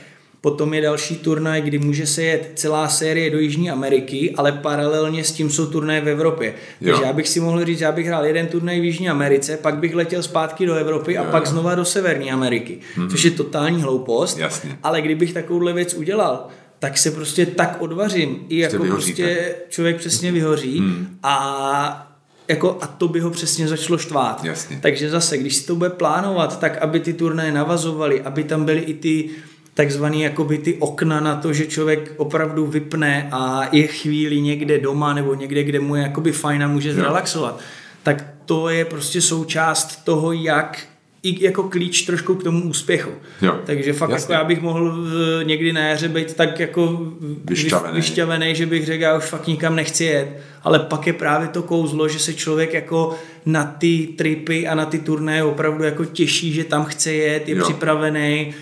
Potom 0.47 0.75
je 0.75 0.83
další 0.83 1.17
turnaj, 1.17 1.63
kdy 1.63 1.79
může 1.79 2.07
se 2.07 2.23
jet 2.23 2.53
celá 2.55 2.89
série 2.89 3.31
do 3.31 3.39
Jižní 3.39 3.71
Ameriky, 3.71 4.35
ale 4.37 4.53
paralelně 4.53 5.25
s 5.25 5.33
tím 5.33 5.51
jsou 5.51 5.67
turnaje 5.67 6.01
v 6.01 6.09
Evropě. 6.09 6.55
Jo. 6.81 6.91
Takže 6.91 7.07
já 7.07 7.13
bych 7.13 7.29
si 7.29 7.41
mohl 7.41 7.65
říct, 7.65 7.81
já 7.81 7.93
bych 7.93 8.07
hrál 8.07 8.27
jeden 8.27 8.47
turnaj 8.47 8.81
v 8.81 8.85
Jižní 8.85 9.09
Americe, 9.09 9.57
pak 9.57 9.77
bych 9.77 9.95
letěl 9.95 10.23
zpátky 10.23 10.67
do 10.67 10.75
Evropy 10.75 11.15
jo, 11.15 11.23
a 11.23 11.25
pak 11.31 11.45
jo. 11.45 11.51
znova 11.51 11.75
do 11.75 11.85
Severní 11.85 12.33
Ameriky, 12.33 12.79
mm-hmm. 12.97 13.11
což 13.11 13.23
je 13.23 13.31
totální 13.31 13.83
hloupost. 13.83 14.39
Jasně. 14.39 14.79
Ale 14.83 15.03
kdybych 15.03 15.33
takovouhle 15.33 15.73
věc 15.73 15.95
udělal, 15.95 16.47
tak 16.79 16.99
se 16.99 17.11
prostě 17.11 17.47
tak 17.47 17.77
odvařím. 17.79 18.37
I 18.49 18.59
jako 18.59 18.85
prostě 18.85 19.55
člověk 19.69 19.97
přesně 19.97 20.33
vyhoří 20.33 20.79
hmm. 20.79 21.19
a 21.23 22.13
jako, 22.49 22.79
a 22.81 22.87
to 22.87 23.09
by 23.09 23.21
ho 23.21 23.31
přesně 23.31 23.69
začalo 23.69 23.99
štvát. 23.99 24.45
Jasně. 24.45 24.79
Takže 24.83 25.11
zase, 25.11 25.39
když 25.39 25.57
si 25.57 25.67
to 25.67 25.77
bude 25.77 25.91
plánovat, 25.91 26.61
tak 26.61 26.79
aby 26.79 27.01
ty 27.01 27.13
turnaje 27.13 27.53
navazovaly, 27.53 28.23
aby 28.23 28.45
tam 28.45 28.65
byly 28.65 28.81
i 28.81 28.95
ty 28.95 29.31
takzvaný 29.77 30.23
jakoby 30.23 30.59
ty 30.59 30.75
okna 30.75 31.21
na 31.21 31.37
to, 31.37 31.53
že 31.53 31.67
člověk 31.67 32.13
opravdu 32.17 32.67
vypne 32.67 33.29
a 33.33 33.69
je 33.73 33.87
chvíli 33.87 34.41
někde 34.41 34.79
doma 34.79 35.15
nebo 35.15 35.35
někde, 35.35 35.65
kde 35.65 35.81
mu 35.81 35.97
je 35.97 36.03
jakoby 36.03 36.33
fajn 36.33 36.65
a 36.65 36.69
může 36.69 36.95
zrelaxovat. 36.95 37.61
Tak 38.03 38.25
to 38.47 38.69
je 38.69 38.85
prostě 38.85 39.21
součást 39.21 40.05
toho, 40.05 40.33
jak 40.33 40.87
i 41.23 41.45
jako 41.45 41.63
klíč 41.63 42.03
trošku 42.03 42.35
k 42.35 42.43
tomu 42.43 42.69
úspěchu. 42.69 43.11
Jo. 43.43 43.61
Takže 43.67 43.93
fakt 43.93 44.11
jako 44.11 44.33
já 44.33 44.45
bych 44.45 44.63
mohl 44.63 45.05
někdy 45.43 45.73
na 45.73 45.81
jaře 45.81 46.09
být 46.09 46.35
tak 46.35 46.61
jako 46.61 47.13
vyšťavený. 47.45 47.95
vyšťavený, 47.95 48.55
že 48.55 48.67
bych 48.67 48.87
řekl, 48.87 49.03
já 49.03 49.17
už 49.17 49.25
fakt 49.25 49.47
nikam 49.47 49.77
nechci 49.77 50.05
jet, 50.05 50.29
ale 50.63 50.79
pak 50.79 51.07
je 51.07 51.13
právě 51.13 51.49
to 51.49 51.63
kouzlo, 51.63 52.09
že 52.09 52.19
se 52.19 52.35
člověk 52.35 52.75
jako 52.75 53.19
na 53.47 53.65
ty 53.65 54.09
tripy 54.19 54.69
a 54.69 54.75
na 54.75 54.87
ty 54.87 54.99
turné 54.99 55.45
opravdu 55.45 55.85
jako 55.85 56.05
těší, 56.05 56.53
že 56.53 56.65
tam 56.65 56.85
chce 56.85 57.13
jet, 57.13 57.49
je 57.49 57.57
jo. 57.57 57.65
připravený, 57.65 58.55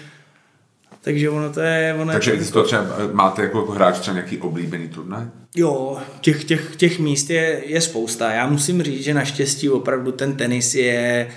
takže 1.05 1.30
ono 1.30 1.52
to 1.52 1.61
je... 1.61 1.96
Ono 2.00 2.12
Takže 2.12 2.30
je 2.30 2.44
to 2.44 2.62
třeba, 2.62 2.86
máte 3.12 3.42
jako, 3.42 3.59
jako 3.59 3.72
hráč 3.72 3.98
třeba 3.98 4.14
nějaký 4.14 4.38
oblíbený 4.38 4.88
turnaj? 4.88 5.24
Jo, 5.57 5.98
těch, 6.20 6.44
těch, 6.44 6.76
těch 6.76 6.98
míst 6.98 7.30
je, 7.30 7.62
je 7.66 7.80
spousta. 7.80 8.32
Já 8.32 8.46
musím 8.46 8.82
říct, 8.82 9.05
že 9.05 9.14
naštěstí 9.14 9.68
opravdu 9.68 10.12
ten 10.12 10.36
tenis 10.36 10.74
je 10.74 11.28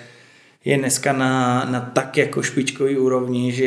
je 0.65 0.77
dneska 0.77 1.13
na, 1.13 1.65
na 1.71 1.79
tak 1.79 2.17
jako 2.17 2.43
špičkový 2.43 2.97
úrovni, 2.97 3.51
že, 3.51 3.63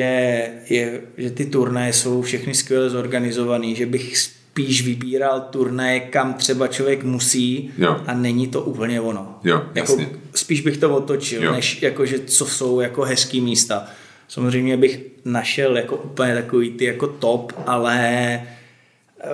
je, 0.71 1.01
že 1.17 1.31
ty 1.31 1.47
turnaje 1.47 1.93
jsou 1.93 2.23
všechny 2.23 2.55
skvěle 2.55 2.91
zorganizované, 2.91 3.75
že 3.75 3.87
bych 3.87 4.19
spíš 4.19 4.85
vybíral 4.85 5.41
turnaje, 5.41 6.01
kam 6.01 6.35
třeba 6.35 6.69
člověk 6.69 7.05
musí 7.05 7.71
jo. 7.79 8.01
a 8.07 8.15
není 8.15 8.49
to 8.49 8.63
úplně 8.63 9.01
ono. 9.01 9.39
Jo, 9.45 9.63
jako, 9.75 9.97
spíš 10.35 10.61
bych 10.61 10.77
to 10.77 10.97
otočil, 10.97 11.45
jo. 11.45 11.53
než 11.53 11.83
jako, 11.83 12.07
že 12.07 12.19
co 12.19 12.47
jsou 12.47 12.81
jako 12.81 13.03
hezký 13.03 13.41
místa. 13.41 13.87
Samozřejmě 14.31 14.77
bych 14.77 15.01
našel 15.25 15.77
jako 15.77 15.97
úplně 15.97 16.35
takový 16.35 16.71
ty 16.71 16.85
jako 16.85 17.07
top, 17.07 17.53
ale 17.67 18.43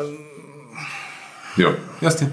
um... 0.08 0.16
Jo, 1.56 1.74
jasně. 2.00 2.32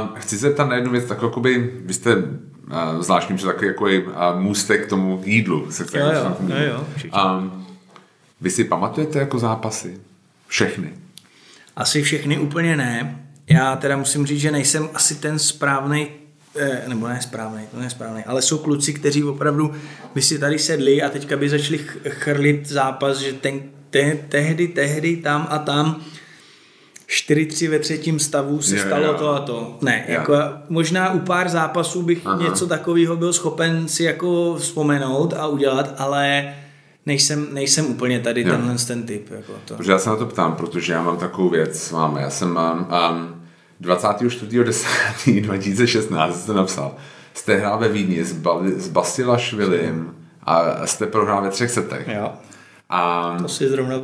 Um, 0.00 0.08
chci 0.14 0.28
se 0.28 0.48
zeptat 0.48 0.68
na 0.68 0.76
jednu 0.76 0.90
věc, 0.90 1.04
tak 1.04 1.22
jako 1.22 1.40
by, 1.40 1.72
vy 1.84 1.94
jste 1.94 2.16
uh, 2.16 3.00
zvláštním, 3.00 3.38
že 3.38 3.46
takový 3.46 3.66
jako 3.66 3.84
uh, 3.84 4.40
můstek 4.40 4.86
k 4.86 4.88
tomu 4.88 5.22
jídlu. 5.24 5.70
Se 5.70 5.98
jo, 5.98 6.06
jo, 6.06 6.36
jo, 6.48 6.56
jo, 6.58 6.86
um, 7.38 7.66
vy 8.40 8.50
si 8.50 8.64
pamatujete 8.64 9.18
jako 9.18 9.38
zápasy? 9.38 10.00
Všechny? 10.46 10.92
Asi 11.76 12.02
všechny 12.02 12.38
úplně 12.38 12.76
ne. 12.76 13.24
Já 13.50 13.76
teda 13.76 13.96
musím 13.96 14.26
říct, 14.26 14.40
že 14.40 14.50
nejsem 14.50 14.88
asi 14.94 15.14
ten 15.14 15.38
správný 15.38 16.08
nebo 16.86 17.08
ne 17.08 17.22
správný, 17.22 17.62
to 17.70 17.80
ne 17.80 17.90
správný, 17.90 18.24
ale 18.24 18.42
jsou 18.42 18.58
kluci, 18.58 18.92
kteří 18.92 19.24
opravdu 19.24 19.74
by 20.14 20.22
si 20.22 20.38
tady 20.38 20.58
sedli 20.58 21.02
a 21.02 21.08
teďka 21.08 21.36
by 21.36 21.48
začali 21.48 21.80
chrlit 22.08 22.68
zápas, 22.68 23.18
že 23.18 23.32
ten, 23.32 23.60
te, 23.90 24.18
tehdy, 24.28 24.68
tehdy, 24.68 25.16
tam 25.16 25.46
a 25.50 25.58
tam 25.58 26.00
4-3 27.08 27.70
ve 27.70 27.78
třetím 27.78 28.18
stavu 28.18 28.62
se 28.62 28.76
je, 28.76 28.82
stalo 28.82 29.04
jo. 29.04 29.14
to 29.14 29.34
a 29.34 29.40
to. 29.40 29.78
Ne, 29.82 30.04
je. 30.08 30.14
jako 30.14 30.34
možná 30.68 31.12
u 31.12 31.18
pár 31.18 31.48
zápasů 31.48 32.02
bych 32.02 32.26
Aha. 32.26 32.42
něco 32.42 32.66
takového 32.66 33.16
byl 33.16 33.32
schopen 33.32 33.88
si 33.88 34.04
jako 34.04 34.56
vzpomenout 34.58 35.34
a 35.36 35.46
udělat, 35.46 35.94
ale 35.98 36.54
nejsem, 37.06 37.46
nejsem 37.52 37.86
úplně 37.86 38.20
tady 38.20 38.42
jo. 38.42 38.50
tenhle 38.50 38.74
ten 38.74 39.02
typ. 39.02 39.30
Jako 39.30 39.52
to. 39.64 39.74
Protože 39.74 39.92
já 39.92 39.98
se 39.98 40.10
na 40.10 40.16
to 40.16 40.26
ptám, 40.26 40.54
protože 40.54 40.92
já 40.92 41.02
mám 41.02 41.16
takovou 41.16 41.48
věc 41.48 41.90
máme. 41.90 42.20
Já 42.20 42.30
jsem 42.30 42.48
um, 42.48 42.78
um, 42.78 43.37
24.10.2016 43.82 46.32
jste 46.32 46.52
napsal, 46.52 46.94
jste 47.34 47.56
hrál 47.56 47.78
ve 47.78 47.88
Vídni 47.88 48.24
s, 48.24 48.32
ba- 48.32 48.60
s 48.76 48.88
Bastila 48.88 49.38
Švilim 49.38 50.14
a 50.42 50.86
jste 50.86 51.06
prohrál 51.06 51.42
ve 51.42 51.50
třech 51.50 51.70
setech. 51.70 52.08
Jo. 52.08 52.32
A, 52.90 53.36
to 53.42 53.48
si 53.48 53.68
zrovna 53.68 53.96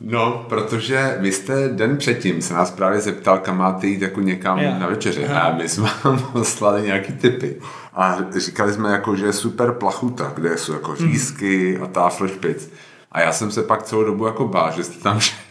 No, 0.00 0.46
protože 0.48 1.16
vy 1.18 1.32
jste 1.32 1.68
den 1.68 1.96
předtím 1.96 2.42
se 2.42 2.54
nás 2.54 2.70
právě 2.70 3.00
zeptal, 3.00 3.38
kam 3.38 3.58
máte 3.58 3.86
jít 3.86 4.02
jako 4.02 4.20
někam 4.20 4.58
ja. 4.58 4.78
na 4.78 4.86
večeři. 4.86 5.26
A 5.26 5.54
my 5.56 5.68
jsme 5.68 5.90
vám 6.04 6.18
poslali 6.32 6.82
nějaký 6.82 7.12
typy. 7.12 7.56
A 7.94 8.18
říkali 8.36 8.72
jsme 8.72 8.92
jako, 8.92 9.16
že 9.16 9.26
je 9.26 9.32
super 9.32 9.72
plachuta, 9.72 10.32
kde 10.34 10.58
jsou 10.58 10.72
jako 10.72 10.96
řízky 10.96 11.78
a 11.78 11.86
táfle 11.86 12.28
špic. 12.28 12.70
A 13.12 13.20
já 13.20 13.32
jsem 13.32 13.50
se 13.50 13.62
pak 13.62 13.82
celou 13.82 14.04
dobu 14.04 14.26
jako 14.26 14.48
bál, 14.48 14.72
že 14.76 14.84
jste 14.84 15.02
tam 15.02 15.20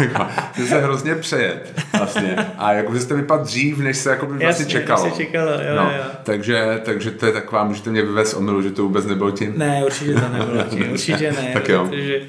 jako, 0.00 0.26
že 0.56 0.66
se 0.66 0.80
hrozně 0.80 1.14
přejet 1.14 1.82
vlastně. 1.98 2.36
A 2.58 2.72
jako, 2.72 2.94
že 2.94 3.00
jste 3.00 3.14
vypadl 3.14 3.44
dřív, 3.44 3.78
než 3.78 3.96
se 3.98 4.10
jako 4.10 4.26
by 4.26 4.38
vlastně 4.44 4.66
čekalo. 4.66 5.04
Se 5.04 5.10
čekalo 5.10 5.50
jo, 5.50 5.76
no, 5.76 5.82
jo. 5.82 6.02
Takže, 6.22 6.80
takže 6.84 7.10
to 7.10 7.26
je 7.26 7.32
taková, 7.32 7.64
můžete 7.64 7.90
mě 7.90 8.02
vyvést 8.02 8.36
omylu, 8.36 8.62
že 8.62 8.70
to 8.70 8.82
vůbec 8.82 9.06
nebylo 9.06 9.30
tím? 9.30 9.52
Ne, 9.56 9.82
určitě 9.84 10.14
to 10.14 10.28
nebylo 10.28 10.62
tím, 10.62 10.86
určitě 10.92 11.32
ne. 11.32 11.50
tak 11.52 11.68
jo. 11.68 11.84
Protože 11.84 12.20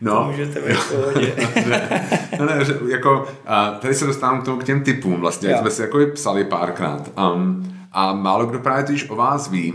No. 0.00 0.24
Můžete 0.30 0.60
být 0.60 0.76
v 0.76 0.92
pohodě. 0.92 1.32
ne, 1.68 2.08
no 2.38 2.46
ne, 2.46 2.58
jako, 2.90 3.26
a 3.46 3.70
tady 3.70 3.94
se 3.94 4.06
dostávám 4.06 4.40
k 4.40 4.44
tomu 4.44 4.56
k 4.58 4.64
těm 4.64 4.82
typům 4.82 5.20
vlastně, 5.20 5.48
jak 5.48 5.58
jsme 5.58 5.70
si 5.70 5.82
jako 5.82 5.98
psali 6.14 6.44
párkrát. 6.44 7.10
Um, 7.34 7.74
a 7.94 8.12
málo 8.12 8.46
kdo 8.46 8.58
právě 8.58 8.84
když 8.84 9.10
o 9.10 9.16
vás 9.16 9.50
ví, 9.50 9.74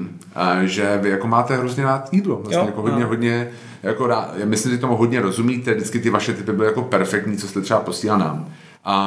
že 0.63 0.99
vy 1.01 1.09
jako 1.09 1.27
máte 1.27 1.57
hrozně 1.57 1.83
rád 1.83 2.13
jídlo. 2.13 2.35
Vlastně 2.35 2.57
jo, 2.57 2.65
jako 2.65 2.81
hodně, 2.81 3.03
no. 3.03 3.07
hodně, 3.07 3.51
jako 3.83 4.07
rád, 4.07 4.33
já 4.37 4.45
myslím, 4.45 4.71
že 4.71 4.77
tomu 4.77 4.95
hodně 4.95 5.21
rozumíte, 5.21 5.73
vždycky 5.73 5.99
ty 5.99 6.09
vaše 6.09 6.33
typy 6.33 6.51
byly 6.51 6.67
jako 6.67 6.81
perfektní, 6.81 7.37
co 7.37 7.47
jste 7.47 7.61
třeba 7.61 7.79
posílal 7.79 8.19
nám. 8.19 8.53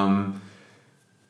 Um, 0.07 0.35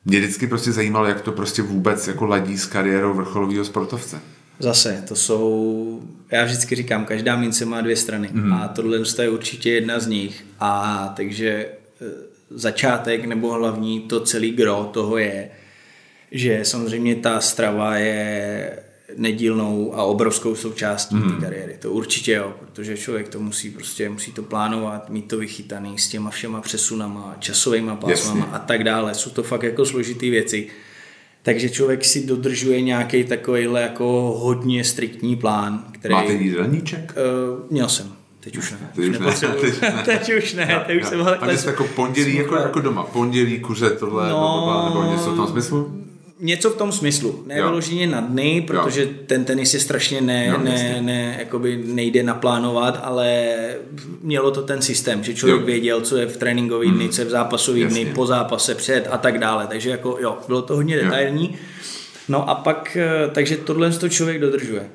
mě 0.05 0.19
vždycky 0.19 0.47
prostě 0.47 0.71
zajímalo, 0.71 1.05
jak 1.05 1.21
to 1.21 1.31
prostě 1.31 1.61
vůbec 1.61 2.07
jako 2.07 2.25
ladí 2.25 2.57
s 2.57 2.65
kariérou 2.65 3.13
vrcholového 3.13 3.65
sportovce. 3.65 4.19
Zase, 4.59 5.03
to 5.07 5.15
jsou, 5.15 6.01
já 6.31 6.45
vždycky 6.45 6.75
říkám, 6.75 7.05
každá 7.05 7.35
mince 7.35 7.65
má 7.65 7.81
dvě 7.81 7.95
strany 7.95 8.29
mm. 8.31 8.53
a 8.53 8.67
tohle 8.67 8.99
je 9.21 9.29
určitě 9.29 9.71
jedna 9.71 9.99
z 9.99 10.07
nich. 10.07 10.45
A 10.59 11.13
takže 11.15 11.49
e, 11.49 11.69
začátek 12.49 13.25
nebo 13.25 13.53
hlavní 13.53 13.99
to 13.99 14.19
celý 14.19 14.51
gro 14.51 14.89
toho 14.93 15.17
je, 15.17 15.49
že 16.33 16.59
samozřejmě 16.63 17.15
ta 17.15 17.39
strava 17.39 17.97
je 17.97 18.79
nedílnou 19.17 19.95
a 19.95 20.03
obrovskou 20.03 20.55
součástí 20.55 21.15
mm. 21.15 21.31
té 21.31 21.41
kariéry. 21.41 21.77
To 21.79 21.91
určitě 21.91 22.31
jo, 22.31 22.53
protože 22.59 22.97
člověk 22.97 23.29
to 23.29 23.39
musí 23.39 23.69
prostě, 23.69 24.09
musí 24.09 24.31
to 24.31 24.43
plánovat, 24.43 25.09
mít 25.09 25.27
to 25.27 25.37
vychytaný 25.37 25.97
s 25.97 26.09
těma 26.09 26.29
všema 26.29 26.61
přesunama, 26.61 27.35
časovými 27.39 27.91
pásmama 28.01 28.45
a 28.45 28.59
tak 28.59 28.83
dále. 28.83 29.13
Jsou 29.13 29.29
to 29.29 29.43
fakt 29.43 29.63
jako 29.63 29.85
složitý 29.85 30.29
věci. 30.29 30.67
Takže 31.41 31.69
člověk 31.69 32.05
si 32.05 32.25
dodržuje 32.25 32.81
nějaký 32.81 33.23
takovýhle 33.23 33.81
jako 33.81 34.05
hodně 34.39 34.83
striktní 34.83 35.35
plán. 35.35 35.85
Který, 35.91 36.13
Máte 36.13 36.33
jídelníček? 36.33 37.15
Uh, 37.15 37.71
měl 37.71 37.89
jsem. 37.89 38.11
Teď 38.39 38.57
už 38.57 38.71
ne. 38.71 38.77
Teď 38.95 39.09
už 39.09 39.19
ne. 39.19 39.47
Teď, 39.61 39.81
ne. 39.81 40.03
teď 40.05 40.33
už 40.37 40.53
ne. 40.53 40.83
teď 40.87 41.01
už 41.01 41.09
jsem 41.09 41.21
ale... 41.21 41.37
A 41.37 41.51
jako 41.51 41.83
pondělí, 41.83 42.35
jako, 42.35 42.55
jako 42.55 42.79
doma. 42.79 43.03
Pondělí, 43.03 43.59
kuře, 43.59 43.89
tohle, 43.89 44.29
no, 44.29 44.89
nebo 44.89 45.11
něco 45.11 45.31
v 45.31 45.35
tom 45.35 45.47
smyslu? 45.47 46.03
Něco 46.43 46.69
v 46.69 46.75
tom 46.75 46.91
smyslu. 46.91 47.43
Ne 47.45 47.55
vyloženě 47.55 48.07
na 48.07 48.21
dny, 48.21 48.63
protože 48.67 49.01
jo. 49.01 49.09
ten 49.27 49.45
tenis 49.45 49.73
je 49.73 49.79
strašně 49.79 50.21
ne, 50.21 50.47
jo, 50.47 50.57
ne, 50.57 50.97
ne 51.01 51.35
jakoby 51.39 51.83
nejde 51.85 52.23
naplánovat, 52.23 52.99
ale 53.03 53.53
mělo 54.21 54.51
to 54.51 54.61
ten 54.61 54.81
systém, 54.81 55.23
že 55.23 55.33
člověk 55.33 55.59
jo. 55.59 55.65
věděl, 55.65 56.01
co 56.01 56.17
je 56.17 56.25
v 56.25 56.37
tréninkový 56.37 56.91
dny, 56.91 57.03
hmm. 57.03 57.13
co 57.13 57.21
je 57.21 57.25
v 57.25 57.29
zápasový 57.29 57.85
dny, 57.85 58.05
po 58.05 58.25
zápase, 58.25 58.75
před 58.75 59.07
a 59.11 59.17
tak 59.17 59.39
dále. 59.39 59.67
Takže 59.67 59.89
jako 59.89 60.17
jo, 60.21 60.37
bylo 60.47 60.61
to 60.61 60.75
hodně 60.75 60.95
detailní. 60.95 61.55
No 62.29 62.49
a 62.49 62.55
pak, 62.55 62.97
eh, 62.99 63.29
takže 63.31 63.57
tohle 63.57 63.91
to 63.91 64.09
člověk 64.09 64.41
dodržuje. 64.41 64.89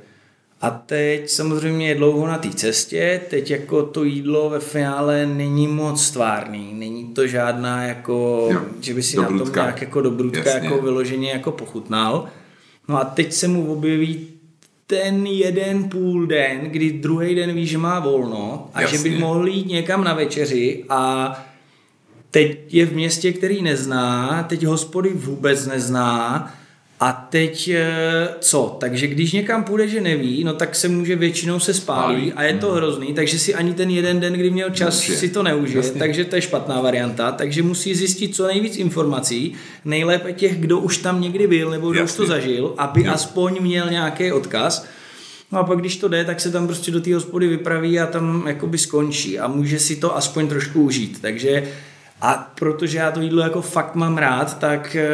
A 0.61 0.71
teď 0.71 1.31
samozřejmě 1.31 1.89
je 1.89 1.95
dlouho 1.95 2.27
na 2.27 2.39
té 2.39 2.51
cestě, 2.51 3.21
teď 3.31 3.51
jako 3.51 3.83
to 3.83 4.05
jídlo 4.05 4.51
ve 4.51 4.61
finále 4.61 5.27
není 5.27 5.69
moc 5.69 6.05
stvárný, 6.05 6.75
není 6.75 7.15
to 7.15 7.27
žádná 7.27 7.83
jako, 7.85 8.49
jo, 8.53 8.61
že 8.81 8.95
by 8.95 9.03
si 9.03 9.17
na 9.17 9.29
tom 9.29 9.53
nějak 9.55 9.81
jako 9.81 10.01
dobrůdka 10.01 10.51
jako 10.51 10.79
vyloženě 10.79 11.31
jako 11.31 11.53
pochutnal. 11.53 12.29
No 12.89 13.01
a 13.01 13.05
teď 13.05 13.33
se 13.33 13.49
mu 13.49 13.73
objeví 13.73 14.29
ten 14.87 15.27
jeden 15.27 15.89
půl 15.89 16.27
den, 16.27 16.61
kdy 16.61 16.93
druhý 16.93 17.35
den 17.35 17.55
ví, 17.55 17.67
že 17.67 17.79
má 17.79 18.01
volno 18.01 18.71
a 18.75 18.81
Jasně. 18.81 18.99
že 18.99 19.05
by 19.05 19.19
mohl 19.19 19.49
jít 19.49 19.67
někam 19.67 20.05
na 20.05 20.15
večeři 20.15 20.85
a 20.89 21.33
teď 22.31 22.75
je 22.75 22.87
v 22.87 22.93
městě, 22.93 23.33
který 23.33 23.63
nezná, 23.63 24.43
teď 24.43 24.65
hospody 24.65 25.11
vůbec 25.15 25.67
nezná, 25.67 26.55
a 27.01 27.29
teď 27.31 27.69
eh, 27.69 28.29
co? 28.41 28.77
Takže 28.81 29.07
když 29.07 29.33
někam 29.33 29.65
půjde, 29.65 29.89
že 29.89 30.01
neví, 30.01 30.45
no 30.45 30.53
tak 30.53 30.75
se 30.75 30.89
může 30.89 31.17
většinou 31.17 31.61
se 31.61 31.75
spálí 31.75 32.33
a 32.33 32.43
je 32.43 32.55
to 32.55 32.67
hmm. 32.67 32.77
hrozný, 32.77 33.15
takže 33.15 33.39
si 33.39 33.55
ani 33.55 33.75
ten 33.75 33.91
jeden 33.91 34.21
den, 34.21 34.33
kdy 34.33 34.51
měl 34.51 34.71
čas, 34.71 35.01
Může. 35.01 35.17
si 35.19 35.29
to 35.29 35.43
neužije, 35.43 35.77
Jasně. 35.77 35.99
takže 35.99 36.25
to 36.25 36.37
je 36.37 36.43
špatná 36.43 36.81
varianta, 36.81 37.33
takže 37.33 37.63
musí 37.63 37.95
zjistit 37.95 38.35
co 38.35 38.47
nejvíc 38.47 38.77
informací, 38.77 39.55
nejlépe 39.85 40.33
těch, 40.33 40.61
kdo 40.61 40.79
už 40.79 40.99
tam 40.99 41.21
někdy 41.21 41.47
byl 41.47 41.71
nebo 41.71 41.91
kdo 41.91 42.01
Jasně. 42.01 42.13
už 42.13 42.17
to 42.17 42.27
zažil, 42.27 42.75
aby 42.79 43.05
jo. 43.05 43.13
aspoň 43.13 43.63
měl 43.63 43.91
nějaký 43.91 44.33
odkaz. 44.33 44.87
No 45.53 45.59
a 45.59 45.65
pak 45.65 45.79
když 45.79 45.97
to 45.97 46.09
jde, 46.09 46.25
tak 46.25 46.41
se 46.41 46.51
tam 46.51 46.67
prostě 46.67 46.91
do 46.91 47.01
té 47.01 47.15
hospody 47.15 47.47
vypraví 47.47 48.01
a 48.01 48.07
tam 48.07 48.45
jakoby 48.47 48.79
skončí 48.79 49.39
a 49.39 49.49
může 49.49 49.79
si 49.79 49.97
to 49.97 50.17
aspoň 50.17 50.49
trošku 50.49 50.83
užít. 50.83 51.19
Takže 51.21 51.69
a 52.21 52.53
protože 52.59 52.99
já 52.99 53.11
to 53.11 53.21
jídlo 53.21 53.43
jako 53.43 53.63
fakt 53.63 53.95
mám 53.95 54.19
rád, 54.19 54.59
tak 54.59 54.97
e, 54.97 55.09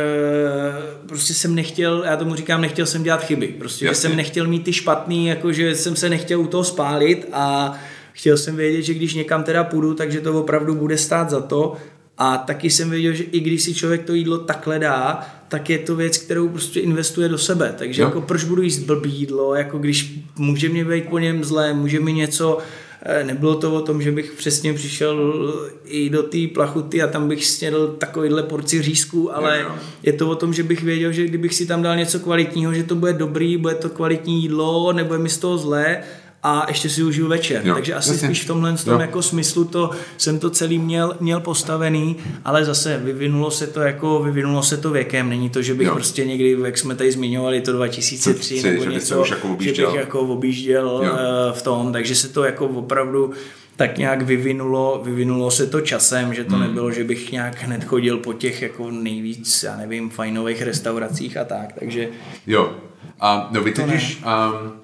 prostě 1.08 1.34
jsem 1.34 1.54
nechtěl, 1.54 2.02
já 2.06 2.16
tomu 2.16 2.34
říkám, 2.34 2.60
nechtěl 2.60 2.86
jsem 2.86 3.02
dělat 3.02 3.24
chyby. 3.24 3.46
Prostě, 3.46 3.86
že 3.86 3.94
jsem 3.94 4.16
nechtěl 4.16 4.46
mít 4.46 4.64
ty 4.64 4.72
špatný, 4.72 5.26
jako 5.26 5.52
že 5.52 5.74
jsem 5.74 5.96
se 5.96 6.08
nechtěl 6.08 6.40
u 6.40 6.46
toho 6.46 6.64
spálit 6.64 7.28
a 7.32 7.74
chtěl 8.12 8.36
jsem 8.36 8.56
vědět, 8.56 8.82
že 8.82 8.94
když 8.94 9.14
někam 9.14 9.44
teda 9.44 9.64
půjdu, 9.64 9.94
takže 9.94 10.20
to 10.20 10.40
opravdu 10.40 10.74
bude 10.74 10.98
stát 10.98 11.30
za 11.30 11.40
to. 11.40 11.76
A 12.18 12.36
taky 12.38 12.70
jsem 12.70 12.90
věděl, 12.90 13.12
že 13.12 13.24
i 13.24 13.40
když 13.40 13.62
si 13.62 13.74
člověk 13.74 14.04
to 14.04 14.14
jídlo 14.14 14.38
takhle 14.38 14.78
dá, 14.78 15.26
tak 15.48 15.70
je 15.70 15.78
to 15.78 15.96
věc, 15.96 16.18
kterou 16.18 16.48
prostě 16.48 16.80
investuje 16.80 17.28
do 17.28 17.38
sebe. 17.38 17.74
Takže 17.78 18.02
jo. 18.02 18.08
jako 18.08 18.20
proč 18.20 18.44
budu 18.44 18.62
jíst 18.62 18.78
blbý 18.78 19.12
jídlo, 19.12 19.54
jako 19.54 19.78
když 19.78 20.14
může 20.36 20.68
mě 20.68 20.84
být 20.84 21.08
po 21.08 21.18
něm 21.18 21.44
zlé, 21.44 21.74
může 21.74 22.00
mi 22.00 22.12
něco 22.12 22.58
Eh, 22.58 22.83
nebylo 23.22 23.54
to 23.54 23.74
o 23.74 23.80
tom, 23.80 24.02
že 24.02 24.12
bych 24.12 24.32
přesně 24.32 24.74
přišel 24.74 25.54
i 25.84 26.10
do 26.10 26.22
té 26.22 26.38
plachuty 26.54 27.02
a 27.02 27.06
tam 27.06 27.28
bych 27.28 27.46
snědl 27.46 27.96
takovýhle 27.98 28.42
porci 28.42 28.82
řízků, 28.82 29.36
ale 29.36 29.58
je, 29.58 29.64
je 30.02 30.12
to 30.12 30.30
o 30.30 30.34
tom, 30.34 30.54
že 30.54 30.62
bych 30.62 30.82
věděl, 30.82 31.12
že 31.12 31.26
kdybych 31.26 31.54
si 31.54 31.66
tam 31.66 31.82
dal 31.82 31.96
něco 31.96 32.20
kvalitního, 32.20 32.74
že 32.74 32.82
to 32.82 32.94
bude 32.94 33.12
dobrý, 33.12 33.56
bude 33.56 33.74
to 33.74 33.88
kvalitní 33.88 34.42
jídlo, 34.42 34.92
nebude 34.92 35.18
mi 35.18 35.28
z 35.28 35.38
toho 35.38 35.58
zlé 35.58 36.02
a 36.46 36.64
ještě 36.68 36.88
si 36.88 37.02
užiju 37.02 37.28
večer. 37.28 37.62
Jo, 37.64 37.74
Takže 37.74 37.94
asi 37.94 38.10
jasně. 38.10 38.28
spíš 38.28 38.44
v 38.44 38.46
tomhle 38.46 38.76
tom 38.76 39.00
jako 39.00 39.22
smyslu 39.22 39.64
to 39.64 39.90
jsem 40.16 40.38
to 40.38 40.50
celý 40.50 40.78
měl, 40.78 41.16
měl 41.20 41.40
postavený, 41.40 42.16
ale 42.44 42.64
zase 42.64 43.00
vyvinulo 43.04 43.50
se 43.50 43.66
to 43.66 43.80
jako 43.80 44.22
vyvinulo 44.22 44.62
se 44.62 44.76
to 44.76 44.90
věkem. 44.90 45.28
Není 45.28 45.50
to, 45.50 45.62
že 45.62 45.74
bych 45.74 45.86
jo. 45.86 45.94
prostě 45.94 46.24
někdy, 46.24 46.56
jak 46.64 46.78
jsme 46.78 46.94
tady 46.94 47.12
zmiňovali, 47.12 47.60
to 47.60 47.72
2003 47.72 48.38
Tři, 48.38 48.62
nebo 48.62 48.84
že 48.84 48.90
něco, 48.90 49.20
už 49.20 49.30
jako 49.30 49.56
že 49.60 49.72
bych 49.72 49.94
jako 49.94 50.20
objížděl 50.20 51.02
jo. 51.04 51.16
Eh, 51.18 51.52
v 51.52 51.62
tom, 51.62 51.92
takže 51.92 52.14
se 52.14 52.28
to 52.28 52.44
jako 52.44 52.66
opravdu 52.66 53.32
tak 53.76 53.98
nějak 53.98 54.22
vyvinulo, 54.22 55.02
vyvinulo 55.04 55.50
se 55.50 55.66
to 55.66 55.80
časem, 55.80 56.34
že 56.34 56.44
to 56.44 56.56
hmm. 56.56 56.62
nebylo, 56.62 56.92
že 56.92 57.04
bych 57.04 57.32
nějak 57.32 57.62
hned 57.62 57.84
chodil 57.84 58.18
po 58.18 58.32
těch 58.32 58.62
jako 58.62 58.90
nejvíc, 58.90 59.62
já 59.62 59.76
nevím, 59.76 60.10
fajnových 60.10 60.62
restauracích 60.62 61.36
a 61.36 61.44
tak, 61.44 61.72
takže... 61.78 62.08
Jo, 62.46 62.74
a 63.20 63.48
no 63.52 63.62
vy 63.62 63.72
totiž, 63.72 64.22
um, 64.24 64.83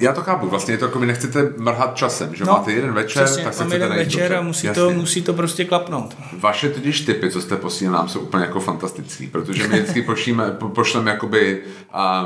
já 0.00 0.12
to 0.12 0.22
chápu, 0.22 0.48
vlastně 0.48 0.74
je 0.74 0.78
to 0.78 0.84
jako 0.84 0.98
vy 0.98 1.06
nechcete 1.06 1.52
mrhat 1.56 1.96
časem, 1.96 2.34
že 2.34 2.44
no, 2.44 2.52
máte 2.52 2.72
jeden 2.72 2.92
večer, 2.92 3.24
přesně, 3.24 3.44
tak 3.44 3.54
se 3.54 3.64
chcete 3.64 3.74
jeden 3.74 3.96
večer 3.96 4.22
dobře. 4.22 4.36
a 4.36 4.40
musí 4.40 4.68
to, 4.68 4.90
musí 4.90 5.22
to 5.22 5.32
prostě 5.32 5.64
klapnout. 5.64 6.16
Vaše 6.32 6.70
totiž 6.70 7.00
typy, 7.00 7.30
co 7.30 7.40
jste 7.40 7.56
posílali 7.56 7.96
nám, 7.96 8.08
jsou 8.08 8.20
úplně 8.20 8.44
jako 8.44 8.60
fantastický, 8.60 9.26
protože 9.26 9.68
my 9.68 9.80
vždycky 9.80 10.02
pošlíme, 10.02 10.50
po, 10.50 10.68
pošleme 10.68 11.10
jakoby 11.10 11.62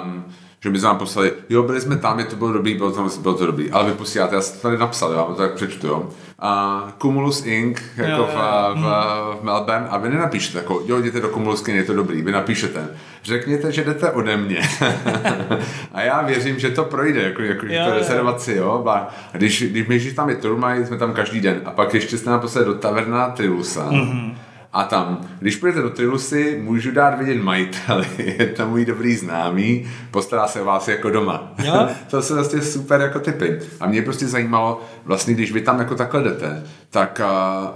um, 0.02 0.24
že 0.62 0.70
by 0.70 0.78
jsme 0.78 0.88
vám 0.88 0.98
poslali, 0.98 1.32
jo, 1.48 1.62
byli 1.62 1.80
jsme 1.80 1.96
tam, 1.96 2.18
je 2.18 2.24
to 2.24 2.36
bylo 2.36 2.52
dobrý, 2.52 2.74
bylo 2.74 2.92
to, 2.92 3.08
bylo 3.20 3.34
to 3.34 3.46
dobrý, 3.46 3.70
ale 3.70 3.90
vy 3.90 3.92
posíláte, 3.92 4.34
já 4.34 4.40
jsem 4.40 4.56
to 4.56 4.62
tady 4.62 4.78
napsal, 4.78 5.12
já 5.12 5.18
vám 5.18 5.34
to 5.34 5.42
tak 5.42 5.54
přečtu, 5.54 5.86
jo. 5.86 6.08
A 6.38 6.82
Cumulus 7.02 7.46
Inc. 7.46 7.80
jako 7.96 8.22
jo, 8.22 8.28
v, 8.32 8.36
jo. 8.36 8.74
V, 8.74 9.40
v, 9.40 9.44
Melbourne 9.44 9.88
a 9.88 9.98
vy 9.98 10.08
nenapíšete 10.08 10.58
jako, 10.58 10.82
jo, 10.86 10.98
jděte 10.98 11.20
do 11.20 11.28
Cumulus 11.28 11.68
je 11.68 11.84
to 11.84 11.94
dobrý, 11.94 12.22
vy 12.22 12.32
napíšete, 12.32 12.88
řekněte, 13.24 13.72
že 13.72 13.84
jdete 13.84 14.10
ode 14.10 14.36
mě. 14.36 14.60
a 15.92 16.02
já 16.02 16.22
věřím, 16.22 16.58
že 16.58 16.70
to 16.70 16.84
projde, 16.84 17.22
jako, 17.22 17.42
jako 17.42 17.66
jo, 17.66 17.84
to 17.84 17.94
rezervaci, 17.94 18.54
jo. 18.54 18.84
A 18.88 19.08
když, 19.32 19.62
když 19.62 19.88
my 19.88 20.12
tam 20.12 20.28
je 20.28 20.36
Turmaj, 20.36 20.86
jsme 20.86 20.98
tam 20.98 21.12
každý 21.12 21.40
den 21.40 21.60
a 21.64 21.70
pak 21.70 21.94
ještě 21.94 22.18
jste 22.18 22.30
naposled 22.30 22.64
do 22.64 22.74
taverna 22.74 23.28
Trilusa. 23.28 23.90
Mm-hmm 23.90 24.34
a 24.72 24.84
tam, 24.84 25.28
když 25.38 25.56
půjdete 25.56 25.82
do 25.82 25.90
Trilusy, 25.90 26.60
můžu 26.62 26.90
dát 26.90 27.18
vidět 27.18 27.42
majiteli, 27.42 28.06
je 28.18 28.46
to 28.46 28.66
můj 28.66 28.84
dobrý 28.84 29.16
známý, 29.16 29.90
postará 30.10 30.46
se 30.48 30.60
o 30.60 30.64
vás 30.64 30.88
jako 30.88 31.10
doma. 31.10 31.52
Jo? 31.64 31.88
to 32.10 32.22
jsou 32.22 32.34
vlastně 32.34 32.62
super 32.62 33.00
jako 33.00 33.20
typy. 33.20 33.58
A 33.80 33.86
mě 33.86 34.02
prostě 34.02 34.26
zajímalo, 34.26 34.82
vlastně 35.04 35.34
když 35.34 35.52
vy 35.52 35.60
tam 35.60 35.78
jako 35.78 35.94
takhle 35.94 36.22
jdete, 36.22 36.64
tak 36.90 37.20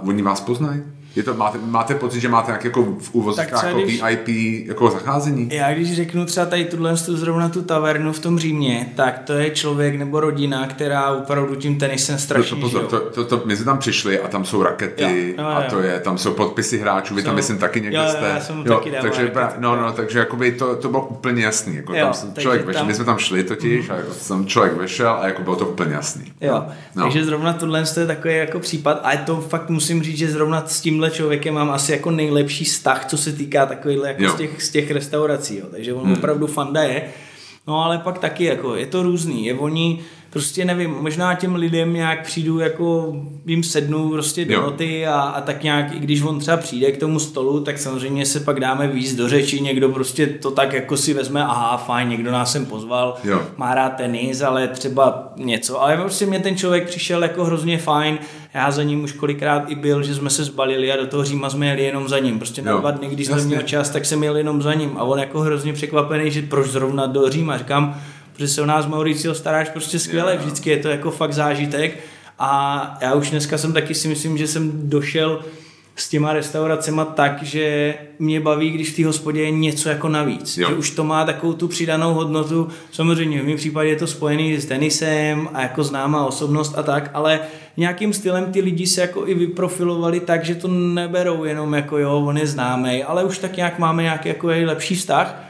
uh, 0.01 0.09
oni 0.09 0.21
vás 0.21 0.41
poznají. 0.41 0.83
Je 1.15 1.23
to, 1.23 1.33
máte, 1.33 1.57
máte 1.57 1.95
pocit, 1.95 2.19
že 2.19 2.29
máte 2.29 2.51
nějaké 2.51 2.67
jako 2.67 2.83
v 2.83 3.15
úvozovkách 3.15 3.63
jako 3.63 3.79
když, 3.79 4.03
VIP 4.03 4.27
jako 4.67 4.89
zacházení? 4.89 5.49
Já 5.51 5.73
když 5.73 5.95
řeknu 5.95 6.25
třeba 6.25 6.45
tady 6.45 6.65
tuhle 6.65 6.95
zrovna 6.95 7.49
tu 7.49 7.61
tavernu 7.61 8.13
v 8.13 8.19
tom 8.19 8.39
Římě, 8.39 8.93
tak 8.95 9.19
to 9.19 9.33
je 9.33 9.49
člověk 9.49 9.95
nebo 9.95 10.19
rodina, 10.19 10.67
která 10.67 11.11
opravdu 11.11 11.55
tím 11.55 11.77
tenisem 11.77 12.17
strašně 12.17 12.61
to, 12.61 12.69
to, 12.69 12.79
to, 12.79 12.99
to, 12.99 13.25
to, 13.25 13.41
my 13.45 13.55
jsme 13.55 13.65
tam 13.65 13.77
přišli 13.77 14.19
a 14.19 14.27
tam 14.27 14.45
jsou 14.45 14.63
rakety 14.63 15.35
jo, 15.37 15.43
no, 15.43 15.57
a 15.57 15.61
to 15.61 15.81
je, 15.81 15.99
tam 15.99 16.17
jsou 16.17 16.33
podpisy 16.33 16.77
hráčů, 16.77 17.15
vy 17.15 17.21
jsou, 17.21 17.25
tam 17.25 17.35
myslím 17.35 17.57
taky 17.57 17.81
někde 17.81 17.97
jo, 17.97 18.09
jste. 18.09 18.25
Já 18.25 18.39
jsem 18.39 18.63
jo, 18.65 18.77
taky 18.77 18.91
takže, 19.01 19.31
rakety, 19.33 19.61
no, 19.61 19.75
no, 19.75 19.91
takže 19.91 20.19
jakoby 20.19 20.51
to, 20.51 20.75
to 20.75 20.89
bylo 20.89 21.07
úplně 21.07 21.43
jasný. 21.43 21.75
Jako 21.75 21.93
jo, 21.93 22.11
tam 22.21 22.33
člověk 22.39 22.65
vešel, 22.65 22.79
tam... 22.79 22.87
my 22.87 22.93
jsme 22.93 23.05
tam 23.05 23.17
šli 23.17 23.43
totiž 23.43 23.87
mm. 23.87 23.95
a 23.95 23.97
jako 23.97 24.11
tam 24.27 24.45
člověk 24.45 24.73
vešel 24.73 25.09
a 25.09 25.27
jako 25.27 25.41
bylo 25.41 25.55
to 25.55 25.65
úplně 25.65 25.93
jasný. 25.93 26.33
Jo, 26.41 26.65
no. 26.95 27.03
takže 27.03 27.25
zrovna 27.25 27.53
tohle 27.53 27.83
je 27.99 28.07
takový 28.07 28.35
jako 28.35 28.59
případ 28.59 29.01
a 29.03 29.17
to 29.17 29.41
fakt 29.41 29.69
musím 29.69 30.03
říct, 30.03 30.17
že 30.17 30.31
zrovna 30.31 30.63
s 30.67 30.81
tímhle 30.81 31.04
tímhle 31.05 31.17
člověkem 31.17 31.53
mám 31.53 31.69
asi 31.69 31.91
jako 31.91 32.11
nejlepší 32.11 32.65
vztah, 32.65 33.05
co 33.05 33.17
se 33.17 33.31
týká 33.31 33.65
takovýhle 33.65 34.07
jako 34.07 34.29
z 34.29 34.35
těch, 34.35 34.63
z 34.63 34.69
těch 34.69 34.91
restaurací, 34.91 35.57
jo. 35.57 35.65
takže 35.71 35.93
on 35.93 36.03
hmm. 36.03 36.13
opravdu 36.13 36.47
fanda 36.47 36.83
je. 36.83 37.09
No 37.67 37.83
ale 37.83 37.97
pak 37.97 38.19
taky 38.19 38.43
jako 38.43 38.75
je 38.75 38.85
to 38.85 39.03
různý, 39.03 39.45
je 39.45 39.53
oni 39.53 39.99
prostě 40.35 40.65
nevím, 40.65 40.91
možná 40.91 41.35
těm 41.35 41.55
lidem 41.55 41.93
nějak 41.93 42.25
přijdu, 42.25 42.59
jako 42.59 43.15
jim 43.45 43.63
sednu 43.63 44.09
prostě 44.09 44.45
do 44.45 44.61
noty 44.61 45.07
a, 45.07 45.19
a 45.19 45.41
tak 45.41 45.63
nějak, 45.63 45.95
i 45.95 45.99
když 45.99 46.21
on 46.21 46.39
třeba 46.39 46.57
přijde 46.57 46.91
k 46.91 46.97
tomu 46.97 47.19
stolu, 47.19 47.59
tak 47.59 47.77
samozřejmě 47.77 48.25
se 48.25 48.39
pak 48.39 48.59
dáme 48.59 48.87
víc 48.87 49.15
do 49.15 49.29
řeči, 49.29 49.61
někdo 49.61 49.89
prostě 49.89 50.27
to 50.27 50.51
tak 50.51 50.73
jako 50.73 50.97
si 50.97 51.13
vezme, 51.13 51.43
aha, 51.43 51.77
fajn, 51.77 52.09
někdo 52.09 52.31
nás 52.31 52.51
sem 52.51 52.65
pozval, 52.65 53.15
jo. 53.23 53.41
má 53.57 53.75
rád 53.75 53.89
tenis, 53.89 54.41
ale 54.41 54.67
třeba 54.67 55.33
něco, 55.37 55.81
ale 55.81 55.97
prostě 55.97 56.25
mě 56.25 56.39
ten 56.39 56.57
člověk 56.57 56.87
přišel 56.87 57.23
jako 57.23 57.45
hrozně 57.45 57.77
fajn, 57.77 58.17
já 58.53 58.71
za 58.71 58.83
ním 58.83 59.03
už 59.03 59.11
kolikrát 59.11 59.63
i 59.67 59.75
byl, 59.75 60.03
že 60.03 60.15
jsme 60.15 60.29
se 60.29 60.43
zbalili 60.43 60.91
a 60.91 60.97
do 60.97 61.07
toho 61.07 61.23
Říma 61.23 61.49
jsme 61.49 61.67
jeli 61.67 61.83
jenom 61.83 62.07
za 62.07 62.19
ním. 62.19 62.39
Prostě 62.39 62.61
na 62.61 62.77
dva 62.77 62.91
dny, 62.91 63.07
když 63.07 63.27
jsme 63.27 63.41
měli 63.41 63.63
čas, 63.63 63.89
tak 63.89 64.05
jsem 64.05 64.23
jel 64.23 64.37
jenom 64.37 64.61
za 64.61 64.73
ním. 64.73 64.97
A 64.97 65.03
on 65.03 65.19
jako 65.19 65.39
hrozně 65.39 65.73
překvapený, 65.73 66.31
že 66.31 66.41
proč 66.41 66.67
zrovna 66.67 67.05
do 67.05 67.29
Říma. 67.29 67.57
Říkám, 67.57 68.01
protože 68.35 68.47
se 68.47 68.61
o 68.61 68.65
nás 68.65 68.85
Mauricio 68.85 69.35
staráš 69.35 69.69
prostě 69.69 69.99
skvěle, 69.99 70.37
vždycky 70.37 70.69
je 70.69 70.77
to 70.77 70.89
jako 70.89 71.11
fakt 71.11 71.33
zážitek 71.33 71.99
a 72.39 72.97
já 73.01 73.13
už 73.13 73.29
dneska 73.29 73.57
jsem 73.57 73.73
taky 73.73 73.95
si 73.95 74.07
myslím, 74.07 74.37
že 74.37 74.47
jsem 74.47 74.89
došel 74.89 75.41
s 75.95 76.09
těma 76.09 76.33
restauracema 76.33 77.05
tak, 77.05 77.43
že 77.43 77.95
mě 78.19 78.39
baví, 78.39 78.71
když 78.71 78.91
v 78.91 78.95
té 78.95 79.05
hospodě 79.05 79.41
je 79.41 79.51
něco 79.51 79.89
jako 79.89 80.09
navíc. 80.09 80.57
Jo. 80.57 80.69
Že 80.69 80.75
už 80.75 80.91
to 80.91 81.03
má 81.03 81.25
takovou 81.25 81.53
tu 81.53 81.67
přidanou 81.67 82.13
hodnotu. 82.13 82.67
Samozřejmě 82.91 83.41
v 83.41 83.45
mém 83.45 83.57
případě 83.57 83.89
je 83.89 83.95
to 83.95 84.07
spojený 84.07 84.57
s 84.57 84.65
tenisem 84.65 85.49
a 85.53 85.61
jako 85.61 85.83
známá 85.83 86.25
osobnost 86.25 86.77
a 86.77 86.83
tak, 86.83 87.11
ale 87.13 87.39
nějakým 87.77 88.13
stylem 88.13 88.51
ty 88.51 88.61
lidi 88.61 88.87
se 88.87 89.01
jako 89.01 89.27
i 89.27 89.33
vyprofilovali 89.33 90.19
tak, 90.19 90.45
že 90.45 90.55
to 90.55 90.67
neberou 90.67 91.43
jenom 91.43 91.73
jako 91.73 91.97
jo, 91.97 92.23
on 92.25 92.37
je 92.37 92.47
známý, 92.47 93.03
ale 93.03 93.23
už 93.23 93.37
tak 93.37 93.57
nějak 93.57 93.79
máme 93.79 94.03
nějaký 94.03 94.29
jako 94.29 94.47
lepší 94.47 94.95
vztah 94.95 95.45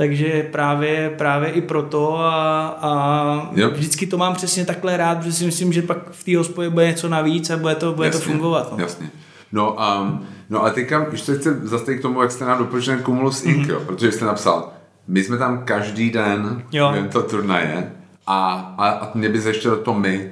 takže 0.00 0.48
právě, 0.52 1.10
právě 1.18 1.50
i 1.50 1.60
proto 1.60 2.18
a, 2.18 2.66
a 2.82 3.50
yep. 3.54 3.72
vždycky 3.72 4.06
to 4.06 4.18
mám 4.18 4.34
přesně 4.34 4.64
takhle 4.64 4.96
rád, 4.96 5.18
protože 5.18 5.32
si 5.32 5.44
myslím, 5.44 5.72
že 5.72 5.82
pak 5.82 6.10
v 6.10 6.24
té 6.24 6.36
hospodě 6.36 6.70
bude 6.70 6.86
něco 6.86 7.08
navíc 7.08 7.50
a 7.50 7.56
bude 7.56 7.74
to, 7.74 7.92
bude 7.92 8.08
jasně, 8.08 8.20
to 8.20 8.30
fungovat. 8.30 8.72
No. 8.72 8.78
Jasně. 8.84 9.10
No, 9.52 9.76
um, 10.02 10.26
no 10.50 10.64
a 10.64 10.70
teďka, 10.70 10.98
když 10.98 11.20
se 11.20 11.38
chci 11.38 11.48
zastavit 11.62 11.98
k 11.98 12.02
tomu, 12.02 12.22
jak 12.22 12.32
jste 12.32 12.44
nám 12.44 12.58
doporučil 12.58 12.94
ten 12.94 13.04
Cumulus 13.04 13.44
Inc., 13.44 13.66
mm-hmm. 13.66 13.70
jo, 13.70 13.80
protože 13.86 14.12
jste 14.12 14.24
napsal, 14.24 14.72
my 15.08 15.24
jsme 15.24 15.38
tam 15.38 15.64
každý 15.64 16.10
den, 16.10 16.62
jo. 16.72 16.94
to 17.12 17.22
turnaje, 17.22 17.92
a, 18.26 18.74
a, 18.78 18.88
a 18.88 19.10
mě 19.14 19.28
by 19.28 19.38
ještě 19.38 19.70
to 19.70 19.94
my, 19.94 20.30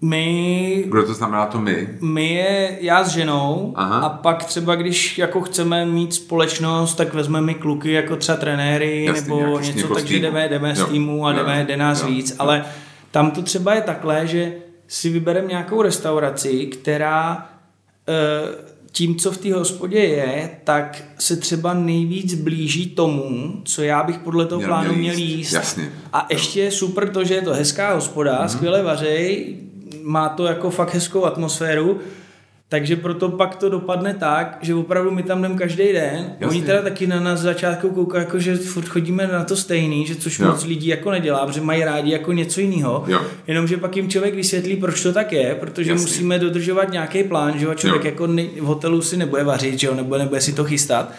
my... 0.00 0.84
Kdo 0.86 1.06
to 1.06 1.14
znamená 1.14 1.46
to 1.46 1.58
my? 1.58 1.88
My 2.00 2.34
je 2.34 2.78
já 2.80 3.04
s 3.04 3.08
ženou 3.08 3.72
Aha. 3.76 3.98
a 3.98 4.08
pak 4.08 4.44
třeba 4.44 4.74
když 4.74 5.18
jako 5.18 5.40
chceme 5.40 5.86
mít 5.86 6.14
společnost, 6.14 6.94
tak 6.94 7.14
vezmeme 7.14 7.46
my 7.46 7.54
kluky 7.54 7.92
jako 7.92 8.16
třeba 8.16 8.38
trenéry 8.38 9.04
Jasný, 9.04 9.20
nebo 9.20 9.58
něco, 9.58 9.94
takže 9.94 10.16
jdeme, 10.18 10.48
jdeme 10.48 10.76
z 10.76 10.84
týmu 10.84 11.26
a 11.26 11.32
jdeme, 11.32 11.64
jde 11.64 11.76
nás 11.76 12.02
jo, 12.02 12.08
víc, 12.08 12.30
jo. 12.30 12.36
ale 12.38 12.64
tam 13.10 13.30
to 13.30 13.42
třeba 13.42 13.74
je 13.74 13.80
takhle, 13.80 14.26
že 14.26 14.52
si 14.88 15.10
vybereme 15.10 15.48
nějakou 15.48 15.82
restauraci, 15.82 16.66
která 16.66 17.46
e, 18.08 18.68
tím, 18.92 19.16
co 19.16 19.32
v 19.32 19.38
té 19.38 19.54
hospodě 19.54 19.98
je, 19.98 20.50
tak 20.64 21.04
se 21.18 21.36
třeba 21.36 21.74
nejvíc 21.74 22.34
blíží 22.34 22.90
tomu, 22.90 23.52
co 23.64 23.82
já 23.82 24.02
bych 24.02 24.18
podle 24.18 24.46
toho 24.46 24.58
měl 24.58 24.68
plánu 24.68 24.94
měl 24.94 25.14
jíst. 25.14 25.36
jíst. 25.36 25.52
Jasně. 25.52 25.92
A 26.12 26.26
ještě 26.30 26.60
je 26.60 26.70
super 26.70 27.08
to, 27.08 27.24
že 27.24 27.34
je 27.34 27.42
to 27.42 27.54
hezká 27.54 27.94
hospoda, 27.94 28.42
mm-hmm. 28.42 28.48
skvěle 28.48 28.82
vařej, 28.82 29.56
má 30.02 30.28
to 30.28 30.46
jako 30.46 30.70
fakt 30.70 30.94
hezkou 30.94 31.24
atmosféru, 31.24 32.00
takže 32.68 32.96
proto 32.96 33.28
pak 33.28 33.56
to 33.56 33.68
dopadne 33.68 34.14
tak, 34.14 34.58
že 34.62 34.74
opravdu 34.74 35.10
my 35.10 35.22
tam 35.22 35.42
jdeme 35.42 35.54
každý 35.54 35.92
den. 35.92 36.34
Jasně. 36.40 36.46
Oni 36.46 36.62
teda 36.62 36.82
taky 36.82 37.06
na 37.06 37.20
nás 37.20 37.40
začátku 37.40 37.90
koukají, 37.90 38.24
jako, 38.24 38.38
že 38.38 38.56
furt 38.56 38.88
chodíme 38.88 39.26
na 39.26 39.44
to 39.44 39.56
stejný, 39.56 40.06
že 40.06 40.16
což 40.16 40.38
jo. 40.38 40.46
moc 40.46 40.64
lidí 40.64 40.86
jako 40.86 41.10
nedělá, 41.10 41.46
protože 41.46 41.60
mají 41.60 41.84
rádi 41.84 42.10
jako 42.10 42.32
něco 42.32 42.60
jiného. 42.60 43.04
Jenomže 43.46 43.76
pak 43.76 43.96
jim 43.96 44.08
člověk 44.08 44.34
vysvětlí, 44.34 44.76
proč 44.76 45.02
to 45.02 45.12
tak 45.12 45.32
je, 45.32 45.54
protože 45.54 45.90
Jasně. 45.90 46.02
musíme 46.02 46.38
dodržovat 46.38 46.92
nějaký 46.92 47.24
plán, 47.24 47.58
že 47.58 47.66
člověk 47.74 48.04
jo. 48.04 48.10
jako 48.10 48.26
ne, 48.26 48.42
v 48.60 48.64
hotelu 48.64 49.02
si 49.02 49.16
nebude 49.16 49.44
vařit, 49.44 49.78
že 49.78 49.86
jo, 49.86 49.94
nebo 49.94 50.18
nebude 50.18 50.40
si 50.40 50.52
to 50.52 50.64
chystat. 50.64 51.12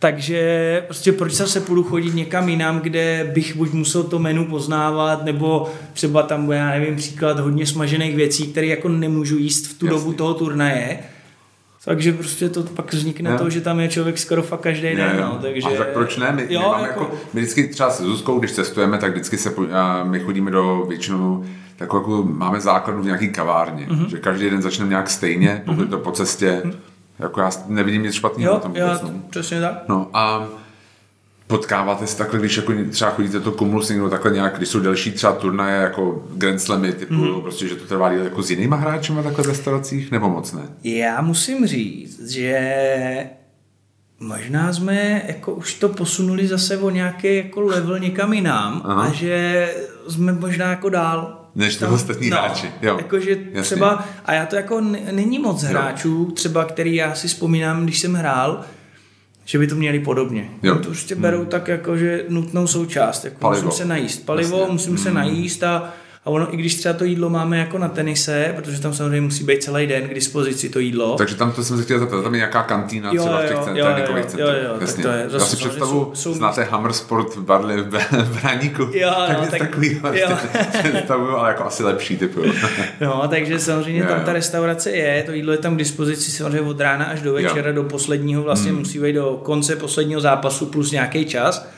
Takže 0.00 0.82
prostě 0.86 1.12
proč 1.12 1.34
se 1.34 1.60
půjdu 1.60 1.82
chodit 1.82 2.14
někam 2.14 2.48
jinam, 2.48 2.80
kde 2.80 3.30
bych 3.34 3.56
buď 3.56 3.72
musel 3.72 4.02
to 4.02 4.18
menu 4.18 4.44
poznávat, 4.44 5.24
nebo 5.24 5.70
třeba 5.92 6.22
tam 6.22 6.44
bude, 6.44 6.56
já 6.56 6.70
nevím, 6.70 6.96
příklad 6.96 7.40
hodně 7.40 7.66
smažených 7.66 8.16
věcí, 8.16 8.46
které 8.46 8.66
jako 8.66 8.88
nemůžu 8.88 9.38
jíst 9.38 9.66
v 9.66 9.78
tu 9.78 9.86
Jasně. 9.86 9.98
dobu 9.98 10.12
toho 10.12 10.34
turnaje. 10.34 10.98
Takže 11.84 12.12
prostě 12.12 12.48
to 12.48 12.62
pak 12.62 12.92
vznikne 12.92 13.30
no. 13.30 13.38
to, 13.38 13.50
že 13.50 13.60
tam 13.60 13.80
je 13.80 13.88
člověk 13.88 14.18
skoro 14.18 14.42
fakt 14.42 14.60
každý 14.60 14.96
den. 14.96 15.16
No, 15.20 15.38
takže... 15.42 15.68
A 15.68 15.78
tak 15.78 15.88
proč 15.88 16.16
ne? 16.16 16.32
My, 16.32 16.46
jo, 16.48 16.60
my, 16.60 16.66
máme 16.66 16.88
jako... 16.88 17.00
Jako, 17.00 17.16
my 17.34 17.40
vždycky 17.40 17.68
třeba 17.68 17.90
s 17.90 18.02
Zuzkou, 18.02 18.38
když 18.38 18.52
cestujeme, 18.52 18.98
tak 18.98 19.10
vždycky 19.10 19.38
se, 19.38 19.54
my 20.02 20.20
chodíme 20.20 20.50
do 20.50 20.84
většinou 20.88 21.44
tak 21.76 21.92
jako 21.94 22.22
máme 22.22 22.60
základnu 22.60 23.02
v 23.02 23.06
nějaký 23.06 23.28
kavárně, 23.28 23.86
mm-hmm. 23.86 24.06
že 24.06 24.18
každý 24.18 24.50
den 24.50 24.62
začneme 24.62 24.90
nějak 24.90 25.10
stejně, 25.10 25.62
pokud 25.66 25.86
mm-hmm. 25.86 25.90
to 25.90 25.98
po 25.98 26.12
cestě 26.12 26.62
mm-hmm 26.64 26.97
jako 27.18 27.40
já 27.40 27.50
nevidím 27.66 28.02
nic 28.02 28.14
špatného 28.14 28.54
na 28.54 28.60
tom 28.60 28.76
jo, 28.76 28.86
vůbec, 28.86 29.02
no. 29.02 29.10
přesně 29.30 29.60
tak. 29.60 29.82
No 29.88 30.10
a 30.12 30.48
potkáváte 31.46 32.06
se 32.06 32.18
takhle, 32.18 32.38
když 32.38 32.56
jako 32.56 32.72
třeba 32.90 33.10
chodíte 33.10 33.40
to 33.40 33.52
kumulus 33.52 33.88
někdo 33.88 34.10
takhle 34.10 34.30
nějak, 34.30 34.56
když 34.56 34.68
jsou 34.68 34.80
delší 34.80 35.12
třeba 35.12 35.32
turnaje 35.32 35.82
jako 35.82 36.26
Grand 36.36 36.60
Slamy, 36.60 36.92
typu 36.92 37.14
mm. 37.14 37.40
prostě, 37.40 37.68
že 37.68 37.74
to 37.74 37.86
trvá 37.86 38.12
jako 38.12 38.42
s 38.42 38.50
jinýma 38.50 38.76
hráčema 38.76 39.22
takhle 39.22 39.44
v 39.44 39.48
restauracích, 39.48 40.10
nebo 40.10 40.28
moc 40.28 40.52
ne? 40.52 40.62
Já 40.84 41.20
musím 41.20 41.66
říct, 41.66 42.30
že 42.30 43.30
možná 44.20 44.72
jsme 44.72 45.22
jako 45.26 45.54
už 45.54 45.74
to 45.74 45.88
posunuli 45.88 46.48
zase 46.48 46.78
o 46.78 46.90
nějaký 46.90 47.36
jako 47.36 47.60
level 47.60 47.98
někam 47.98 48.32
jinam 48.32 48.82
Aha. 48.84 49.02
a 49.02 49.12
že 49.12 49.68
jsme 50.08 50.32
možná 50.32 50.70
jako 50.70 50.88
dál. 50.88 51.37
Než 51.58 51.76
to 51.76 51.88
ostatní 51.88 52.30
no, 52.30 52.36
hráči. 52.36 52.70
Jo. 52.82 52.96
Jakože 52.98 53.36
třeba, 53.62 54.04
a 54.24 54.32
já 54.32 54.46
to 54.46 54.56
jako 54.56 54.80
není 55.10 55.38
moc 55.38 55.62
hráčů, 55.62 56.26
jo. 56.28 56.34
třeba 56.34 56.64
který 56.64 56.94
já 56.94 57.14
si 57.14 57.28
vzpomínám, 57.28 57.84
když 57.84 57.98
jsem 57.98 58.14
hrál, 58.14 58.64
že 59.44 59.58
by 59.58 59.66
to 59.66 59.74
měli 59.74 60.00
podobně. 60.00 60.50
Jo. 60.62 60.74
To 60.74 60.82
prostě 60.82 61.14
berou 61.14 61.38
hmm. 61.38 61.46
tak 61.46 61.68
jako, 61.68 61.96
že 61.96 62.24
nutnou 62.28 62.66
součást. 62.66 63.24
Jako 63.24 63.50
musím 63.50 63.70
se 63.70 63.84
najíst 63.84 64.26
palivo, 64.26 64.58
Jasně. 64.58 64.72
musím 64.72 64.94
hmm. 64.94 65.02
se 65.02 65.12
najíst 65.12 65.62
a 65.62 65.94
a 66.28 66.30
ono, 66.30 66.54
i 66.54 66.56
když 66.56 66.74
třeba 66.74 66.94
to 66.94 67.04
jídlo 67.04 67.30
máme 67.30 67.58
jako 67.58 67.78
na 67.78 67.88
tenise, 67.88 68.52
protože 68.56 68.80
tam 68.80 68.94
samozřejmě 68.94 69.20
musí 69.20 69.44
být 69.44 69.62
celý 69.62 69.86
den 69.86 70.08
k 70.08 70.14
dispozici 70.14 70.68
to 70.68 70.78
jídlo. 70.78 71.16
Takže 71.16 71.34
tam 71.34 71.52
to 71.52 71.64
jsem 71.64 71.76
se 71.76 71.82
chtěl 71.82 71.98
zeptat, 71.98 72.22
tam 72.22 72.34
je 72.34 72.38
nějaká 72.38 72.62
kantýna 72.62 73.10
jo, 73.12 73.22
třeba 73.22 73.38
v 73.38 73.42
těch 73.42 73.76
jo, 73.76 73.84
tréninkových 73.84 74.26
centrech. 74.26 74.62
Jo, 74.62 74.68
jo, 74.68 74.76
Jasně. 74.80 75.02
tak 75.02 75.12
to 75.12 75.18
je. 75.18 75.28
Zase 75.28 75.44
Já 75.44 75.48
si 75.48 75.56
představu, 75.56 76.04
jsou, 76.04 76.14
jsou... 76.14 76.34
znáte 76.34 76.64
Hammer 76.64 76.92
Sport 76.92 77.36
v 77.36 77.42
Barli 77.42 77.82
v 77.82 78.40
Braníku. 78.42 78.82
Jo, 78.92 79.14
tak, 79.26 79.38
no, 79.38 79.46
tak 79.46 79.60
takový 79.60 80.00
jo. 80.14 80.28
představuju, 80.82 81.36
ale 81.36 81.48
jako 81.48 81.64
asi 81.64 81.82
lepší 81.82 82.16
typu. 82.16 82.42
no, 83.00 83.28
takže 83.28 83.58
samozřejmě 83.58 84.00
jo, 84.00 84.06
tam 84.08 84.20
ta 84.20 84.32
restaurace 84.32 84.90
je, 84.90 85.22
to 85.22 85.32
jídlo 85.32 85.52
je 85.52 85.58
tam 85.58 85.74
k 85.74 85.78
dispozici 85.78 86.30
samozřejmě 86.30 86.70
od 86.70 86.80
rána 86.80 87.04
až 87.04 87.22
do 87.22 87.32
večera, 87.32 87.68
jo. 87.68 87.74
do 87.74 87.82
posledního 87.84 88.42
vlastně 88.42 88.70
hmm. 88.70 88.78
musí 88.78 88.98
být 88.98 89.12
do 89.12 89.40
konce 89.42 89.76
posledního 89.76 90.20
zápasu 90.20 90.66
plus 90.66 90.90
nějaký 90.90 91.24
čas 91.24 91.77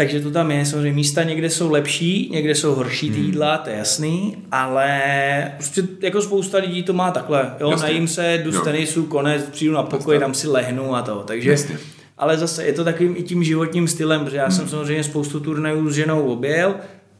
takže 0.00 0.20
to 0.20 0.30
tam 0.30 0.50
je, 0.50 0.66
samozřejmě 0.66 0.92
místa 0.92 1.22
někde 1.22 1.50
jsou 1.50 1.70
lepší, 1.70 2.30
někde 2.32 2.54
jsou 2.54 2.74
horší 2.74 3.10
ty 3.10 3.16
hmm. 3.16 3.26
jídla, 3.26 3.58
to 3.58 3.70
je 3.70 3.76
jasný, 3.76 4.36
ale 4.52 5.52
prostě 5.56 5.82
jako 6.00 6.22
spousta 6.22 6.58
lidí 6.58 6.82
to 6.82 6.92
má 6.92 7.10
takhle, 7.10 7.54
jo, 7.60 7.70
Jasně. 7.70 7.86
najím 7.86 8.08
se, 8.08 8.40
jdu 8.44 8.52
z 8.52 8.60
tenisu, 8.60 9.06
konec, 9.06 9.42
přijdu 9.42 9.74
na 9.74 9.82
pokoj, 9.82 10.18
tam 10.18 10.34
si 10.34 10.48
lehnu 10.48 10.94
a 10.94 11.02
to, 11.02 11.24
takže 11.26 11.50
Jasně. 11.50 11.78
ale 12.18 12.38
zase 12.38 12.64
je 12.64 12.72
to 12.72 12.84
takovým 12.84 13.14
i 13.16 13.22
tím 13.22 13.44
životním 13.44 13.88
stylem, 13.88 14.24
protože 14.24 14.36
já 14.36 14.46
hmm. 14.46 14.52
jsem 14.52 14.68
samozřejmě 14.68 15.04
spoustu 15.04 15.40
turnajů 15.40 15.90
s 15.90 15.94
ženou 15.94 16.22
objel, 16.22 16.74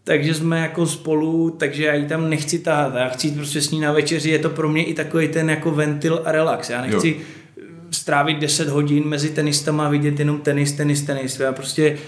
takže 0.05 0.35
jsme 0.35 0.61
jako 0.61 0.87
spolu, 0.87 1.51
takže 1.51 1.85
já 1.85 1.95
ji 1.95 2.07
tam 2.07 2.31
nechci 2.31 2.59
tahat, 2.59 2.95
já 2.95 3.09
chci 3.09 3.27
jít 3.27 3.37
prostě 3.37 3.61
s 3.61 3.71
ní 3.71 3.81
na 3.81 3.93
večeři, 3.93 4.31
je 4.31 4.39
to 4.39 4.51
pro 4.51 4.69
mě 4.69 4.85
i 4.85 4.95
takový 4.95 5.29
ten 5.29 5.51
jako 5.51 5.71
ventil 5.71 6.23
a 6.25 6.33
relax, 6.33 6.71
já 6.71 6.81
nechci 6.81 7.09
jo. 7.09 7.65
strávit 7.91 8.39
10 8.39 8.69
hodin 8.69 9.05
mezi 9.05 9.29
tenistama 9.29 9.87
a 9.87 9.91
vidět 9.91 10.19
jenom 10.19 10.41
tenis, 10.41 10.73
tenis, 10.73 11.03
tenis, 11.03 11.41
já 11.41 11.53
prostě 11.53 11.99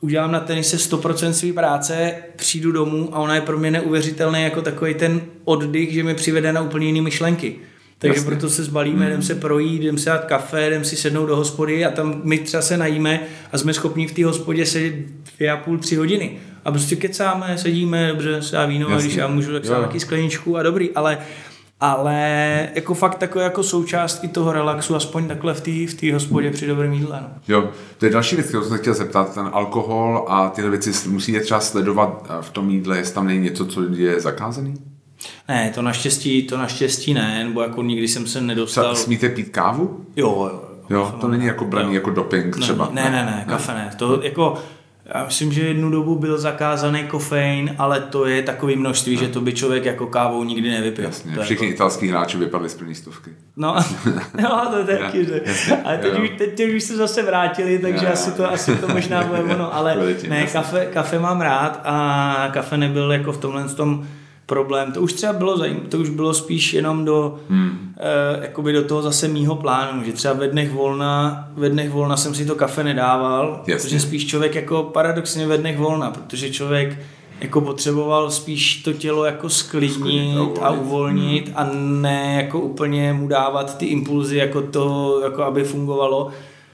udělám 0.00 0.32
na 0.32 0.40
tenise 0.40 0.76
100% 0.76 1.30
své 1.30 1.52
práce, 1.52 2.14
přijdu 2.36 2.72
domů 2.72 3.08
a 3.12 3.18
ona 3.18 3.34
je 3.34 3.40
pro 3.40 3.58
mě 3.58 3.70
neuvěřitelný 3.70 4.42
jako 4.42 4.62
takový 4.62 4.94
ten 4.94 5.20
oddych, 5.44 5.92
že 5.92 6.02
mi 6.02 6.14
přivede 6.14 6.52
na 6.52 6.62
úplně 6.62 6.86
jiné 6.86 7.02
myšlenky. 7.02 7.56
Takže 7.98 8.18
Jasně. 8.18 8.30
proto 8.30 8.50
se 8.50 8.64
zbalíme, 8.64 9.04
mm. 9.04 9.10
jdem 9.10 9.22
se 9.22 9.34
projít, 9.34 9.82
jdem 9.82 9.98
se 9.98 10.10
dát 10.10 10.24
kafe, 10.24 10.66
jdem 10.66 10.84
si 10.84 10.96
sednout 10.96 11.26
do 11.26 11.36
hospody 11.36 11.84
a 11.84 11.90
tam 11.90 12.20
my 12.24 12.38
třeba 12.38 12.62
se 12.62 12.76
najíme 12.76 13.20
a 13.52 13.58
jsme 13.58 13.74
schopni 13.74 14.06
v 14.06 14.12
té 14.12 14.24
hospodě 14.24 14.66
sedět 14.66 14.94
dvě 15.36 15.50
a 15.50 15.56
půl, 15.56 15.78
tři 15.78 15.96
hodiny. 15.96 16.38
A 16.64 16.70
prostě 16.70 16.96
kecáme, 16.96 17.58
sedíme, 17.58 18.08
dobře, 18.08 18.42
se 18.42 18.56
dá 18.56 18.66
víno, 18.66 18.88
Jasně. 18.90 18.96
a 18.96 19.00
když 19.00 19.14
já 19.14 19.28
můžu, 19.28 19.52
tak 19.52 19.64
se 19.64 19.72
nějaký 19.72 20.00
skleničku 20.00 20.56
a 20.56 20.62
dobrý, 20.62 20.90
ale 20.94 21.18
ale 21.80 22.68
jako 22.74 22.94
fakt 22.94 23.14
takové 23.18 23.44
jako 23.44 23.62
součástky 23.62 24.28
toho 24.28 24.52
relaxu, 24.52 24.96
aspoň 24.96 25.28
takhle 25.28 25.54
v 25.54 25.60
té 25.60 25.70
v 26.10 26.12
hospodě 26.12 26.50
při 26.50 26.66
dobrém 26.66 26.92
jídle. 26.92 27.18
No. 27.22 27.28
Jo, 27.48 27.68
to 27.98 28.06
je 28.06 28.12
další 28.12 28.36
věc, 28.36 28.48
kterou 28.48 28.62
jsem 28.62 28.72
se 28.72 28.78
chtěl 28.78 28.94
zeptat, 28.94 29.34
ten 29.34 29.50
alkohol 29.52 30.24
a 30.28 30.48
tyhle 30.48 30.70
věci 30.70 31.08
musíte 31.08 31.40
třeba 31.40 31.60
sledovat 31.60 32.30
v 32.40 32.50
tom 32.50 32.70
jídle, 32.70 32.96
jestli 32.96 33.14
tam 33.14 33.26
není 33.26 33.40
něco, 33.40 33.66
co 33.66 33.82
je 33.82 34.20
zakázaný? 34.20 34.74
Ne, 35.48 35.72
to 35.74 35.82
naštěstí, 35.82 36.42
to 36.42 36.58
naštěstí 36.58 37.14
ne, 37.14 37.44
nebo 37.44 37.62
jako 37.62 37.82
nikdy 37.82 38.08
jsem 38.08 38.26
se 38.26 38.40
nedostal. 38.40 38.84
Třeba 38.84 39.04
smíte 39.04 39.28
pít 39.28 39.48
kávu? 39.48 40.06
Jo, 40.16 40.48
jo. 40.52 40.62
Jo, 40.90 41.14
to 41.20 41.28
není 41.28 41.46
jako 41.46 41.64
braný 41.64 41.94
jako 41.94 42.10
doping 42.10 42.56
třeba. 42.56 42.88
Ne, 42.92 43.02
ne, 43.02 43.10
ne, 43.10 43.24
ne, 43.24 43.44
kafe 43.48 43.74
ne. 43.74 43.90
To 43.96 44.22
jako 44.22 44.58
já 45.14 45.24
myslím, 45.24 45.52
že 45.52 45.60
jednu 45.60 45.90
dobu 45.90 46.14
byl 46.14 46.38
zakázaný 46.38 47.04
kofein, 47.04 47.74
ale 47.78 48.00
to 48.00 48.26
je 48.26 48.42
takový 48.42 48.76
množství, 48.76 49.14
no. 49.14 49.20
že 49.20 49.28
to 49.28 49.40
by 49.40 49.52
člověk 49.52 49.84
jako 49.84 50.06
kávou 50.06 50.44
nikdy 50.44 50.70
nevypil. 50.70 51.04
Jasně, 51.04 51.32
to 51.34 51.42
všichni 51.42 51.66
jako... 51.66 51.74
italský 51.74 52.08
hráči 52.08 52.38
vypadli 52.38 52.68
z 52.68 52.74
první 52.74 52.94
stovky. 52.94 53.30
No, 53.56 53.76
no 54.42 54.68
to 54.70 54.90
je 54.90 54.98
taky, 54.98 55.24
že. 55.24 55.40
Ale 55.84 55.98
teď, 55.98 56.18
už, 56.18 56.30
teď, 56.38 56.54
teď 56.54 56.74
už 56.74 56.82
se 56.82 56.96
zase 56.96 57.22
vrátili, 57.22 57.78
takže 57.78 58.06
jo, 58.06 58.12
asi, 58.12 58.32
to, 58.32 58.50
asi 58.50 58.76
to 58.76 58.88
možná 58.88 59.24
bude 59.24 59.42
ono, 59.42 59.74
ale 59.74 59.96
ne, 60.28 60.46
kafe, 60.46 60.86
kafe 60.86 61.18
mám 61.18 61.40
rád 61.40 61.80
a 61.84 62.48
kafe 62.52 62.76
nebyl 62.76 63.12
jako 63.12 63.32
v 63.32 63.38
tomhle 63.38 63.68
tom 63.68 64.06
problém. 64.46 64.92
To 64.92 65.00
už 65.00 65.12
třeba 65.12 65.32
bylo 65.32 65.58
zajím, 65.58 65.80
to 65.80 65.98
už 65.98 66.08
bylo 66.08 66.34
spíš 66.34 66.72
jenom 66.72 67.04
do, 67.04 67.38
hmm. 67.48 67.92
eh, 67.96 68.38
jakoby 68.42 68.72
do 68.72 68.84
toho 68.84 69.02
zase 69.02 69.28
mýho 69.28 69.56
plánu, 69.56 70.04
že 70.04 70.12
třeba 70.12 70.34
ve 70.34 70.48
dnech 70.48 70.70
volna, 70.70 71.48
ve 71.56 71.68
dnech 71.68 71.90
volna 71.90 72.16
jsem 72.16 72.34
si 72.34 72.46
to 72.46 72.54
kafe 72.54 72.84
nedával, 72.84 73.62
Jasně. 73.66 73.74
protože 73.74 74.00
spíš 74.00 74.26
člověk 74.26 74.54
jako 74.54 74.82
paradoxně 74.82 75.46
ve 75.46 75.58
dnech 75.58 75.78
volna, 75.78 76.10
protože 76.10 76.50
člověk 76.50 76.98
jako 77.40 77.60
potřeboval 77.60 78.30
spíš 78.30 78.82
to 78.82 78.92
tělo 78.92 79.24
jako 79.24 79.48
sklidnit 79.48 80.58
a 80.62 80.70
uvolnit, 80.70 81.52
a, 81.54 81.70
ne 81.74 82.34
jako 82.42 82.60
úplně 82.60 83.12
mu 83.12 83.28
dávat 83.28 83.78
ty 83.78 83.86
impulzy 83.86 84.36
jako 84.36 84.62
to, 84.62 85.20
jako 85.24 85.42
aby 85.42 85.64
fungovalo. 85.64 86.30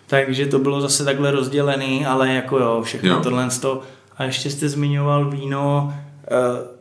Takže 0.06 0.46
to 0.46 0.58
bylo 0.58 0.80
zase 0.80 1.04
takhle 1.04 1.30
rozdělený, 1.30 2.06
ale 2.06 2.34
jako 2.34 2.58
jo, 2.58 2.82
všechno 2.82 3.10
jo. 3.10 3.20
tohle 3.22 3.48
A 4.16 4.24
ještě 4.24 4.50
jste 4.50 4.68
zmiňoval 4.68 5.30
víno, 5.30 5.94
eh, 6.30 6.71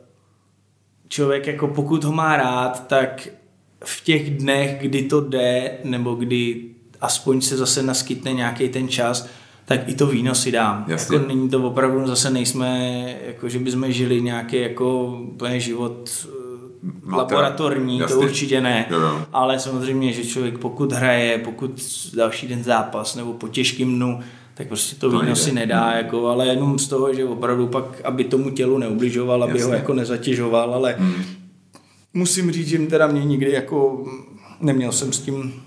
člověk 1.12 1.46
jako 1.46 1.68
pokud 1.68 2.04
ho 2.04 2.12
má 2.12 2.36
rád, 2.36 2.86
tak 2.86 3.28
v 3.84 4.04
těch 4.04 4.38
dnech, 4.38 4.78
kdy 4.80 5.02
to 5.02 5.20
jde, 5.20 5.70
nebo 5.84 6.14
kdy 6.14 6.64
aspoň 7.00 7.40
se 7.40 7.56
zase 7.56 7.82
naskytne 7.82 8.32
nějaký 8.32 8.68
ten 8.68 8.88
čas, 8.88 9.28
tak 9.64 9.88
i 9.88 9.94
to 9.94 10.06
víno 10.06 10.34
si 10.34 10.52
dám. 10.52 10.84
Jasně. 10.88 11.16
Jako 11.16 11.28
není 11.28 11.48
to 11.48 11.62
opravdu, 11.62 12.06
zase 12.06 12.30
nejsme, 12.30 13.04
jako 13.26 13.48
že 13.48 13.58
bychom 13.58 13.92
žili 13.92 14.22
nějaký 14.22 14.56
jako 14.56 15.18
úplně 15.20 15.60
život 15.60 16.10
eh, 16.24 16.28
Máte, 17.02 17.16
laboratorní, 17.16 17.98
jasně. 17.98 18.16
to 18.16 18.22
určitě 18.22 18.60
ne, 18.60 18.86
jo, 18.90 19.00
jo. 19.00 19.26
ale 19.32 19.58
samozřejmě, 19.58 20.12
že 20.12 20.24
člověk 20.24 20.58
pokud 20.58 20.92
hraje, 20.92 21.38
pokud 21.38 21.82
další 22.16 22.48
den 22.48 22.64
zápas 22.64 23.16
nebo 23.16 23.32
po 23.32 23.48
těžkým 23.48 23.96
dnu, 23.96 24.20
tak 24.54 24.68
prostě 24.68 24.96
to, 24.96 25.10
to 25.10 25.20
víno 25.20 25.36
si 25.36 25.52
nedá, 25.52 25.88
hmm. 25.88 25.96
jako, 25.96 26.26
ale 26.26 26.46
jenom 26.46 26.78
z 26.78 26.88
toho, 26.88 27.14
že 27.14 27.24
opravdu 27.24 27.66
pak, 27.66 28.00
aby 28.04 28.24
tomu 28.24 28.50
tělu 28.50 28.78
neubližoval, 28.78 29.42
aby 29.42 29.52
Jasně. 29.52 29.64
ho 29.64 29.72
jako 29.72 29.94
nezatěžoval, 29.94 30.74
ale 30.74 30.94
hmm. 30.98 31.24
musím 32.14 32.52
říct, 32.52 32.68
že 32.68 32.78
teda 32.78 33.06
mě 33.06 33.24
nikdy 33.24 33.52
jako 33.52 34.04
neměl 34.60 34.92
jsem 34.92 35.12
s 35.12 35.20
tím 35.20 35.62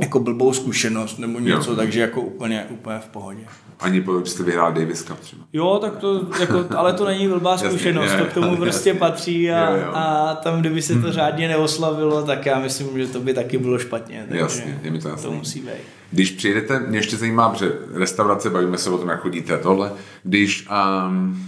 jako 0.00 0.20
blbou 0.20 0.52
zkušenost 0.52 1.18
nebo 1.18 1.38
něco, 1.38 1.70
jo. 1.70 1.76
takže 1.76 2.00
jako 2.00 2.20
úplně, 2.20 2.66
úplně 2.70 2.98
v 2.98 3.08
pohodě. 3.08 3.40
Ani 3.80 4.00
po 4.00 4.24
jste 4.24 4.42
vyhrál 4.42 4.72
Davis 4.72 5.02
Cup 5.02 5.18
třeba. 5.20 5.44
Jo, 5.52 5.78
tak 5.80 5.96
to, 5.96 6.26
jako, 6.40 6.64
ale 6.76 6.92
to 6.92 7.04
není 7.04 7.28
blbá 7.28 7.58
zkušenost, 7.58 8.10
jasně, 8.10 8.24
to 8.24 8.30
k 8.30 8.34
tomu 8.34 8.46
jasně, 8.46 8.60
prostě 8.60 8.94
patří 8.94 9.50
a, 9.50 9.70
jo, 9.70 9.76
jo. 9.76 9.90
a 9.94 10.34
tam, 10.34 10.60
kdyby 10.60 10.82
se 10.82 10.92
to 10.92 11.00
hmm. 11.00 11.12
řádně 11.12 11.48
neoslavilo, 11.48 12.22
tak 12.22 12.46
já 12.46 12.58
myslím, 12.58 12.98
že 12.98 13.06
to 13.06 13.20
by 13.20 13.34
taky 13.34 13.58
bylo 13.58 13.78
špatně. 13.78 14.24
Takže 14.28 14.40
jasně, 14.42 14.80
je 14.82 14.90
mi 14.90 14.98
to 14.98 15.08
jasný. 15.08 15.22
To 15.22 15.32
musí 15.32 15.60
být. 15.60 15.70
Když 16.10 16.30
přijedete, 16.30 16.78
mě 16.78 16.98
ještě 16.98 17.16
zajímá, 17.16 17.54
že 17.58 17.72
restaurace, 17.94 18.50
bavíme 18.50 18.78
se 18.78 18.90
o 18.90 18.98
tom, 18.98 19.08
jak 19.08 19.20
chodíte 19.20 19.58
tohle, 19.58 19.92
když 20.22 20.68
um, 21.08 21.46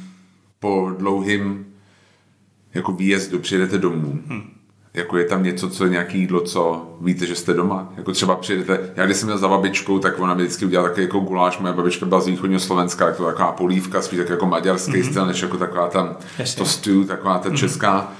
po 0.61 0.93
dlouhým 0.99 1.67
jako 2.75 2.93
výjezdu 2.93 3.39
přijedete 3.39 3.79
domů, 3.79 4.19
hmm. 4.27 4.58
Jako 4.99 5.17
je 5.17 5.25
tam 5.25 5.43
něco, 5.43 5.71
co 5.71 5.85
je 5.85 5.91
nějaký 5.91 6.19
jídlo, 6.19 6.41
co 6.41 6.91
víte, 7.01 7.27
že 7.27 7.35
jste 7.35 7.55
doma. 7.55 7.93
Jako 7.97 8.13
třeba 8.13 8.37
přijedete, 8.37 8.93
já 8.97 9.07
když 9.07 9.17
jsem 9.17 9.27
měl 9.27 9.39
za 9.39 9.49
babičkou, 9.49 9.99
tak 9.99 10.19
ona 10.19 10.35
mi 10.35 10.43
vždycky 10.43 10.65
udělala 10.65 10.89
takový 10.89 11.07
jako 11.07 11.21
guláš, 11.21 11.59
moje 11.59 11.73
babička 11.73 12.07
byla 12.07 12.21
z 12.21 12.27
východního 12.27 12.61
Slovenska, 12.61 13.07
jako 13.07 13.25
taková 13.25 13.53
polívka, 13.53 14.03
spíš 14.03 14.19
tak 14.19 14.29
jako 14.29 14.47
maďarský 14.47 14.93
mm-hmm. 14.93 15.11
styl, 15.11 15.27
než 15.27 15.43
jako 15.43 15.57
taková 15.57 15.89
tam 15.89 16.17
to 16.57 16.65
stew, 16.65 17.05
taková 17.07 17.39
ta 17.39 17.49
mm-hmm. 17.49 17.57
česká. 17.57 18.13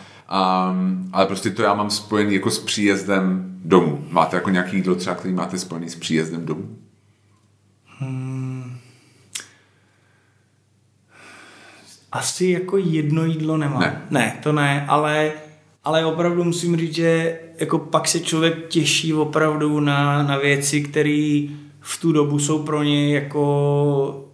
Um, 0.71 1.11
ale 1.13 1.27
prostě 1.27 1.51
to 1.51 1.63
já 1.63 1.75
mám 1.75 1.91
spojený 1.91 2.35
jako 2.35 2.51
s 2.51 2.59
příjezdem 2.59 3.45
domů. 3.65 4.05
Máte 4.11 4.37
jako 4.37 4.51
nějaký 4.51 4.77
jídlo 4.77 4.95
třeba, 4.95 5.17
který 5.17 5.35
máte 5.35 5.59
spojený 5.59 5.89
s 5.89 5.97
příjezdem 5.97 6.47
domů? 6.47 6.79
Hmm. 7.99 8.79
Asi 12.13 12.47
jako 12.47 12.77
jedno 12.77 13.25
jídlo 13.25 13.57
nemám. 13.57 13.81
Ne, 13.81 14.03
ne 14.11 14.39
to 14.43 14.53
ne, 14.53 14.87
ale, 14.89 15.33
ale 15.89 16.05
opravdu 16.05 16.45
musím 16.45 16.77
říct, 16.77 16.95
že 16.95 17.39
jako 17.61 17.79
pak 17.79 18.09
se 18.09 18.21
člověk 18.21 18.69
těší 18.69 19.15
opravdu 19.15 19.81
na, 19.81 20.23
na 20.23 20.39
věci, 20.39 20.81
které 20.81 21.47
v 21.81 22.01
tu 22.01 22.13
dobu 22.13 22.39
jsou 22.39 22.59
pro 22.63 22.83
ně 22.83 23.15
jako 23.15 24.25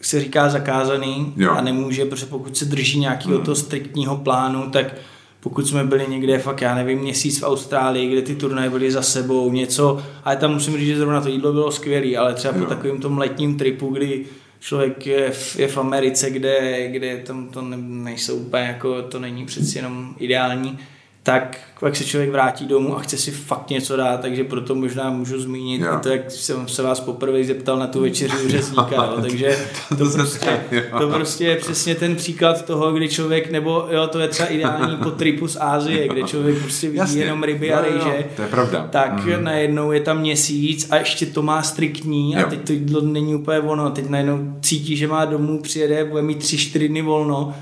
se 0.00 0.20
říká 0.20 0.48
zakázaný 0.48 1.32
jo. 1.36 1.50
a 1.50 1.60
nemůže, 1.60 2.04
protože 2.04 2.26
pokud 2.26 2.56
se 2.56 2.64
drží 2.64 3.00
nějakého 3.00 3.34
hmm. 3.34 3.44
toho 3.44 3.54
striktního 3.54 4.16
plánu, 4.16 4.70
tak 4.70 4.94
pokud 5.40 5.66
jsme 5.66 5.84
byli 5.84 6.06
někde 6.08 6.38
fakt, 6.38 6.60
já 6.60 6.74
nevím, 6.74 6.98
měsíc 6.98 7.40
v 7.40 7.44
Austrálii, 7.46 8.08
kde 8.08 8.22
ty 8.22 8.34
turnaje 8.34 8.70
byly 8.70 8.92
za 8.92 9.02
sebou, 9.02 9.52
něco, 9.52 10.02
ale 10.24 10.36
tam 10.36 10.52
musím 10.52 10.76
říct, 10.76 10.86
že 10.86 10.98
zrovna 10.98 11.20
to 11.20 11.28
jídlo 11.28 11.52
bylo 11.52 11.70
skvělé, 11.70 12.16
ale 12.16 12.34
třeba 12.34 12.54
jo. 12.56 12.64
po 12.64 12.68
takovém 12.68 13.00
tom 13.00 13.18
letním 13.18 13.56
tripu, 13.56 13.88
kdy 13.88 14.24
člověk 14.60 15.06
je 15.06 15.30
v, 15.30 15.58
je 15.58 15.68
v 15.68 15.78
Americe, 15.78 16.30
kde, 16.30 16.88
kde 16.88 17.16
tam 17.16 17.48
to 17.48 17.62
ne, 17.62 17.76
nejsou 17.76 18.36
úplně 18.36 18.62
jako, 18.62 19.02
to 19.02 19.18
není 19.18 19.46
přeci 19.46 19.78
jenom 19.78 20.14
ideální, 20.18 20.78
tak 21.24 21.58
pak 21.80 21.96
se 21.96 22.04
člověk 22.04 22.30
vrátí 22.30 22.66
domů 22.66 22.96
a 22.96 23.00
chce 23.00 23.16
si 23.16 23.30
fakt 23.30 23.70
něco 23.70 23.96
dát, 23.96 24.20
takže 24.20 24.44
proto 24.44 24.74
možná 24.74 25.10
můžu 25.10 25.40
zmínit 25.40 25.80
jo. 25.80 25.98
to, 26.02 26.08
jak 26.08 26.30
jsem 26.30 26.68
se 26.68 26.82
vás 26.82 27.00
poprvé 27.00 27.44
zeptal 27.44 27.78
na 27.78 27.86
tu 27.86 28.00
večeři 28.00 28.36
u 28.44 28.48
řezníka, 28.48 28.94
jo. 28.94 29.18
takže 29.20 29.58
to 29.98 30.10
prostě, 30.10 30.60
to 30.98 31.08
prostě 31.08 31.44
je 31.44 31.56
přesně 31.56 31.94
ten 31.94 32.16
příklad 32.16 32.64
toho, 32.64 32.92
kdy 32.92 33.08
člověk, 33.08 33.50
nebo 33.50 33.86
jo, 33.90 34.06
to 34.06 34.18
je 34.18 34.28
třeba 34.28 34.48
ideální 34.48 34.96
po 35.02 35.10
tripu 35.10 35.48
z 35.48 35.56
Ázie, 35.60 36.08
kde 36.08 36.22
člověk 36.22 36.58
prostě 36.58 36.86
vidí 36.86 36.98
Jasně. 36.98 37.22
jenom 37.22 37.42
ryby 37.42 37.72
a 37.72 37.80
rejže, 37.80 38.24
to 38.36 38.42
je 38.42 38.48
pravda. 38.48 38.88
tak 38.90 39.24
mm. 39.24 39.44
najednou 39.44 39.92
je 39.92 40.00
tam 40.00 40.20
měsíc 40.20 40.88
a 40.90 40.96
ještě 40.96 41.26
to 41.26 41.42
má 41.42 41.62
striktní 41.62 42.36
a 42.36 42.40
jo. 42.40 42.46
teď 42.50 42.66
to 42.66 42.72
jídlo 42.72 43.00
není 43.00 43.34
úplně 43.34 43.60
ono, 43.60 43.90
teď 43.90 44.08
najednou 44.08 44.38
cítí, 44.60 44.96
že 44.96 45.06
má 45.06 45.24
domů, 45.24 45.62
přijede, 45.62 46.04
bude 46.04 46.22
mít 46.22 46.38
tři, 46.38 46.58
čtyři 46.58 46.88
dny 46.88 47.02
volno 47.02 47.54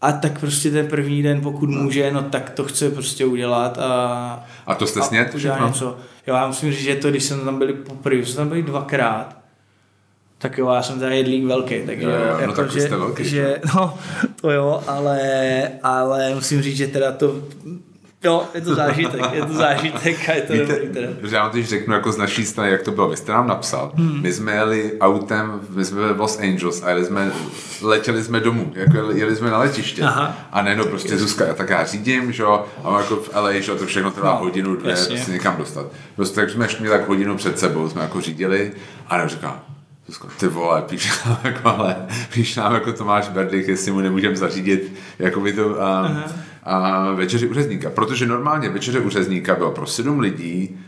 a 0.00 0.12
tak 0.12 0.40
prostě 0.40 0.70
ten 0.70 0.86
první 0.86 1.22
den, 1.22 1.40
pokud 1.40 1.70
může, 1.70 2.12
no 2.12 2.22
tak 2.22 2.50
to 2.50 2.64
chce 2.64 2.90
prostě 2.90 3.24
udělat 3.26 3.78
a... 3.78 4.46
A 4.66 4.74
to 4.74 4.86
jste 4.86 5.02
snět 5.02 5.34
něco. 5.66 5.96
Jo, 6.26 6.34
já 6.34 6.46
musím 6.46 6.72
říct, 6.72 6.80
že 6.80 6.96
to, 6.96 7.10
když 7.10 7.24
jsem 7.24 7.44
tam 7.44 7.58
byli 7.58 7.72
poprvé, 7.72 8.26
jsme 8.26 8.36
tam 8.36 8.48
byli 8.48 8.62
dvakrát, 8.62 9.36
tak 10.38 10.58
jo, 10.58 10.70
já 10.70 10.82
jsem 10.82 10.98
teda 10.98 11.10
jedlík 11.10 11.44
velký, 11.44 11.86
takže 11.86 12.04
jo, 12.04 12.10
jo, 12.10 12.32
no 12.34 12.40
jako, 12.40 12.54
tak 12.54 12.70
že, 12.70 12.80
jste 12.80 12.96
velký, 12.96 13.24
že, 13.24 13.60
no, 13.74 13.98
to 14.40 14.50
jo, 14.50 14.82
ale, 14.86 15.20
ale 15.82 16.34
musím 16.34 16.62
říct, 16.62 16.76
že 16.76 16.86
teda 16.86 17.12
to 17.12 17.34
Jo, 18.24 18.48
je 18.54 18.60
to 18.60 18.74
zážitek, 18.74 19.20
je 19.32 19.44
to 19.44 19.52
zážitek 19.52 20.28
a 20.28 20.32
je 20.32 20.42
to 20.42 20.52
Víte, 20.52 20.66
dobrý 20.66 20.88
teda. 20.88 21.08
Já 21.30 21.42
vám 21.42 21.52
teď 21.52 21.66
řeknu 21.66 21.94
jako 21.94 22.12
z 22.12 22.16
naší 22.16 22.44
strany, 22.44 22.70
jak 22.70 22.82
to 22.82 22.90
bylo. 22.90 23.08
Vy 23.08 23.16
jste 23.16 23.32
nám 23.32 23.48
napsal, 23.48 23.92
hmm. 23.94 24.22
my 24.22 24.32
jsme 24.32 24.52
jeli 24.52 24.92
autem, 25.00 25.60
my 25.68 25.84
jsme 25.84 26.00
byli 26.00 26.14
v 26.14 26.20
Los 26.20 26.38
Angeles 26.38 26.82
a 26.82 26.88
jeli 26.88 27.04
jsme, 27.04 27.32
letěli 27.82 28.24
jsme 28.24 28.40
domů, 28.40 28.72
jako 28.74 29.12
jeli 29.12 29.36
jsme 29.36 29.50
na 29.50 29.58
letiště. 29.58 30.02
Aha. 30.02 30.36
A 30.52 30.62
nejenom 30.62 30.88
prostě 30.88 31.18
Zuzka, 31.18 31.54
tak 31.54 31.70
já 31.70 31.84
řídím, 31.84 32.32
že 32.32 32.42
jo, 32.42 32.66
a 32.84 33.00
jako 33.00 33.16
v 33.16 33.30
LA, 33.34 33.52
že 33.52 33.74
to 33.74 33.86
všechno 33.86 34.10
trvá 34.10 34.32
no, 34.32 34.38
hodinu, 34.38 34.76
dvě, 34.76 34.94
prostě 34.94 35.32
někam 35.32 35.56
dostat. 35.56 35.86
Prostě 36.16 36.40
tak 36.40 36.50
jsme 36.50 36.64
ještě 36.64 36.80
měli 36.80 36.98
tak 36.98 37.08
hodinu 37.08 37.36
před 37.36 37.58
sebou, 37.58 37.88
jsme 37.88 38.02
jako 38.02 38.20
řídili 38.20 38.72
a 39.08 39.26
říká, 39.26 39.62
Zuzko, 40.06 40.28
ty 40.40 40.48
vole, 40.48 40.82
píš 40.82 41.24
nám 41.26 41.38
jako, 41.44 41.68
ale 41.68 41.96
píš 42.32 42.56
nám 42.56 42.74
jako 42.74 42.92
Tomáš 42.92 43.28
Berdych, 43.28 43.68
jestli 43.68 43.92
mu 43.92 44.00
nemůžeme 44.00 44.36
zařídit 44.36 44.92
jako 45.18 45.40
by 45.40 45.52
to, 45.52 45.66
um, 45.66 46.22
a 46.62 47.12
večeři 47.12 47.48
u 47.48 47.54
řezníka. 47.54 47.90
Protože 47.90 48.26
normálně 48.26 48.68
večeře 48.68 49.00
u 49.00 49.08
řezníka 49.08 49.54
bylo 49.54 49.70
pro 49.70 49.86
sedm 49.86 50.20
lidí, 50.20 50.78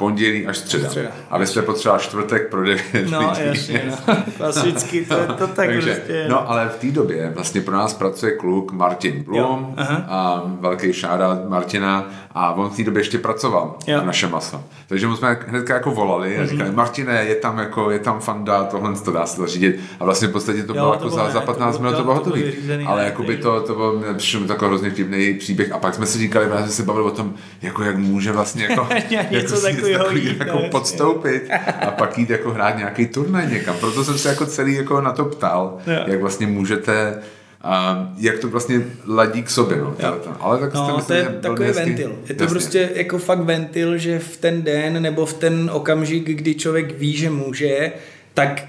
pondělí 0.00 0.46
až 0.46 0.58
středa. 0.58 0.88
středa. 0.88 1.08
A 1.30 1.38
vy 1.38 1.46
jste 1.46 1.62
potřeboval 1.62 2.00
čtvrtek 2.00 2.48
pro 2.48 2.64
devět 2.64 3.10
No, 3.10 3.18
lidí. 3.18 3.40
jasně, 3.44 3.82
no. 4.08 4.16
Klasicky, 4.36 5.04
to, 5.04 5.16
to 5.26 5.46
tak 5.46 5.54
Takže, 5.54 5.94
prostě. 5.94 6.26
No, 6.28 6.50
ale 6.50 6.68
v 6.68 6.76
té 6.76 6.90
době 6.90 7.32
vlastně 7.34 7.60
pro 7.60 7.76
nás 7.76 7.94
pracuje 7.94 8.32
kluk 8.32 8.72
Martin 8.72 9.24
Blum, 9.24 9.74
a 10.08 10.42
velký 10.60 10.92
šára 10.92 11.38
Martina, 11.48 12.10
a 12.34 12.52
on 12.52 12.70
v 12.70 12.76
té 12.76 12.84
době 12.84 13.00
ještě 13.00 13.18
pracoval 13.18 13.76
jo. 13.86 13.96
na 13.98 14.04
naše 14.04 14.26
maso. 14.26 14.64
Takže 14.88 15.06
mu 15.06 15.16
jsme 15.16 15.38
hned 15.46 15.68
jako 15.68 15.90
volali 15.90 16.36
a 16.36 16.40
mhm. 16.40 16.48
říkali, 16.48 16.70
mm-hmm. 16.70 16.74
Martine, 16.74 17.24
je 17.24 17.34
tam, 17.34 17.58
jako, 17.58 17.90
je 17.90 17.98
tam 17.98 18.20
fanda, 18.20 18.64
tohle 18.64 18.94
to 18.94 19.12
dá 19.12 19.26
se 19.26 19.36
to 19.36 19.46
řídit. 19.46 19.80
A 20.00 20.04
vlastně 20.04 20.28
v 20.28 20.32
podstatě 20.32 20.62
to 20.62 20.72
jo, 20.72 20.74
bylo 20.74 20.96
to 20.96 21.04
jako 21.04 21.10
za, 21.16 21.30
za 21.30 21.40
15 21.40 21.78
minut 21.78 21.96
to 21.96 22.02
bylo 22.02 22.14
hotový. 22.14 22.44
Ale 22.86 23.04
jako 23.04 23.22
by 23.22 23.36
to, 23.36 23.60
to 23.60 23.74
bylo, 23.74 23.94
přišlo 24.16 24.40
mi 24.40 24.46
takový 24.46 24.68
hrozně 24.68 24.90
vtipný 24.90 25.34
příběh. 25.34 25.72
A 25.72 25.78
pak 25.78 25.94
jsme 25.94 26.06
si 26.06 26.18
říkali, 26.18 26.46
že 26.46 26.62
jsme 26.62 26.68
se 26.72 26.82
bavili 26.82 27.06
o 27.06 27.10
tom, 27.10 27.34
jako 27.62 27.82
jak 27.82 27.96
může 27.96 28.32
vlastně 28.32 28.64
jako, 28.64 28.88
něco 29.30 29.68
jako 29.68 29.86
takový, 29.98 30.36
jako 30.38 30.58
podstoupit 30.70 31.50
a 31.86 31.90
pak 31.90 32.18
jít 32.18 32.30
jako 32.30 32.50
hrát 32.50 32.76
nějaký 32.76 33.06
turnaj 33.06 33.48
někam. 33.50 33.76
Proto 33.80 34.04
jsem 34.04 34.18
se 34.18 34.28
jako 34.28 34.46
celý 34.46 34.74
jako 34.74 35.00
na 35.00 35.12
to 35.12 35.24
ptal, 35.24 35.78
jo. 35.86 36.02
jak 36.06 36.20
vlastně 36.20 36.46
můžete 36.46 37.18
a 37.62 38.06
jak 38.18 38.38
to 38.38 38.48
vlastně 38.48 38.82
ladí 39.06 39.42
k 39.42 39.50
sobě. 39.50 39.76
No, 39.78 39.96
Ale 40.40 40.58
tak 40.58 40.74
no, 40.74 40.96
myslím, 40.96 41.06
to 41.06 41.12
je 41.12 41.38
takový 41.40 41.66
hezky. 41.68 41.84
ventil. 41.84 42.14
Je 42.28 42.34
to 42.34 42.42
Jasně. 42.44 42.54
prostě 42.54 42.90
jako 42.94 43.18
fakt 43.18 43.40
ventil, 43.40 43.98
že 43.98 44.18
v 44.18 44.36
ten 44.36 44.62
den 44.62 45.02
nebo 45.02 45.26
v 45.26 45.34
ten 45.34 45.70
okamžik, 45.72 46.24
kdy 46.24 46.54
člověk 46.54 46.98
ví, 46.98 47.16
že 47.16 47.30
může, 47.30 47.92
tak 48.34 48.64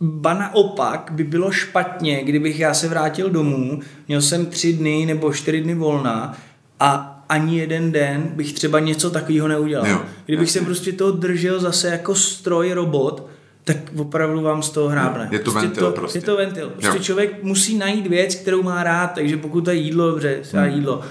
ba 0.00 0.34
naopak 0.34 1.08
by 1.12 1.24
bylo 1.24 1.50
špatně, 1.50 2.24
kdybych 2.24 2.60
já 2.60 2.74
se 2.74 2.88
vrátil 2.88 3.30
domů, 3.30 3.80
měl 4.08 4.22
jsem 4.22 4.46
tři 4.46 4.72
dny 4.72 5.06
nebo 5.06 5.32
čtyři 5.32 5.60
dny 5.60 5.74
volna 5.74 6.38
a 6.80 7.19
ani 7.30 7.58
jeden 7.58 7.92
den 7.92 8.22
bych 8.22 8.52
třeba 8.52 8.78
něco 8.78 9.10
takového 9.10 9.48
neudělal. 9.48 9.86
Jo, 9.86 10.02
Kdybych 10.26 10.48
jasně. 10.48 10.60
se 10.60 10.64
prostě 10.64 10.92
toho 10.92 11.10
držel 11.10 11.60
zase 11.60 11.88
jako 11.88 12.14
stroj, 12.14 12.72
robot, 12.72 13.28
tak 13.64 13.76
opravdu 13.96 14.40
vám 14.40 14.62
z 14.62 14.70
toho 14.70 14.88
hrábne. 14.88 15.28
Je 15.32 15.38
to 15.38 15.50
prostě 15.50 15.66
ventil 15.66 15.86
to, 15.86 15.92
prostě. 15.92 16.18
Je 16.18 16.22
to 16.22 16.36
ventil. 16.36 16.68
Prostě 16.68 16.98
jo. 16.98 17.02
člověk 17.02 17.42
musí 17.42 17.78
najít 17.78 18.06
věc, 18.06 18.34
kterou 18.34 18.62
má 18.62 18.82
rád, 18.82 19.06
takže 19.06 19.36
pokud 19.36 19.64
to 19.64 19.70
je 19.70 19.76
jídlo, 19.76 20.10
dobře, 20.10 20.42
hmm. 20.52 20.64
jídlo, 20.64 21.02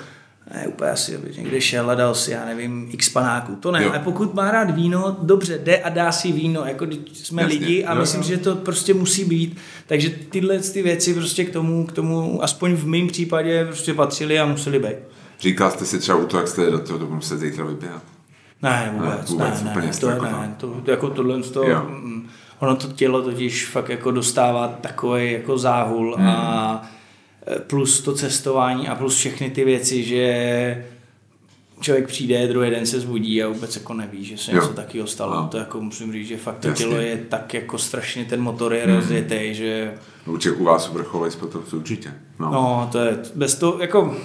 ne, 0.54 0.68
úplně 0.68 0.92
asi, 0.92 1.16
aby 1.16 1.32
někde 1.38 1.62
šel 1.62 1.90
a 1.90 1.96
dal 1.96 2.16
si, 2.16 2.32
já 2.32 2.46
nevím, 2.46 2.90
x 2.92 3.10
panáků, 3.10 3.56
to 3.56 3.72
ne, 3.72 3.84
jo. 3.84 3.90
ale 3.90 4.00
pokud 4.00 4.34
má 4.34 4.52
rád 4.52 4.72
víno, 4.72 5.18
dobře, 5.22 5.60
jde 5.64 5.78
a 5.78 5.90
dá 5.90 6.12
si 6.12 6.32
víno, 6.32 6.66
jako 6.66 6.88
jsme 7.14 7.42
Jasně. 7.42 7.60
lidi 7.60 7.86
a 7.86 7.94
jo, 7.94 8.00
myslím, 8.00 8.22
jo. 8.22 8.28
že 8.28 8.38
to 8.38 8.56
prostě 8.56 8.94
musí 8.94 9.26
být, 9.26 9.58
takže 9.88 10.10
tyhle 10.10 10.60
ty 10.60 10.82
věci 10.82 11.14
prostě 11.14 11.46
k 11.46 11.54
tomu, 11.54 11.86
k 11.86 11.92
tomu, 11.92 12.44
aspoň 12.44 12.74
v 12.74 12.86
mém 12.88 13.08
případě 13.08 13.66
prostě 13.66 13.94
patřily 13.94 14.40
a 14.40 14.46
museli 14.46 14.80
být. 14.80 14.98
Říkal 15.40 15.72
jste 15.72 15.86
si 15.86 16.00
třeba 16.00 16.18
u 16.18 16.26
toho, 16.26 16.42
jak 16.42 16.50
jste 16.50 16.72
do 16.72 16.80
toho 16.80 17.00
dobu 17.00 17.22
se 17.22 17.38
zítra 17.38 17.66
vyběhat? 17.66 18.04
Ne, 18.62 18.92
vůbec, 18.94 19.30
ne, 19.30 19.36
vůbec 19.36 19.64
ne, 19.64 19.74
ne, 19.76 19.92
to, 20.00 20.10
ne, 20.10 20.56
to, 20.58 20.92
jako 20.92 21.10
tohle 21.10 21.44
to, 21.44 21.64
mm, 21.64 22.30
ono 22.60 22.76
to 22.76 22.88
tělo 22.88 23.22
totiž 23.22 23.68
fakt 23.68 23.90
jako 23.90 24.12
dostává 24.12 24.68
takový 24.68 25.32
jako 25.32 25.58
záhul 25.58 26.16
hmm. 26.18 26.28
a 26.30 26.90
plus 27.68 28.02
to 28.02 28.14
cestování 28.14 28.88
a 28.88 28.96
plus 28.96 29.16
všechny 29.16 29.50
ty 29.50 29.66
věci, 29.66 30.04
že 30.04 30.86
člověk 31.82 32.08
přijde, 32.08 32.48
druhý 32.48 32.70
den 32.70 32.86
se 32.86 33.00
zbudí 33.00 33.44
a 33.44 33.48
vůbec 33.48 33.76
jako 33.76 33.94
neví, 33.94 34.26
že 34.26 34.38
se 34.38 34.52
jo. 34.52 34.62
něco 34.62 34.74
takového 34.74 35.08
stalo. 35.08 35.36
No. 35.36 35.48
To 35.48 35.58
jako 35.58 35.82
musím 35.82 36.14
říct, 36.14 36.28
že 36.28 36.38
fakt 36.38 36.60
to 36.60 36.68
Jasně. 36.68 36.86
tělo 36.86 36.98
je 36.98 37.18
tak 37.18 37.54
jako 37.54 37.78
strašně, 37.78 38.26
ten 38.26 38.42
motor 38.42 38.74
je 38.74 38.86
hmm. 38.86 38.96
rozjetý, 38.96 39.54
že... 39.54 39.94
Určitě 40.26 40.56
u 40.56 40.64
vás 40.64 40.90
u 40.90 40.94
vrcholej 40.94 41.32
sportovců 41.32 41.78
určitě. 41.78 42.14
No. 42.40 42.52
no, 42.52 42.90
to 42.92 43.00
je, 43.00 43.20
bez 43.36 43.56
toho, 43.56 43.80
jako 43.80 44.16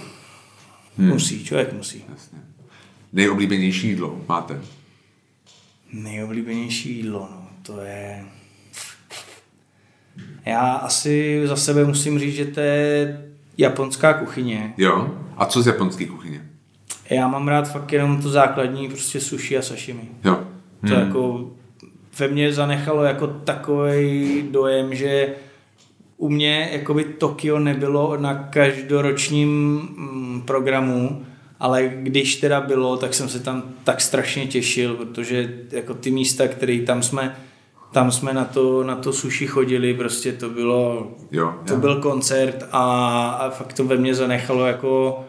hmm. 0.99 1.09
musí, 1.09 1.45
člověk 1.45 1.73
musí. 1.73 2.05
Jasně. 2.13 2.39
Nejoblíbenější 3.13 3.89
jídlo 3.89 4.21
máte? 4.29 4.61
Nejoblíbenější 5.93 6.97
jídlo, 6.97 7.29
no, 7.31 7.49
to 7.63 7.81
je... 7.81 8.25
Já 10.45 10.73
asi 10.73 11.43
za 11.45 11.57
sebe 11.57 11.85
musím 11.85 12.19
říct, 12.19 12.35
že 12.35 12.45
to 12.45 12.61
je 12.61 13.21
japonská 13.59 14.15
kuchyně. 14.15 14.75
Jo? 14.77 15.19
A 15.37 15.47
co 15.47 15.63
z 15.63 15.67
japonské 15.67 16.07
kuchyně? 16.07 16.49
Já 17.11 17.29
mám 17.29 17.49
rád 17.49 17.73
fakt 17.73 17.93
jenom 17.93 18.23
to 18.23 18.29
základní, 18.29 18.89
prostě 18.89 19.21
sushi 19.21 19.59
a 19.59 19.63
sashimi. 19.63 20.09
Jo. 20.25 20.35
Hmm. 20.83 20.93
To 20.93 20.95
jako 20.95 21.51
ve 22.19 22.29
mně 22.29 22.53
zanechalo 22.53 23.05
jako 23.05 23.27
takový 23.27 24.43
dojem, 24.51 24.95
že 24.95 25.35
u 26.17 26.29
mě 26.29 26.69
jakoby 26.73 27.05
Tokio 27.05 27.59
nebylo 27.59 28.17
na 28.17 28.35
každoročním 28.35 29.49
mm, 29.49 30.43
programu, 30.47 31.27
ale 31.61 31.93
když 31.95 32.37
teda 32.37 32.61
bylo, 32.61 32.97
tak 32.97 33.15
jsem 33.15 33.29
se 33.29 33.41
tam 33.41 33.63
tak 33.85 34.01
strašně 34.01 34.47
těšil, 34.47 34.95
protože 34.95 35.55
jako 35.71 35.95
ty 35.95 36.11
místa, 36.11 36.49
které 36.49 36.81
tam 36.87 37.03
jsme 37.03 37.37
tam 37.95 38.13
jsme 38.13 38.33
na 38.33 38.45
to, 38.45 38.85
na 38.85 38.97
to 38.97 39.13
suši 39.13 39.47
chodili, 39.47 39.95
prostě 39.95 40.33
to 40.33 40.51
bylo, 40.51 41.13
jo, 41.33 41.55
to 41.67 41.77
byl 41.77 42.01
koncert 42.01 42.65
a, 42.73 42.85
a 43.31 43.51
fakt 43.51 43.73
to 43.73 43.85
ve 43.85 43.97
mně 43.97 44.15
zanechalo 44.15 44.67
jako, 44.67 45.25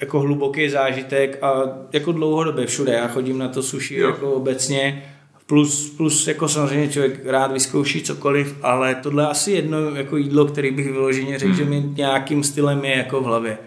jako 0.00 0.20
hluboký 0.20 0.68
zážitek 0.68 1.38
a 1.42 1.62
jako 1.92 2.12
dlouhodobě 2.12 2.66
všude. 2.66 2.92
Já 2.92 3.08
chodím 3.08 3.38
na 3.38 3.48
to 3.48 3.62
suši 3.62 3.96
jo. 3.96 4.08
jako 4.08 4.32
obecně, 4.32 5.02
plus, 5.50 5.90
plus 5.90 6.26
jako 6.26 6.48
samozřejmě 6.48 6.88
člověk 6.88 7.26
rád 7.26 7.52
vyzkouší 7.52 8.02
cokoliv, 8.02 8.56
ale 8.62 8.94
tohle 8.94 9.22
je 9.22 9.28
asi 9.28 9.52
jedno 9.52 9.78
jako 9.78 10.16
jídlo, 10.16 10.44
který 10.44 10.70
bych 10.70 10.92
vyloženě 10.92 11.38
řekl, 11.38 11.52
hmm. 11.52 11.58
že 11.58 11.70
mi 11.70 11.84
nějakým 11.96 12.44
stylem 12.44 12.84
je 12.84 12.96
jako 12.96 13.20
v 13.20 13.24
hlavě. 13.24 13.58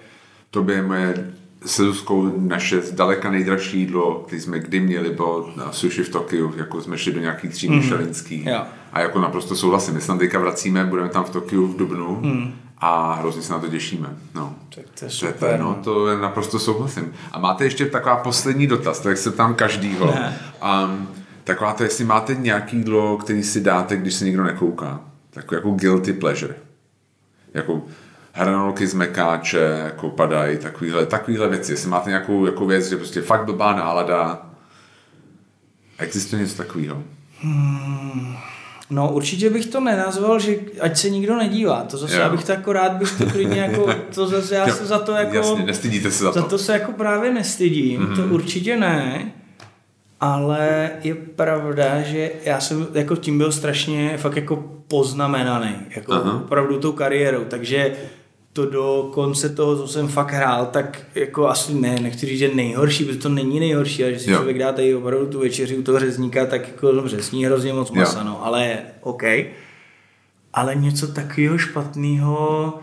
To 0.52 0.64
by 0.64 0.74
je 0.74 0.82
moje 0.82 1.34
se 1.66 1.84
Zuzkou 1.84 2.34
naše 2.38 2.82
zdaleka 2.82 3.32
nejdražší 3.32 3.80
jídlo, 3.80 4.24
který 4.28 4.42
jsme 4.42 4.60
kdy 4.60 4.80
měli, 4.80 5.10
bylo 5.10 5.54
na 5.58 5.72
sushi 5.72 6.04
v 6.04 6.10
Tokiu, 6.10 6.54
jako 6.58 6.82
jsme 6.82 6.98
šli 6.98 7.12
do 7.12 7.20
nějakých 7.20 7.52
tří 7.52 7.70
mm. 7.70 7.84
Yeah. 8.30 8.68
A 8.94 9.02
jako 9.02 9.22
naprosto 9.22 9.56
souhlasím, 9.56 9.94
my 9.94 10.02
se 10.02 10.08
tam 10.08 10.20
teďka 10.20 10.40
vracíme, 10.40 10.86
budeme 10.86 11.10
tam 11.10 11.24
v 11.24 11.30
Tokiu 11.30 11.68
v 11.68 11.78
Dubnu 11.78 12.20
mm. 12.22 12.54
a 12.78 13.14
hrozně 13.14 13.42
se 13.42 13.54
na 13.54 13.60
to 13.60 13.68
těšíme. 13.68 14.10
No. 14.36 14.56
Tak 14.76 14.86
to 15.00 15.06
je 15.06 15.12
super. 15.12 15.34
To, 15.40 15.46
je, 15.46 15.58
no, 15.58 15.80
to 15.84 16.08
je 16.08 16.18
naprosto 16.18 16.60
souhlasím. 16.60 17.14
A 17.32 17.40
máte 17.40 17.64
ještě 17.64 17.86
taková 17.86 18.16
poslední 18.16 18.68
dotaz, 18.68 19.00
tak 19.00 19.18
se 19.18 19.32
tam 19.32 19.56
každýho. 19.56 20.16
Um, 20.86 21.08
taková 21.44 21.74
to, 21.74 21.84
jestli 21.84 22.06
máte 22.06 22.36
nějaký 22.36 22.78
jídlo, 22.78 23.18
který 23.18 23.44
si 23.44 23.62
dáte, 23.62 23.98
když 23.98 24.14
se 24.14 24.26
nikdo 24.26 24.44
nekouká. 24.44 25.02
Takový 25.30 25.58
jako 25.58 25.72
guilty 25.72 26.14
pleasure. 26.14 26.56
Jako 27.54 27.82
hranolky 28.32 28.88
z 28.88 28.94
mekáče, 28.94 29.82
jako 29.84 30.10
padají, 30.10 30.58
takovýhle, 30.58 31.06
takovýhle 31.06 31.50
věci. 31.50 31.72
Jestli 31.72 31.90
máte 31.90 32.10
nějakou 32.10 32.46
jako 32.46 32.66
věc, 32.66 32.90
že 32.90 32.98
prostě 32.98 33.22
fakt 33.22 33.46
blbá 33.46 33.74
nálada, 33.74 34.50
existuje 35.98 36.42
něco 36.42 36.58
takového? 36.58 37.04
Hmm, 37.42 38.36
No 38.90 39.14
určitě 39.14 39.50
bych 39.50 39.66
to 39.66 39.80
nenazval, 39.80 40.40
že 40.40 40.56
ať 40.82 40.98
se 40.98 41.10
nikdo 41.10 41.36
nedívá. 41.36 41.84
To 41.84 41.98
zase, 41.98 42.18
jo. 42.18 42.24
abych 42.24 42.44
to 42.44 42.52
jako 42.52 42.74
rád 42.74 42.92
bych 42.92 43.18
to 43.18 43.26
klidně 43.26 43.62
jako, 43.62 43.94
to 44.16 44.28
zase 44.28 44.56
já 44.56 44.68
se 44.68 44.86
za 44.86 45.00
to 45.00 45.12
jako... 45.12 45.36
Jasně, 45.36 45.66
nestydíte 45.66 46.12
se 46.12 46.24
za 46.24 46.32
to. 46.32 46.40
Za 46.40 46.46
to 46.46 46.58
se 46.58 46.74
jako 46.74 46.92
právě 46.92 47.34
nestydím, 47.34 48.02
mm-hmm. 48.02 48.16
to 48.16 48.22
mhm. 48.22 48.32
určitě 48.32 48.78
ne. 48.78 49.32
Ale 50.24 50.92
je 51.04 51.16
pravda, 51.16 52.02
že 52.02 52.32
já 52.44 52.60
jsem 52.60 52.88
jako 52.94 53.16
tím 53.16 53.38
byl 53.38 53.52
strašně 53.52 54.18
fakt 54.18 54.36
jako 54.36 54.56
poznamenaný, 54.88 55.76
jako 55.96 56.14
Aha. 56.14 56.42
opravdu 56.46 56.80
tou 56.80 56.92
kariérou, 56.92 57.44
takže 57.44 57.94
to 58.54 58.66
do 58.66 59.10
konce 59.14 59.50
toho, 59.50 59.78
co 59.78 59.88
jsem 59.88 60.08
fakt 60.08 60.32
hrál, 60.32 60.66
tak 60.66 61.02
jako 61.16 61.48
asi 61.48 61.74
ne, 61.74 62.00
nechci 62.00 62.26
říct, 62.26 62.40
že 62.40 62.56
nejhorší, 62.56 63.06
protože 63.06 63.20
to 63.20 63.30
není 63.30 63.60
nejhorší, 63.60 64.04
ale 64.04 64.14
že 64.14 64.20
si 64.20 64.32
jo. 64.32 64.38
člověk 64.38 64.60
dá 64.60 64.72
tady 64.72 64.96
opravdu 64.96 65.26
tu 65.28 65.40
večeři 65.40 65.78
u 65.78 65.84
toho 65.84 66.00
řezníka, 66.00 66.46
tak 66.46 66.68
jako 66.68 66.92
dobře, 66.92 67.24
sní 67.24 67.46
hrozně 67.46 67.74
moc 67.74 67.92
masa, 67.92 68.24
no, 68.24 68.46
ale 68.46 68.78
OK. 69.02 69.24
Ale 70.54 70.76
něco 70.76 71.08
takového 71.08 71.58
špatného 71.58 72.74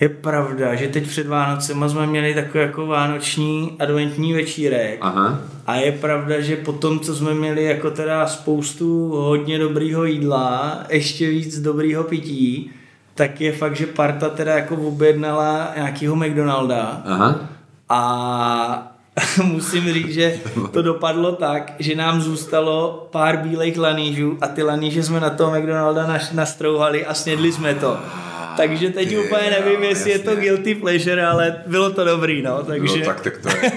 je 0.00 0.08
pravda, 0.08 0.74
že 0.74 0.88
teď 0.88 1.06
před 1.06 1.26
Vánocema 1.26 1.88
jsme 1.88 2.06
měli 2.06 2.34
takový 2.34 2.64
jako 2.64 2.86
vánoční 2.86 3.76
adventní 3.78 4.32
večírek 4.32 4.98
Aha. 5.00 5.40
a 5.66 5.74
je 5.74 5.92
pravda, 5.92 6.40
že 6.40 6.56
po 6.56 6.72
tom, 6.72 7.00
co 7.00 7.14
jsme 7.14 7.34
měli 7.34 7.64
jako 7.64 7.90
teda 7.90 8.26
spoustu 8.26 9.08
hodně 9.08 9.58
dobrýho 9.58 10.04
jídla, 10.04 10.78
ještě 10.88 11.30
víc 11.30 11.60
dobrýho 11.60 12.04
pití, 12.04 12.70
tak 13.14 13.40
je 13.40 13.52
fakt, 13.52 13.76
že 13.76 13.86
parta 13.86 14.28
teda 14.28 14.54
jako 14.54 14.76
objednala 14.76 15.72
nějakýho 15.76 16.16
McDonalda 16.16 17.02
Aha. 17.04 17.40
a 17.88 18.92
musím 19.44 19.92
říct, 19.92 20.12
že 20.12 20.40
to 20.70 20.82
dopadlo 20.82 21.32
tak, 21.32 21.72
že 21.78 21.96
nám 21.96 22.20
zůstalo 22.20 23.08
pár 23.10 23.36
bílejch 23.36 23.78
lanížů 23.78 24.38
a 24.40 24.48
ty 24.48 24.62
laníže 24.62 25.02
jsme 25.02 25.20
na 25.20 25.30
toho 25.30 25.58
McDonalda 25.58 26.18
nastrouhali 26.32 27.06
a 27.06 27.14
snědli 27.14 27.52
jsme 27.52 27.74
to. 27.74 27.96
Takže 28.58 28.90
teď 28.90 29.08
ty, 29.08 29.18
úplně 29.18 29.50
nevím, 29.50 29.82
jestli 29.82 30.10
jasně. 30.10 30.30
je 30.30 30.34
to 30.34 30.40
guilty 30.40 30.74
pleasure, 30.74 31.26
ale 31.26 31.56
bylo 31.66 31.90
to 31.90 32.04
dobrý, 32.04 32.42
no, 32.42 32.62
takže... 32.62 32.98
No, 32.98 33.04
tak, 33.04 33.20
tak 33.20 33.38
to 33.38 33.48
je, 33.48 33.72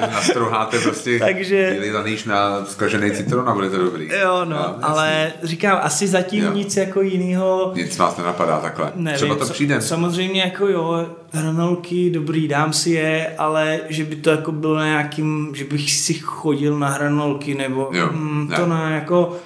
nastrouháte 0.00 0.78
prostě 0.78 1.18
takže... 1.18 1.78
laníž 1.94 2.24
na 2.24 2.64
zkažený 2.64 3.10
citron 3.10 3.48
a 3.48 3.54
bude 3.54 3.70
to 3.70 3.78
dobrý. 3.78 4.08
Jo, 4.22 4.44
no, 4.44 4.56
no 4.56 4.78
ale 4.82 5.32
říkám, 5.42 5.78
asi 5.82 6.06
zatím 6.06 6.44
jo. 6.44 6.52
nic 6.52 6.76
jako 6.76 7.00
jiného... 7.00 7.72
Nic 7.74 7.98
vás 7.98 8.16
nenapadá 8.16 8.60
takhle. 8.60 8.92
Nevím, 8.94 9.16
Třeba 9.16 9.34
to 9.34 9.52
přijde. 9.52 9.80
Samozřejmě 9.80 10.40
jako 10.40 10.68
jo, 10.68 11.06
hranolky, 11.32 12.10
dobrý, 12.10 12.48
dám 12.48 12.72
si 12.72 12.90
je, 12.90 13.34
ale 13.38 13.80
že 13.88 14.04
by 14.04 14.16
to 14.16 14.30
jako 14.30 14.52
bylo 14.52 14.76
na 14.76 14.86
nějakým, 14.86 15.52
že 15.54 15.64
bych 15.64 15.92
si 15.92 16.14
chodil 16.14 16.78
na 16.78 16.88
hranolky, 16.88 17.54
nebo 17.54 17.90
jo, 17.92 18.08
mm, 18.12 18.52
to 18.56 18.66
na 18.66 18.90
jako 18.90 19.36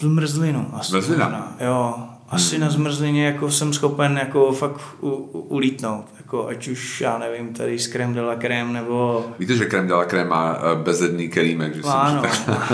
zmrzlinu. 0.00 0.66
Zmrzlina? 0.82 1.56
Jo, 1.60 1.94
asi 2.30 2.58
na 2.58 2.70
zmrzlině 2.70 3.26
jako 3.26 3.50
jsem 3.50 3.72
schopen 3.72 4.18
jako 4.22 4.52
fakt 4.52 4.80
u, 5.00 5.10
u, 5.10 5.40
ulítnout. 5.40 6.04
Jako 6.18 6.48
ať 6.48 6.68
už, 6.68 7.00
já 7.00 7.18
nevím, 7.18 7.54
tady 7.54 7.78
s 7.78 7.86
krem 7.86 8.14
de 8.14 8.20
la 8.20 8.36
crème 8.36 8.72
nebo... 8.72 9.26
Víte, 9.38 9.56
že 9.56 9.64
krem 9.64 9.88
de 9.88 9.94
la 9.94 10.04
crème 10.04 10.28
má 10.28 10.56
eh, 10.56 10.82
bezedný 10.82 11.28
kelímek, 11.28 11.74
že 11.74 11.82
ano. 11.84 12.22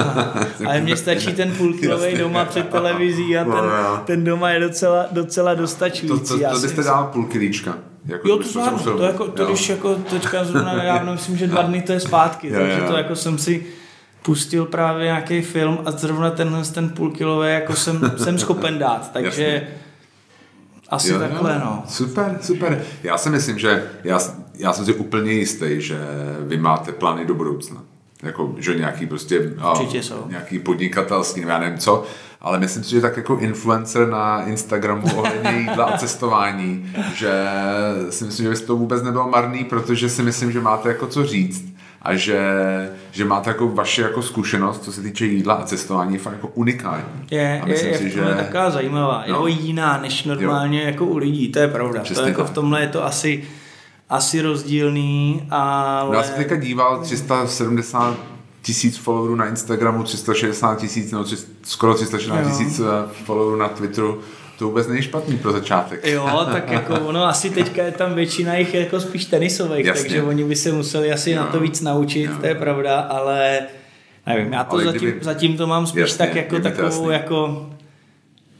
Ale 0.66 0.80
mně 0.80 0.96
stačí 0.96 1.32
ten 1.32 1.52
půlkilový 1.52 2.16
doma 2.18 2.44
před 2.44 2.68
televizí 2.68 3.38
a 3.38 3.44
ten, 3.44 3.52
no, 3.52 4.02
ten 4.04 4.24
doma 4.24 4.50
je 4.50 4.60
docela, 4.60 5.06
docela 5.10 5.54
dostačující. 5.54 6.28
To, 6.28 6.38
to, 6.38 6.54
to 6.54 6.60
byste 6.60 6.82
dal 6.82 7.10
půl 7.12 7.24
kilíčka. 7.24 7.78
Jako 8.06 8.28
jo, 8.28 8.36
to 8.36 8.42
zvládnu. 8.42 8.78
To, 8.78 9.02
jako, 9.02 9.28
to 9.28 9.46
když 9.46 9.68
jako 9.68 9.94
teďka 9.94 10.44
zrovna 10.44 10.74
nedávno, 10.74 11.12
myslím, 11.12 11.36
že 11.36 11.46
dva 11.46 11.62
dny 11.62 11.82
to 11.82 11.92
je 11.92 12.00
zpátky, 12.00 12.48
jo, 12.48 12.54
takže 12.60 12.80
jo. 12.80 12.86
to 12.88 12.96
jako 12.96 13.16
jsem 13.16 13.38
si 13.38 13.66
pustil 14.26 14.66
právě 14.66 15.04
nějaký 15.04 15.42
film 15.42 15.78
a 15.84 15.90
zrovna 15.90 16.30
tenhle 16.30 16.64
ten 16.64 16.88
půlkilový 16.88 17.48
jako 17.48 17.74
jsem, 17.76 18.12
jsem 18.16 18.38
schopen 18.38 18.78
dát, 18.78 19.12
takže 19.12 19.44
Jasně. 19.44 19.68
asi 20.88 21.12
jo, 21.12 21.18
takhle, 21.18 21.52
jo. 21.52 21.60
no. 21.64 21.82
Super, 21.88 22.38
super. 22.40 22.82
Já 23.02 23.18
si 23.18 23.30
myslím, 23.30 23.58
že 23.58 23.90
já, 24.04 24.18
já 24.54 24.72
jsem 24.72 24.84
si 24.84 24.94
úplně 24.94 25.32
jistý, 25.32 25.66
že 25.78 25.98
vy 26.40 26.56
máte 26.56 26.92
plány 26.92 27.24
do 27.24 27.34
budoucna. 27.34 27.82
Jako, 28.22 28.54
že 28.58 28.74
nějaký 28.74 29.06
prostě 29.06 29.52
Určitě 29.70 30.02
jsou. 30.02 30.24
nějaký 30.28 30.58
podnikatelský, 30.58 31.40
já 31.40 31.58
nevím 31.58 31.78
co, 31.78 32.04
ale 32.40 32.58
myslím 32.58 32.84
si, 32.84 32.90
že 32.90 33.00
tak 33.00 33.16
jako 33.16 33.36
influencer 33.38 34.08
na 34.08 34.42
Instagramu 34.42 35.16
ohledně 35.16 35.50
jídla 35.50 35.84
a 35.84 35.98
cestování, 35.98 36.92
že 37.14 37.44
si 38.10 38.24
myslím, 38.24 38.44
že 38.44 38.50
by 38.50 38.66
to 38.66 38.76
vůbec 38.76 39.02
nebylo 39.02 39.28
marný, 39.28 39.64
protože 39.64 40.08
si 40.08 40.22
myslím, 40.22 40.52
že 40.52 40.60
máte 40.60 40.88
jako 40.88 41.06
co 41.06 41.26
říct 41.26 41.75
a 42.02 42.14
že, 42.14 42.40
že 43.10 43.24
máte 43.24 43.50
jako 43.50 43.68
vaše 43.68 44.02
jako 44.02 44.22
zkušenost, 44.22 44.84
co 44.84 44.92
se 44.92 45.02
týče 45.02 45.26
jídla 45.26 45.54
a 45.54 45.64
cestování, 45.64 46.14
je 46.14 46.20
fakt 46.20 46.32
jako 46.32 46.48
unikátní. 46.48 47.26
Je, 47.30 47.60
a 47.62 47.66
myslím 47.66 47.90
je, 47.90 47.98
si, 47.98 48.04
je 48.04 48.10
že... 48.10 48.20
taková 48.20 48.70
zajímavá, 48.70 49.24
no. 49.28 49.46
je 49.46 49.52
jiná 49.52 49.98
než 49.98 50.24
normálně 50.24 50.80
jo. 50.80 50.86
jako 50.86 51.06
u 51.06 51.16
lidí, 51.16 51.52
to 51.52 51.58
je 51.58 51.68
pravda. 51.68 52.00
Přesně 52.00 52.22
to 52.22 52.28
jako 52.28 52.42
tak. 52.42 52.50
v 52.50 52.54
tomhle 52.54 52.80
je 52.80 52.88
to 52.88 53.04
asi, 53.04 53.44
asi 54.10 54.40
rozdílný, 54.40 55.42
ale... 55.50 56.10
No, 56.10 56.14
já 56.14 56.22
jsem 56.22 56.34
teďka 56.34 56.56
díval 56.56 57.00
370 57.02 58.16
tisíc 58.62 58.96
followerů 58.96 59.34
na 59.34 59.46
Instagramu, 59.46 60.02
360 60.02 60.78
tisíc, 60.78 61.12
no, 61.12 61.24
skoro 61.62 61.94
360 61.94 62.42
tisíc 62.48 62.80
eh, 62.80 62.84
followerů 63.24 63.56
na 63.56 63.68
Twitteru 63.68 64.20
to 64.58 64.64
vůbec 64.64 64.88
není 64.88 65.02
špatný 65.02 65.38
pro 65.38 65.52
začátek. 65.52 66.06
Jo, 66.06 66.46
tak 66.52 66.70
jako 66.70 66.94
ono 67.06 67.24
asi 67.24 67.50
teďka 67.50 67.82
je 67.82 67.92
tam 67.92 68.14
většina 68.14 68.54
jich 68.54 68.74
jako 68.74 69.00
spíš 69.00 69.24
tenisových, 69.24 69.86
Jasně. 69.86 70.02
takže 70.02 70.22
oni 70.22 70.44
by 70.44 70.56
se 70.56 70.72
museli 70.72 71.12
asi 71.12 71.34
no. 71.34 71.40
na 71.42 71.46
to 71.46 71.60
víc 71.60 71.80
naučit, 71.80 72.26
no. 72.26 72.38
to 72.38 72.46
je 72.46 72.54
pravda, 72.54 73.00
ale 73.00 73.60
nevím, 74.26 74.52
já 74.52 74.64
to 74.64 74.80
zatím, 74.80 75.00
kdyby... 75.00 75.24
zatím 75.24 75.56
to 75.56 75.66
mám 75.66 75.86
spíš 75.86 76.00
jasně, 76.00 76.18
tak 76.18 76.34
jako 76.34 76.58
takovou 76.58 77.10
jako 77.10 77.66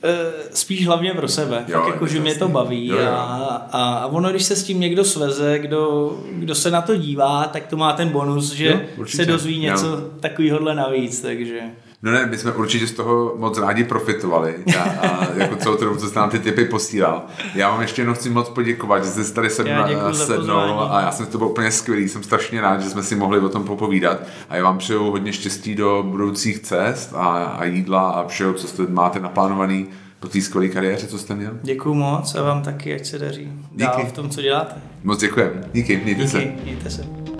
eh, 0.04 0.32
spíš 0.52 0.86
hlavně 0.86 1.14
pro 1.14 1.28
sebe, 1.28 1.64
jo, 1.68 1.78
tak 1.80 1.88
jako, 1.88 2.06
že 2.06 2.20
mě 2.20 2.34
to 2.34 2.48
baví 2.48 2.86
jo, 2.86 2.98
jo. 2.98 3.08
A, 3.10 3.68
a 3.72 4.06
ono, 4.06 4.30
když 4.30 4.42
se 4.42 4.56
s 4.56 4.64
tím 4.64 4.80
někdo 4.80 5.04
sveze, 5.04 5.58
kdo, 5.58 6.12
kdo 6.32 6.54
se 6.54 6.70
na 6.70 6.82
to 6.82 6.96
dívá, 6.96 7.44
tak 7.44 7.66
to 7.66 7.76
má 7.76 7.92
ten 7.92 8.08
bonus, 8.08 8.52
že 8.52 8.66
jo, 8.96 9.06
se 9.06 9.24
dozví 9.24 9.58
něco 9.58 9.86
jo. 9.86 10.00
takovýhodle 10.20 10.74
navíc, 10.74 11.20
takže... 11.20 11.60
No 12.06 12.12
ne, 12.12 12.26
my 12.26 12.38
jsme 12.38 12.52
určitě 12.52 12.86
z 12.86 12.92
toho 12.92 13.34
moc 13.38 13.58
rádi 13.58 13.84
profitovali 13.84 14.54
a, 14.78 14.82
a 14.82 15.32
jako 15.34 15.56
celou 15.56 15.76
dobu, 15.76 15.96
co 15.96 16.08
jste 16.08 16.18
nám 16.18 16.30
ty 16.30 16.38
typy 16.38 16.64
posílal. 16.64 17.22
Já 17.54 17.70
vám 17.70 17.80
ještě 17.80 18.02
jenom 18.02 18.14
chci 18.14 18.30
moc 18.30 18.48
poděkovat, 18.48 19.04
že 19.04 19.10
jste 19.10 19.34
tady 19.34 19.50
sednul, 19.50 20.14
sednul 20.14 20.88
a 20.90 21.00
já 21.00 21.12
jsem 21.12 21.26
to 21.26 21.38
byl 21.38 21.46
úplně 21.46 21.70
skvělý, 21.70 22.08
jsem 22.08 22.22
strašně 22.22 22.60
rád, 22.60 22.80
že 22.82 22.90
jsme 22.90 23.02
si 23.02 23.16
mohli 23.16 23.40
o 23.40 23.48
tom 23.48 23.64
popovídat 23.64 24.22
a 24.48 24.56
já 24.56 24.64
vám 24.64 24.78
přeju 24.78 25.10
hodně 25.10 25.32
štěstí 25.32 25.74
do 25.74 26.04
budoucích 26.06 26.58
cest 26.58 27.12
a, 27.14 27.44
a 27.44 27.64
jídla 27.64 28.10
a 28.10 28.26
všeho, 28.26 28.52
co 28.52 28.68
jste 28.68 28.82
máte 28.88 29.20
naplánovaný 29.20 29.86
po 30.20 30.28
té 30.28 30.40
skvělé 30.40 30.68
kariéře, 30.68 31.06
co 31.06 31.18
jste 31.18 31.34
měl. 31.34 31.52
Děkuju 31.62 31.94
moc 31.94 32.34
a 32.34 32.42
vám 32.42 32.62
taky, 32.62 32.94
ať 32.94 33.06
se 33.06 33.18
daří 33.18 33.52
dál 33.72 33.94
Díky. 33.96 34.08
v 34.08 34.12
tom, 34.12 34.30
co 34.30 34.42
děláte. 34.42 34.74
Moc 35.04 35.20
děkujeme. 35.20 35.62
Díky, 35.72 36.00
mějte 36.04 36.22
Díky, 36.22 36.30
se. 36.30 36.62
Mějte 36.64 36.90
se. 36.90 37.35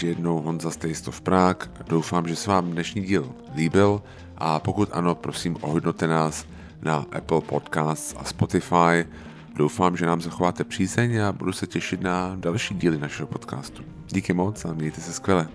Ještě 0.00 0.18
jednou 0.20 0.40
Honza 0.40 0.70
Stejstov 0.70 1.20
Prák. 1.20 1.70
Doufám, 1.88 2.28
že 2.28 2.36
se 2.36 2.50
vám 2.50 2.70
dnešní 2.70 3.02
díl 3.02 3.32
líbil 3.56 4.02
a 4.38 4.58
pokud 4.58 4.88
ano, 4.92 5.14
prosím 5.14 5.56
ohodnote 5.60 6.06
nás 6.06 6.46
na 6.82 7.06
Apple 7.12 7.40
Podcasts 7.40 8.14
a 8.18 8.24
Spotify. 8.24 9.06
Doufám, 9.56 9.96
že 9.96 10.06
nám 10.06 10.20
zachováte 10.20 10.64
přízeň 10.64 11.16
a 11.16 11.32
budu 11.32 11.52
se 11.52 11.66
těšit 11.66 12.00
na 12.00 12.36
další 12.36 12.74
díly 12.74 12.98
našeho 12.98 13.26
podcastu. 13.26 13.82
Díky 14.08 14.32
moc 14.32 14.64
a 14.64 14.72
mějte 14.72 15.00
se 15.00 15.12
skvěle. 15.12 15.48